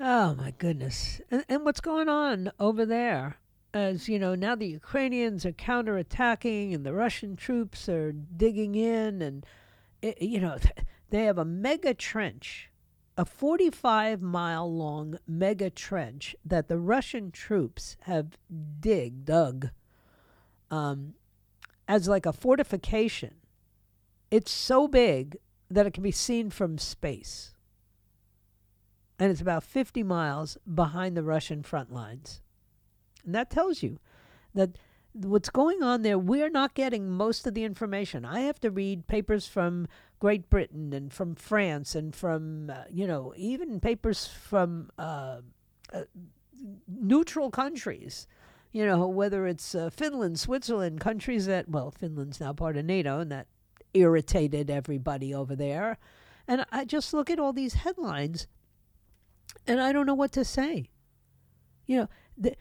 Oh, 0.01 0.35
my 0.35 0.53
goodness. 0.53 1.21
And, 1.31 1.45
and 1.49 1.65
what's 1.65 1.81
going 1.81 2.09
on 2.09 2.51
over 2.59 2.87
there? 2.87 3.37
As 3.73 4.09
you 4.09 4.19
know, 4.19 4.35
now 4.35 4.55
the 4.55 4.69
Ukrainians 4.69 5.45
are 5.45 5.53
counterattacking 5.53 6.75
and 6.75 6.87
the 6.87 6.93
Russian 6.93 7.37
troops 7.37 7.89
are 7.89 8.12
digging 8.12 8.77
in, 8.77 9.21
and, 9.21 9.45
it, 10.01 10.23
you 10.23 10.41
know, 10.41 10.59
they 11.11 11.25
have 11.25 11.39
a 11.39 11.45
mega 11.45 11.93
trench 11.93 12.71
a 13.17 13.25
45 13.25 14.21
mile 14.21 14.73
long 14.73 15.19
mega 15.27 15.71
trench 15.71 16.35
that 16.45 16.69
the 16.69 16.79
Russian 16.79 17.31
troops 17.31 17.97
have 18.03 18.39
dig 18.81 19.25
dug 19.25 19.71
um, 20.71 21.15
as 21.87 22.09
like 22.09 22.27
a 22.27 22.33
fortification. 22.33 23.35
It's 24.31 24.51
so 24.51 24.89
big 24.89 25.37
that 25.71 25.87
it 25.87 25.93
can 25.95 26.03
be 26.03 26.11
seen 26.11 26.51
from 26.51 26.79
space. 26.79 27.55
And 29.19 29.31
it's 29.31 29.41
about 29.41 29.62
50 29.62 30.03
miles 30.03 30.59
behind 30.73 31.17
the 31.17 31.23
Russian 31.23 31.62
front 31.62 31.93
lines. 31.93 32.43
And 33.25 33.35
that 33.35 33.51
tells 33.51 33.83
you 33.83 34.01
that 34.55 34.77
what's 35.15 35.51
going 35.51 35.83
on 35.83 36.03
there, 36.03 36.19
we're 36.19 36.51
not 36.51 36.75
getting 36.75 37.09
most 37.09 37.47
of 37.47 37.55
the 37.55 37.65
information. 37.65 38.25
I 38.25 38.41
have 38.41 38.61
to 38.61 38.71
read 38.71 39.07
papers 39.07 39.47
from 39.47 39.87
Great 40.19 40.51
Britain 40.51 40.93
and 40.93 41.12
from 41.12 41.35
France 41.35 41.95
and 41.95 42.15
from, 42.15 42.71
uh, 42.71 42.85
you 42.91 43.07
know, 43.07 43.33
even 43.37 43.81
papers 43.81 44.27
from 44.27 44.91
uh, 44.99 45.41
uh, 45.93 46.03
neutral 46.89 47.51
countries. 47.51 48.27
You 48.73 48.85
know, 48.85 49.07
whether 49.07 49.47
it's 49.47 49.75
uh, 49.75 49.89
Finland, 49.91 50.41
Switzerland, 50.41 51.01
countries 51.01 51.47
that, 51.47 51.69
well, 51.69 51.93
Finland's 51.93 52.41
now 52.41 52.53
part 52.53 52.77
of 52.77 52.85
NATO, 52.85 53.21
and 53.21 53.31
that 53.31 53.47
irritated 53.93 54.69
everybody 54.69 55.33
over 55.33 55.55
there. 55.55 55.99
And 56.49 56.67
I 56.73 56.85
just 56.85 57.15
look 57.15 57.31
at 57.31 57.39
all 57.39 57.53
these 57.53 57.75
headlines 57.75 58.49
and 59.67 59.81
I 59.81 59.93
don't 59.93 60.07
know 60.07 60.15
what 60.15 60.33
to 60.33 60.45
say. 60.45 60.91
You 61.87 61.99
know, 61.99 62.09
the, 62.37 62.57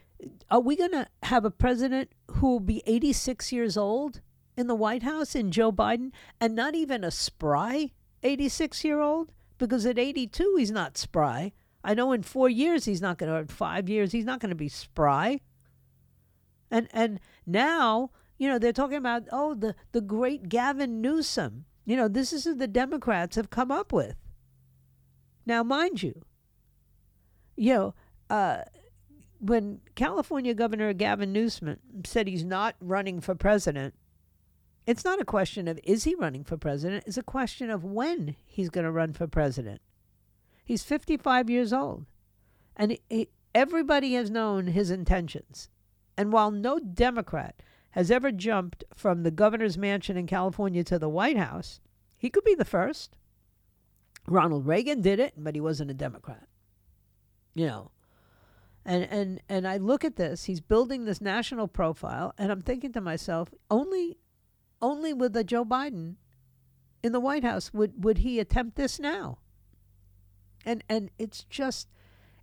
are 0.50 0.60
we 0.60 0.76
going 0.76 0.92
to 0.92 1.08
have 1.24 1.44
a 1.44 1.50
president 1.50 2.10
who 2.32 2.48
will 2.52 2.60
be 2.60 2.82
86 2.86 3.52
years 3.52 3.76
old 3.76 4.20
in 4.56 4.66
the 4.66 4.74
White 4.74 5.02
House 5.02 5.34
in 5.34 5.50
Joe 5.50 5.72
Biden 5.72 6.12
and 6.40 6.54
not 6.54 6.74
even 6.74 7.04
a 7.04 7.10
spry 7.10 7.92
86 8.22 8.84
year 8.84 9.00
old? 9.00 9.32
Because 9.58 9.86
at 9.86 9.98
82, 9.98 10.56
he's 10.58 10.70
not 10.70 10.98
spry. 10.98 11.52
I 11.82 11.94
know 11.94 12.12
in 12.12 12.22
four 12.22 12.48
years 12.48 12.84
he's 12.86 13.02
not 13.02 13.18
going 13.18 13.30
to, 13.30 13.38
or 13.38 13.46
five 13.46 13.88
years, 13.88 14.12
he's 14.12 14.24
not 14.24 14.40
going 14.40 14.50
to 14.50 14.56
be 14.56 14.68
spry. 14.68 15.40
And, 16.70 16.88
and 16.92 17.20
now, 17.46 18.10
you 18.38 18.48
know, 18.48 18.58
they're 18.58 18.72
talking 18.72 18.96
about, 18.96 19.24
oh, 19.30 19.54
the, 19.54 19.74
the 19.92 20.00
great 20.00 20.48
Gavin 20.48 21.00
Newsom. 21.00 21.66
You 21.84 21.96
know, 21.96 22.08
this 22.08 22.32
is 22.32 22.44
who 22.44 22.54
the 22.54 22.66
Democrats 22.66 23.36
have 23.36 23.50
come 23.50 23.70
up 23.70 23.92
with. 23.92 24.16
Now, 25.46 25.62
mind 25.62 26.02
you, 26.02 26.22
you 27.56 27.74
know, 27.74 27.94
uh, 28.30 28.62
when 29.44 29.80
California 29.94 30.54
Governor 30.54 30.94
Gavin 30.94 31.32
Newsom 31.32 31.76
said 32.06 32.26
he's 32.26 32.44
not 32.44 32.76
running 32.80 33.20
for 33.20 33.34
president, 33.34 33.92
it's 34.86 35.04
not 35.04 35.20
a 35.20 35.24
question 35.24 35.68
of 35.68 35.78
is 35.84 36.04
he 36.04 36.14
running 36.14 36.44
for 36.44 36.56
president, 36.56 37.04
it's 37.06 37.18
a 37.18 37.22
question 37.22 37.68
of 37.68 37.84
when 37.84 38.36
he's 38.46 38.70
going 38.70 38.84
to 38.86 38.90
run 38.90 39.12
for 39.12 39.26
president. 39.26 39.82
He's 40.64 40.82
55 40.82 41.50
years 41.50 41.74
old. 41.74 42.06
And 42.74 42.98
he, 43.10 43.28
everybody 43.54 44.14
has 44.14 44.30
known 44.30 44.68
his 44.68 44.90
intentions. 44.90 45.68
And 46.16 46.32
while 46.32 46.50
no 46.50 46.78
Democrat 46.78 47.62
has 47.90 48.10
ever 48.10 48.32
jumped 48.32 48.82
from 48.94 49.22
the 49.22 49.30
governor's 49.30 49.76
mansion 49.76 50.16
in 50.16 50.26
California 50.26 50.82
to 50.84 50.98
the 50.98 51.08
White 51.08 51.36
House, 51.36 51.80
he 52.16 52.30
could 52.30 52.44
be 52.44 52.54
the 52.54 52.64
first. 52.64 53.18
Ronald 54.26 54.66
Reagan 54.66 55.02
did 55.02 55.20
it, 55.20 55.34
but 55.36 55.54
he 55.54 55.60
wasn't 55.60 55.90
a 55.90 55.94
Democrat. 55.94 56.48
You 57.54 57.66
know. 57.66 57.90
And 58.86 59.04
and 59.04 59.40
and 59.48 59.66
I 59.66 59.78
look 59.78 60.04
at 60.04 60.16
this, 60.16 60.44
he's 60.44 60.60
building 60.60 61.04
this 61.04 61.20
national 61.20 61.68
profile, 61.68 62.34
and 62.36 62.52
I'm 62.52 62.60
thinking 62.60 62.92
to 62.92 63.00
myself, 63.00 63.48
only 63.70 64.18
only 64.82 65.14
with 65.14 65.34
a 65.36 65.44
Joe 65.44 65.64
Biden 65.64 66.16
in 67.02 67.12
the 67.12 67.20
White 67.20 67.44
House 67.44 67.72
would, 67.72 68.04
would 68.04 68.18
he 68.18 68.38
attempt 68.38 68.76
this 68.76 68.98
now. 68.98 69.38
And 70.64 70.84
and 70.88 71.10
it's 71.18 71.44
just 71.44 71.88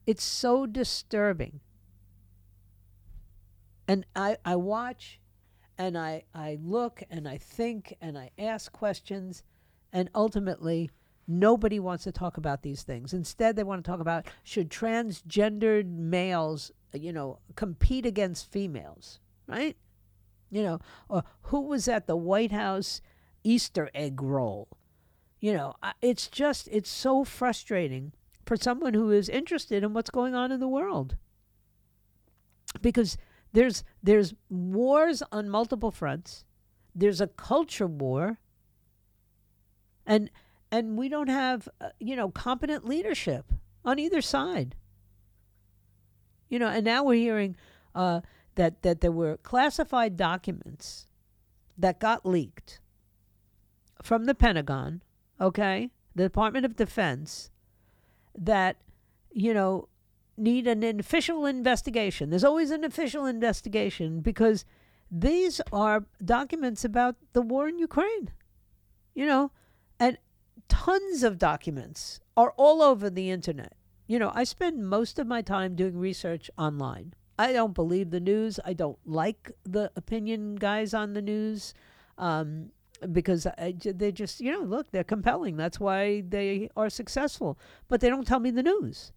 it's 0.05 0.23
so 0.23 0.65
disturbing. 0.65 1.59
And 3.87 4.05
I, 4.15 4.37
I 4.45 4.55
watch 4.55 5.19
and 5.77 5.97
I, 5.97 6.23
I 6.33 6.57
look 6.61 7.03
and 7.09 7.27
I 7.27 7.37
think 7.37 7.95
and 7.99 8.17
I 8.17 8.29
ask 8.37 8.71
questions 8.71 9.43
and 9.91 10.09
ultimately 10.15 10.91
nobody 11.39 11.79
wants 11.79 12.03
to 12.03 12.11
talk 12.11 12.37
about 12.37 12.61
these 12.61 12.83
things. 12.83 13.13
Instead 13.13 13.55
they 13.55 13.63
want 13.63 13.83
to 13.83 13.89
talk 13.89 13.99
about 13.99 14.27
should 14.43 14.69
transgendered 14.69 15.87
males, 15.87 16.71
you 16.93 17.13
know, 17.13 17.39
compete 17.55 18.05
against 18.05 18.51
females, 18.51 19.19
right? 19.47 19.77
You 20.49 20.63
know, 20.63 20.79
or 21.09 21.23
who 21.43 21.61
was 21.61 21.87
at 21.87 22.07
the 22.07 22.17
White 22.17 22.51
House 22.51 23.01
Easter 23.43 23.89
egg 23.95 24.21
roll? 24.21 24.67
You 25.39 25.53
know, 25.53 25.75
it's 26.01 26.27
just 26.27 26.67
it's 26.71 26.89
so 26.89 27.23
frustrating 27.23 28.11
for 28.45 28.57
someone 28.57 28.93
who 28.93 29.11
is 29.11 29.29
interested 29.29 29.83
in 29.83 29.93
what's 29.93 30.09
going 30.09 30.35
on 30.35 30.51
in 30.51 30.59
the 30.59 30.67
world. 30.67 31.15
Because 32.81 33.17
there's 33.53 33.83
there's 34.03 34.33
wars 34.49 35.23
on 35.31 35.49
multiple 35.49 35.91
fronts. 35.91 36.45
There's 36.93 37.21
a 37.21 37.27
culture 37.27 37.87
war. 37.87 38.39
And 40.05 40.29
and 40.71 40.97
we 40.97 41.09
don't 41.09 41.29
have 41.29 41.67
uh, 41.79 41.89
you 41.99 42.15
know 42.15 42.29
competent 42.29 42.85
leadership 42.85 43.53
on 43.83 43.99
either 43.99 44.21
side. 44.21 44.75
You 46.49 46.59
know, 46.59 46.67
and 46.67 46.83
now 46.85 47.03
we're 47.03 47.15
hearing 47.15 47.55
uh, 47.95 48.21
that 48.55 48.81
that 48.81 49.01
there 49.01 49.11
were 49.11 49.37
classified 49.37 50.17
documents 50.17 51.07
that 51.77 51.99
got 51.99 52.25
leaked 52.25 52.79
from 54.01 54.25
the 54.25 54.35
Pentagon, 54.35 55.01
okay, 55.39 55.91
the 56.15 56.23
Department 56.23 56.65
of 56.65 56.75
Defense, 56.75 57.51
that, 58.37 58.77
you 59.31 59.53
know, 59.53 59.87
need 60.37 60.67
an 60.67 60.83
official 60.99 61.45
investigation. 61.45 62.29
There's 62.29 62.43
always 62.43 62.71
an 62.71 62.83
official 62.83 63.25
investigation 63.25 64.21
because 64.21 64.65
these 65.11 65.61
are 65.71 66.05
documents 66.23 66.83
about 66.85 67.15
the 67.33 67.41
war 67.41 67.67
in 67.67 67.77
Ukraine. 67.77 68.31
You 69.13 69.25
know, 69.25 69.51
tons 70.71 71.21
of 71.21 71.37
documents 71.37 72.21
are 72.37 72.53
all 72.55 72.81
over 72.81 73.09
the 73.09 73.29
internet. 73.29 73.73
You 74.07 74.19
know, 74.19 74.31
I 74.33 74.45
spend 74.45 74.89
most 74.89 75.19
of 75.19 75.27
my 75.27 75.41
time 75.41 75.75
doing 75.75 75.97
research 75.97 76.49
online. 76.57 77.13
I 77.37 77.51
don't 77.51 77.75
believe 77.75 78.09
the 78.09 78.21
news. 78.21 78.57
I 78.63 78.71
don't 78.71 78.97
like 79.05 79.51
the 79.63 79.91
opinion 79.97 80.55
guys 80.55 80.93
on 80.93 81.13
the 81.13 81.21
news. 81.21 81.73
Um, 82.17 82.71
because 83.11 83.47
they 83.57 84.11
just, 84.13 84.39
you 84.39 84.51
know, 84.51 84.61
look, 84.61 84.91
they're 84.91 85.03
compelling. 85.03 85.57
That's 85.57 85.79
why 85.79 86.21
they 86.21 86.69
are 86.77 86.89
successful. 86.89 87.59
But 87.89 87.99
they 87.99 88.09
don't 88.09 88.27
tell 88.27 88.39
me 88.39 88.51
the 88.51 88.63
news. 88.63 89.11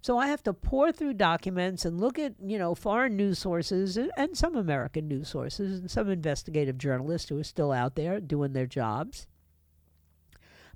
So 0.00 0.18
I 0.18 0.26
have 0.26 0.42
to 0.44 0.52
pour 0.52 0.90
through 0.90 1.14
documents 1.14 1.84
and 1.84 2.00
look 2.00 2.18
at, 2.18 2.34
you 2.44 2.58
know, 2.58 2.74
foreign 2.74 3.16
news 3.16 3.38
sources 3.38 3.96
and 4.16 4.36
some 4.36 4.56
American 4.56 5.06
news 5.06 5.28
sources 5.28 5.80
and 5.80 5.90
some 5.90 6.10
investigative 6.10 6.78
journalists 6.78 7.28
who 7.28 7.38
are 7.38 7.44
still 7.44 7.72
out 7.72 7.94
there 7.94 8.20
doing 8.20 8.54
their 8.54 8.66
jobs. 8.66 9.28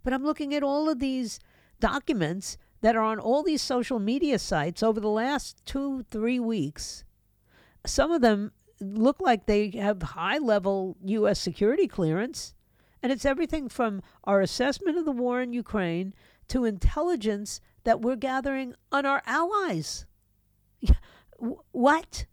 But 0.03 0.13
I'm 0.13 0.25
looking 0.25 0.55
at 0.55 0.63
all 0.63 0.89
of 0.89 0.99
these 0.99 1.41
documents 1.79 2.57
that 2.81 2.97
are 2.97 3.03
on 3.03 3.19
all 3.19 3.43
these 3.43 3.63
social 3.63 3.99
media 3.99 4.39
sites 4.39 4.83
over 4.83 5.01
the 5.01 5.09
last 5.09 5.65
two, 5.67 6.05
three 6.11 6.41
weeks. 6.41 7.05
Some 7.85 8.11
of 8.11 8.23
them 8.23 8.53
look 8.81 9.21
like 9.21 9.47
they 9.47 9.71
have 9.71 10.03
high 10.03 10.39
level 10.39 10.97
U.S. 11.05 11.39
security 11.39 11.87
clearance. 11.87 12.55
And 13.03 13.11
it's 13.11 13.25
everything 13.25 13.69
from 13.69 14.03
our 14.25 14.41
assessment 14.41 14.99
of 14.99 15.05
the 15.05 15.13
war 15.13 15.41
in 15.41 15.53
Ukraine 15.53 16.15
to 16.49 16.65
intelligence 16.65 17.61
that 17.85 18.01
we're 18.01 18.17
gathering 18.17 18.75
on 18.93 19.07
our 19.07 19.23
allies. 19.27 20.07
What? 21.73 22.27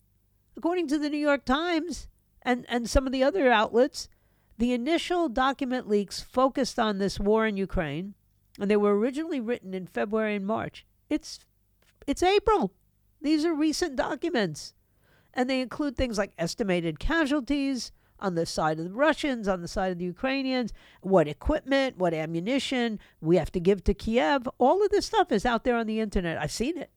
According 0.57 0.89
to 0.89 0.97
the 0.97 1.09
New 1.09 1.17
York 1.17 1.45
Times 1.45 2.09
and, 2.41 2.65
and 2.67 2.89
some 2.89 3.05
of 3.05 3.13
the 3.13 3.23
other 3.23 3.49
outlets, 3.49 4.09
the 4.57 4.73
initial 4.73 5.29
document 5.29 5.87
leaks 5.87 6.21
focused 6.21 6.79
on 6.79 6.97
this 6.97 7.19
war 7.19 7.45
in 7.45 7.57
Ukraine, 7.57 8.15
and 8.59 8.69
they 8.69 8.77
were 8.77 8.97
originally 8.97 9.39
written 9.39 9.73
in 9.73 9.87
February 9.87 10.35
and 10.35 10.45
March. 10.45 10.85
It's 11.09 11.39
it's 12.05 12.23
April. 12.23 12.73
These 13.21 13.45
are 13.45 13.53
recent 13.53 13.95
documents 13.95 14.73
and 15.37 15.47
they 15.47 15.61
include 15.61 15.95
things 15.95 16.17
like 16.17 16.33
estimated 16.37 16.99
casualties 16.99 17.91
on 18.19 18.33
the 18.33 18.45
side 18.47 18.79
of 18.79 18.85
the 18.85 18.93
Russians, 18.93 19.47
on 19.47 19.61
the 19.61 19.67
side 19.67 19.91
of 19.91 19.99
the 19.99 20.05
Ukrainians, 20.05 20.73
what 21.01 21.27
equipment, 21.27 21.99
what 21.99 22.13
ammunition 22.13 22.99
we 23.21 23.37
have 23.37 23.51
to 23.51 23.59
give 23.59 23.83
to 23.83 23.93
Kiev. 23.93 24.49
All 24.57 24.83
of 24.83 24.89
this 24.89 25.05
stuff 25.05 25.31
is 25.31 25.45
out 25.45 25.63
there 25.63 25.75
on 25.75 25.85
the 25.85 25.99
internet. 25.99 26.41
I've 26.41 26.51
seen 26.51 26.75
it. 26.77 26.89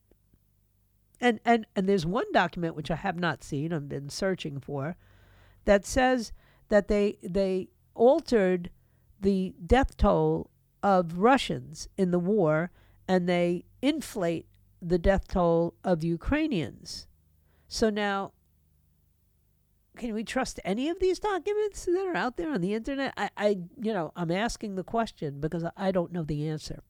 And 1.19 1.39
and 1.45 1.67
and 1.75 1.87
there's 1.87 2.05
one 2.05 2.25
document 2.33 2.75
which 2.75 2.89
I 2.89 2.95
have 2.95 3.19
not 3.19 3.43
seen, 3.43 3.71
I've 3.71 3.87
been 3.87 4.09
searching 4.09 4.59
for, 4.59 4.97
that 5.65 5.85
says 5.85 6.31
that 6.71 6.87
they 6.87 7.17
they 7.21 7.67
altered 7.93 8.71
the 9.19 9.53
death 9.63 9.95
toll 9.97 10.49
of 10.81 11.19
Russians 11.19 11.87
in 11.97 12.09
the 12.11 12.17
war 12.17 12.71
and 13.07 13.29
they 13.29 13.65
inflate 13.81 14.47
the 14.81 14.97
death 14.97 15.27
toll 15.27 15.75
of 15.83 16.03
Ukrainians. 16.03 17.07
So 17.67 17.89
now, 17.89 18.31
can 19.97 20.13
we 20.13 20.23
trust 20.23 20.59
any 20.63 20.89
of 20.89 20.99
these 20.99 21.19
documents 21.19 21.85
that 21.85 22.07
are 22.07 22.15
out 22.15 22.37
there 22.37 22.51
on 22.51 22.61
the 22.61 22.73
internet? 22.73 23.13
I, 23.17 23.29
I 23.37 23.47
you 23.79 23.93
know, 23.93 24.13
I'm 24.15 24.31
asking 24.31 24.75
the 24.75 24.83
question 24.83 25.41
because 25.41 25.65
I 25.75 25.91
don't 25.91 26.13
know 26.13 26.23
the 26.23 26.47
answer. 26.47 26.81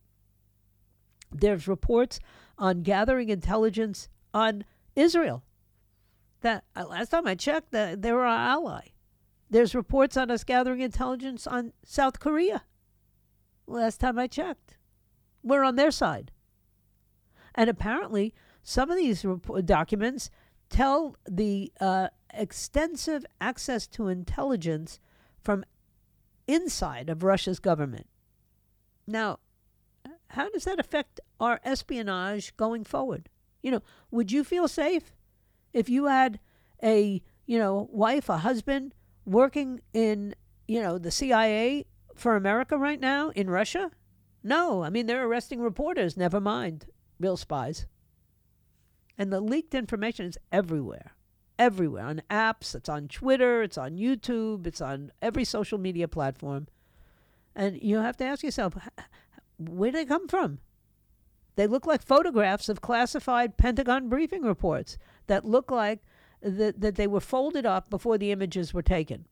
There's 1.31 1.67
reports 1.67 2.19
on 2.57 2.83
gathering 2.83 3.29
intelligence 3.29 4.09
on 4.33 4.63
Israel. 4.95 5.43
That 6.41 6.65
uh, 6.75 6.85
last 6.85 7.09
time 7.09 7.25
I 7.25 7.35
checked, 7.35 7.71
that 7.71 8.01
they 8.03 8.11
were 8.11 8.25
our 8.25 8.49
ally. 8.49 8.89
There's 9.51 9.75
reports 9.75 10.15
on 10.15 10.31
us 10.31 10.45
gathering 10.45 10.79
intelligence 10.79 11.45
on 11.45 11.73
South 11.83 12.21
Korea. 12.21 12.63
Last 13.67 13.99
time 13.99 14.17
I 14.17 14.27
checked, 14.27 14.77
we're 15.43 15.65
on 15.65 15.75
their 15.75 15.91
side. 15.91 16.31
And 17.53 17.69
apparently, 17.69 18.33
some 18.63 18.89
of 18.89 18.95
these 18.95 19.25
documents 19.65 20.29
tell 20.69 21.17
the 21.29 21.69
uh, 21.81 22.07
extensive 22.33 23.25
access 23.41 23.87
to 23.87 24.07
intelligence 24.07 25.01
from 25.43 25.65
inside 26.47 27.09
of 27.09 27.21
Russia's 27.21 27.59
government. 27.59 28.07
Now, 29.05 29.39
how 30.29 30.49
does 30.49 30.63
that 30.63 30.79
affect 30.79 31.19
our 31.41 31.59
espionage 31.65 32.55
going 32.55 32.85
forward? 32.85 33.27
You 33.61 33.71
know, 33.71 33.81
would 34.11 34.31
you 34.31 34.45
feel 34.45 34.69
safe 34.69 35.13
if 35.73 35.89
you 35.89 36.05
had 36.05 36.39
a, 36.81 37.21
you 37.45 37.59
know, 37.59 37.89
wife, 37.91 38.29
a 38.29 38.37
husband 38.37 38.93
working 39.25 39.81
in, 39.93 40.35
you 40.67 40.81
know, 40.81 40.97
the 40.97 41.11
CIA 41.11 41.85
for 42.15 42.35
America 42.35 42.77
right 42.77 42.99
now 42.99 43.29
in 43.29 43.49
Russia? 43.49 43.91
No, 44.43 44.83
I 44.83 44.89
mean, 44.89 45.05
they're 45.05 45.27
arresting 45.27 45.61
reporters, 45.61 46.17
never 46.17 46.39
mind 46.39 46.85
real 47.21 47.37
spies. 47.37 47.85
And 49.17 49.31
the 49.31 49.39
leaked 49.39 49.75
information 49.75 50.25
is 50.25 50.37
everywhere. 50.51 51.13
Everywhere. 51.59 52.05
On 52.05 52.21
apps, 52.29 52.73
it's 52.73 52.89
on 52.89 53.07
Twitter, 53.07 53.61
it's 53.61 53.77
on 53.77 53.97
YouTube, 53.97 54.65
it's 54.65 54.81
on 54.81 55.11
every 55.21 55.45
social 55.45 55.77
media 55.77 56.07
platform. 56.07 56.67
And 57.55 57.81
you 57.81 57.97
have 57.97 58.17
to 58.17 58.25
ask 58.25 58.43
yourself, 58.43 58.75
where 59.57 59.91
did 59.91 60.01
they 60.01 60.05
come 60.05 60.27
from? 60.27 60.59
They 61.55 61.67
look 61.67 61.85
like 61.85 62.01
photographs 62.01 62.69
of 62.69 62.81
classified 62.81 63.57
Pentagon 63.57 64.09
briefing 64.09 64.41
reports 64.41 64.97
that 65.27 65.45
look 65.45 65.69
like 65.69 65.99
that, 66.41 66.81
that 66.81 66.95
they 66.95 67.07
were 67.07 67.19
folded 67.19 67.65
up 67.65 67.89
before 67.89 68.17
the 68.17 68.31
images 68.31 68.73
were 68.73 68.81
taken. 68.81 69.25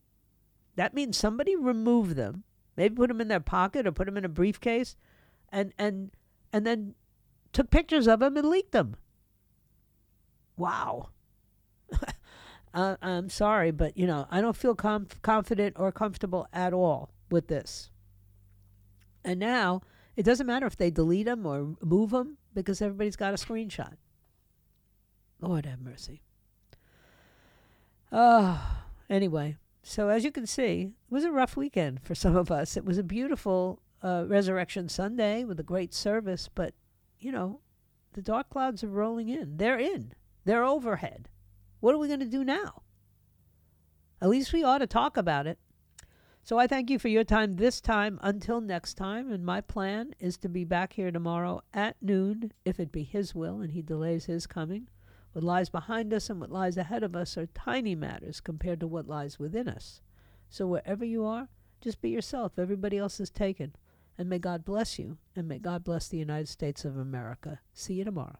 That 0.76 0.94
means 0.94 1.18
somebody 1.18 1.56
removed 1.56 2.16
them, 2.16 2.44
maybe 2.78 2.96
put 2.96 3.10
them 3.10 3.22
in 3.22 3.28
their 3.28 3.40
pocket 3.40 3.86
or 3.86 3.92
put 3.92 4.06
them 4.06 4.18
in 4.18 4.26
a 4.26 4.30
briefcase, 4.30 4.96
and 5.50 5.74
and 5.78 6.12
and 6.54 6.66
then 6.66 6.96
took 7.52 7.70
pictures 7.70 8.08
of 8.08 8.20
them 8.20 8.38
and 8.38 8.48
leaked 8.48 8.72
them. 8.72 8.96
Wow. 10.58 11.10
uh, 12.74 12.96
I'm 13.02 13.30
sorry, 13.30 13.72
but 13.72 13.98
you 13.98 14.06
know, 14.08 14.28
I 14.30 14.42
don't 14.42 14.56
feel 14.56 14.76
conf- 14.76 15.22
confident 15.22 15.76
or 15.80 15.92
comfortable 15.92 16.48
at 16.54 16.74
all 16.74 17.10
with 17.30 17.48
this. 17.48 17.90
And 19.24 19.40
now 19.40 19.82
it 20.16 20.24
doesn't 20.24 20.48
matter 20.48 20.66
if 20.66 20.78
they 20.78 20.92
delete 20.92 21.26
them 21.26 21.46
or 21.46 21.76
move 21.82 22.12
them 22.12 22.38
because 22.54 22.82
everybody's 22.82 23.16
got 23.16 23.34
a 23.34 23.38
screenshot. 23.38 23.94
Lord 25.42 25.66
have 25.66 25.82
mercy. 25.82 26.22
Oh, 28.12 28.82
anyway, 29.10 29.58
so 29.84 30.10
as 30.10 30.24
you 30.24 30.32
can 30.32 30.48
see, 30.48 30.94
it 31.10 31.14
was 31.14 31.24
a 31.24 31.32
rough 31.32 31.56
weekend 31.58 32.02
for 32.04 32.16
some 32.16 32.36
of 32.36 32.52
us. 32.52 32.78
It 32.78 32.86
was 32.86 32.98
a 32.98 33.04
beautiful 33.04 33.82
uh, 34.04 34.26
Resurrection 34.28 34.90
Sunday 34.90 35.44
with 35.44 35.60
a 35.60 35.64
great 35.64 35.94
service, 35.94 36.50
but 36.54 36.74
you 37.20 37.32
know, 37.32 37.60
the 38.14 38.22
dark 38.22 38.50
clouds 38.50 38.84
are 38.84 38.88
rolling 38.88 39.30
in. 39.30 39.58
They're 39.58 39.80
in. 39.80 40.14
They're 40.46 40.64
overhead. 40.64 41.30
What 41.80 41.94
are 41.94 41.98
we 41.98 42.08
going 42.08 42.20
to 42.22 42.26
do 42.26 42.44
now? 42.44 42.84
At 44.22 44.30
least 44.30 44.52
we 44.52 44.64
ought 44.64 44.80
to 44.80 44.88
talk 44.88 45.18
about 45.18 45.48
it. 45.48 45.60
So 46.44 46.58
I 46.58 46.68
thank 46.68 46.90
you 46.90 46.98
for 46.98 47.10
your 47.10 47.24
time 47.24 47.56
this 47.56 47.80
time 47.80 48.20
until 48.22 48.60
next 48.60 48.96
time. 48.96 49.32
And 49.32 49.46
my 49.46 49.62
plan 49.62 50.14
is 50.20 50.38
to 50.38 50.50
be 50.50 50.64
back 50.64 50.94
here 50.94 51.12
tomorrow 51.12 51.62
at 51.74 51.96
noon, 52.02 52.52
if 52.66 52.80
it 52.80 52.92
be 52.92 53.04
His 53.04 53.36
will 53.36 53.62
and 53.62 53.72
He 53.72 53.82
delays 53.82 54.26
His 54.26 54.48
coming. 54.48 54.88
What 55.34 55.44
lies 55.44 55.70
behind 55.70 56.14
us 56.14 56.30
and 56.30 56.40
what 56.40 56.52
lies 56.52 56.78
ahead 56.78 57.04
of 57.04 57.16
us 57.16 57.38
are 57.38 57.48
tiny 57.48 57.96
matters 57.96 58.42
compared 58.42 58.80
to 58.80 58.88
what 58.88 59.08
lies 59.08 59.38
within 59.38 59.68
us. 59.68 60.02
So 60.50 60.68
wherever 60.68 61.06
you 61.06 61.26
are, 61.26 61.50
just 61.82 62.02
be 62.02 62.10
yourself. 62.10 62.54
Everybody 62.58 62.98
else 62.98 63.20
is 63.20 63.30
taken. 63.30 63.76
And 64.18 64.28
may 64.28 64.40
God 64.40 64.66
bless 64.66 65.00
you, 65.00 65.18
and 65.36 65.48
may 65.48 65.60
God 65.60 65.84
bless 65.84 66.08
the 66.08 66.18
United 66.18 66.50
States 66.50 66.84
of 66.84 66.98
America. 66.98 67.60
See 67.74 67.94
you 67.94 68.04
tomorrow. 68.04 68.40